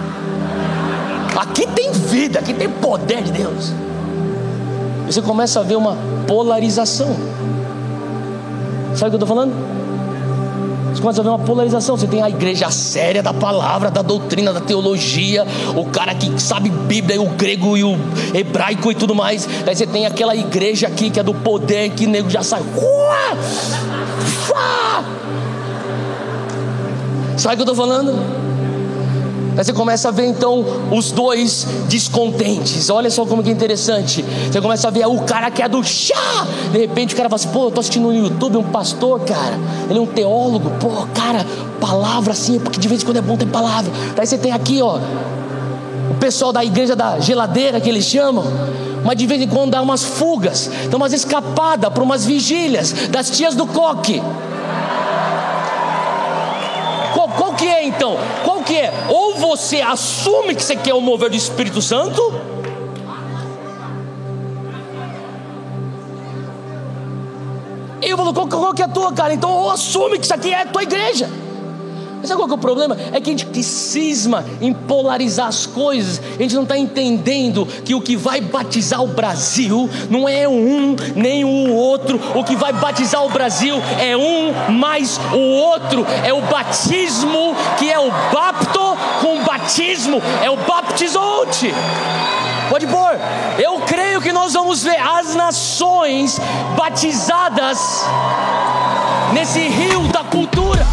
Aqui 1.36 1.65
tem 1.67 1.91
vida, 1.91 2.38
aqui 2.38 2.53
tem 2.53 2.69
poder 2.69 3.23
de 3.23 3.32
Deus. 3.32 3.73
Você 5.07 5.21
começa 5.21 5.59
a 5.59 5.63
ver 5.63 5.76
uma 5.76 5.97
polarização. 6.28 7.15
Sabe 8.93 9.07
o 9.07 9.09
que 9.09 9.23
eu 9.23 9.26
estou 9.26 9.28
falando? 9.28 9.53
Você 10.96 11.02
começa 11.02 11.20
a 11.20 11.24
ver 11.24 11.30
uma 11.30 11.39
polarização. 11.39 11.98
Você 11.98 12.08
tem 12.08 12.22
a 12.22 12.30
igreja 12.30 12.72
séria 12.72 13.22
da 13.22 13.34
palavra, 13.34 13.91
da 13.91 14.02
doutrina, 14.02 14.54
da 14.54 14.62
teologia, 14.62 15.46
o 15.76 15.86
cara 15.86 16.16
que 16.16 16.41
sabe 16.41 16.70
Bíblia, 16.70 17.22
o 17.22 17.28
grego 17.32 17.76
e 17.76 17.84
o 17.84 17.98
hebraico 18.34 18.89
e 18.91 18.96
tudo 18.96 19.14
mais. 19.14 19.46
Daí 19.66 19.76
você 19.76 19.86
tem 19.86 20.06
aquela 20.06 20.34
igreja 20.34 20.88
aqui 20.88 21.10
que 21.10 21.20
é 21.20 21.24
do 21.24 21.34
poder, 21.34 21.89
que 21.89 22.08
nego 22.08 22.30
já 22.30 22.41
sai. 22.41 22.64
Sabe 27.38 27.56
o 27.56 27.58
que 27.58 27.70
eu 27.70 27.74
estou 27.74 27.76
falando? 27.76 28.45
Aí 29.58 29.64
você 29.64 29.72
começa 29.72 30.10
a 30.10 30.12
ver 30.12 30.26
então 30.26 30.66
os 30.91 31.12
dois 31.12 31.66
descontentes. 31.88 32.89
Olha 32.89 33.10
só 33.10 33.26
como 33.26 33.41
que 33.41 33.49
é 33.49 33.53
interessante. 33.53 34.24
Você 34.51 34.60
começa 34.60 34.88
a 34.88 34.91
ver 34.91 35.08
o 35.08 35.20
cara 35.22 35.49
que 35.49 35.62
é 35.62 35.70
do 35.70 35.84
chá. 35.84 36.47
De 36.72 36.78
repente 36.78 37.14
o 37.14 37.18
cara 37.18 37.30
fala 37.30 37.41
assim: 37.41 37.49
pô, 37.49 37.66
eu 37.66 37.72
tô 37.72 37.80
assistindo 37.80 38.03
no 38.03 38.14
YouTube 38.14 38.58
um 38.58 38.64
pastor, 38.64 39.22
cara. 39.22 39.58
Ele 39.89 39.99
é 39.99 40.01
um 40.01 40.06
teólogo. 40.06 40.72
Pô, 40.80 41.08
cara, 41.14 41.45
palavra 41.80 42.34
assim, 42.34 42.60
porque 42.60 42.80
de 42.80 42.88
vez 42.88 43.01
em 43.01 43.06
quando 43.06 43.18
é 43.18 43.22
bom 43.22 43.38
ter 43.38 43.47
palavra. 43.47 43.91
Daí 44.16 44.26
você 44.26 44.38
tem 44.38 44.51
aqui, 44.51 44.82
ó, 44.82 44.99
o 46.12 46.16
pessoal 46.20 46.51
da 46.51 46.64
igreja 46.64 46.95
da 46.95 47.20
geladeira 47.20 47.80
que 47.80 47.89
eles 47.89 48.06
chamam. 48.06 48.43
Mas 49.06 49.18
de 49.18 49.28
vez 49.28 49.39
em 49.39 49.47
quando 49.47 49.70
dá 49.72 49.82
umas 49.82 50.03
fugas, 50.03 50.70
dá 50.89 50.97
umas 50.97 51.14
escapadas 51.14 51.93
para 51.93 52.03
umas 52.03 52.26
vigílias 52.26 52.91
das 53.12 53.30
tias 53.30 53.53
do 53.53 53.68
coque. 53.68 54.22
Que 57.66 57.70
é 57.72 57.84
então? 57.84 58.16
Qual 58.43 58.61
que 58.61 58.76
é? 58.76 58.93
Ou 59.09 59.36
você 59.36 59.82
assume 59.82 60.53
que 60.53 60.61
você 60.61 60.76
quer 60.76 60.93
o 60.93 61.01
mover 61.01 61.32
do 61.32 61.36
Espírito 61.36 61.82
Santo, 61.82 62.22
eu 68.03 68.16
falo, 68.16 68.34
qual, 68.36 68.47
qual 68.47 68.74
que 68.74 68.84
é 68.84 68.86
a 68.86 68.88
tua, 68.88 69.11
cara? 69.13 69.34
Então 69.34 69.68
assume 69.72 70.20
que 70.20 70.26
isso 70.26 70.34
aqui 70.34 70.53
é 70.53 70.61
a 70.61 70.66
tua 70.68 70.84
igreja. 70.84 71.28
Mas 72.26 72.30
sabe 72.30 72.41
qual 72.41 72.47
que 72.47 72.55
é 72.55 72.57
o 72.57 72.59
problema? 72.59 72.97
É 73.13 73.21
que 73.21 73.30
a 73.30 73.38
gente 73.38 73.63
cisma 73.63 74.43
em 74.59 74.73
polarizar 74.73 75.45
as 75.45 75.67
coisas. 75.67 76.19
A 76.39 76.41
gente 76.41 76.55
não 76.55 76.63
está 76.63 76.76
entendendo 76.76 77.67
que 77.67 77.93
o 77.93 78.01
que 78.01 78.15
vai 78.17 78.41
batizar 78.41 79.03
o 79.03 79.07
Brasil 79.07 79.88
não 80.09 80.28
é 80.28 80.47
um 80.47 80.95
nem 81.15 81.45
o 81.45 81.71
outro. 81.76 82.19
O 82.34 82.43
que 82.43 82.55
vai 82.55 82.73
batizar 82.73 83.23
o 83.23 83.30
Brasil 83.30 83.76
é 83.99 84.17
um 84.17 84.71
mais 84.71 85.19
o 85.32 85.38
outro. 85.38 86.03
É 86.23 86.34
o 86.34 86.41
batismo 86.41 87.55
que 87.78 87.91
é 87.91 87.99
o 87.99 88.09
bapto 88.34 88.97
com 89.21 89.43
batismo. 89.43 90.19
É 90.41 90.49
o 90.49 90.57
baptizonte. 90.57 91.71
Pode 92.71 92.88
pôr. 92.88 93.19
Eu 93.59 93.82
creio 93.82 94.19
que 94.19 94.32
nós 94.32 94.53
vamos 94.53 94.82
ver 94.82 94.99
as 94.99 95.36
nações 95.36 96.41
batizadas 96.76 98.03
nesse 99.32 99.59
rio 99.59 100.07
da 100.07 100.23
cultura. 100.23 100.84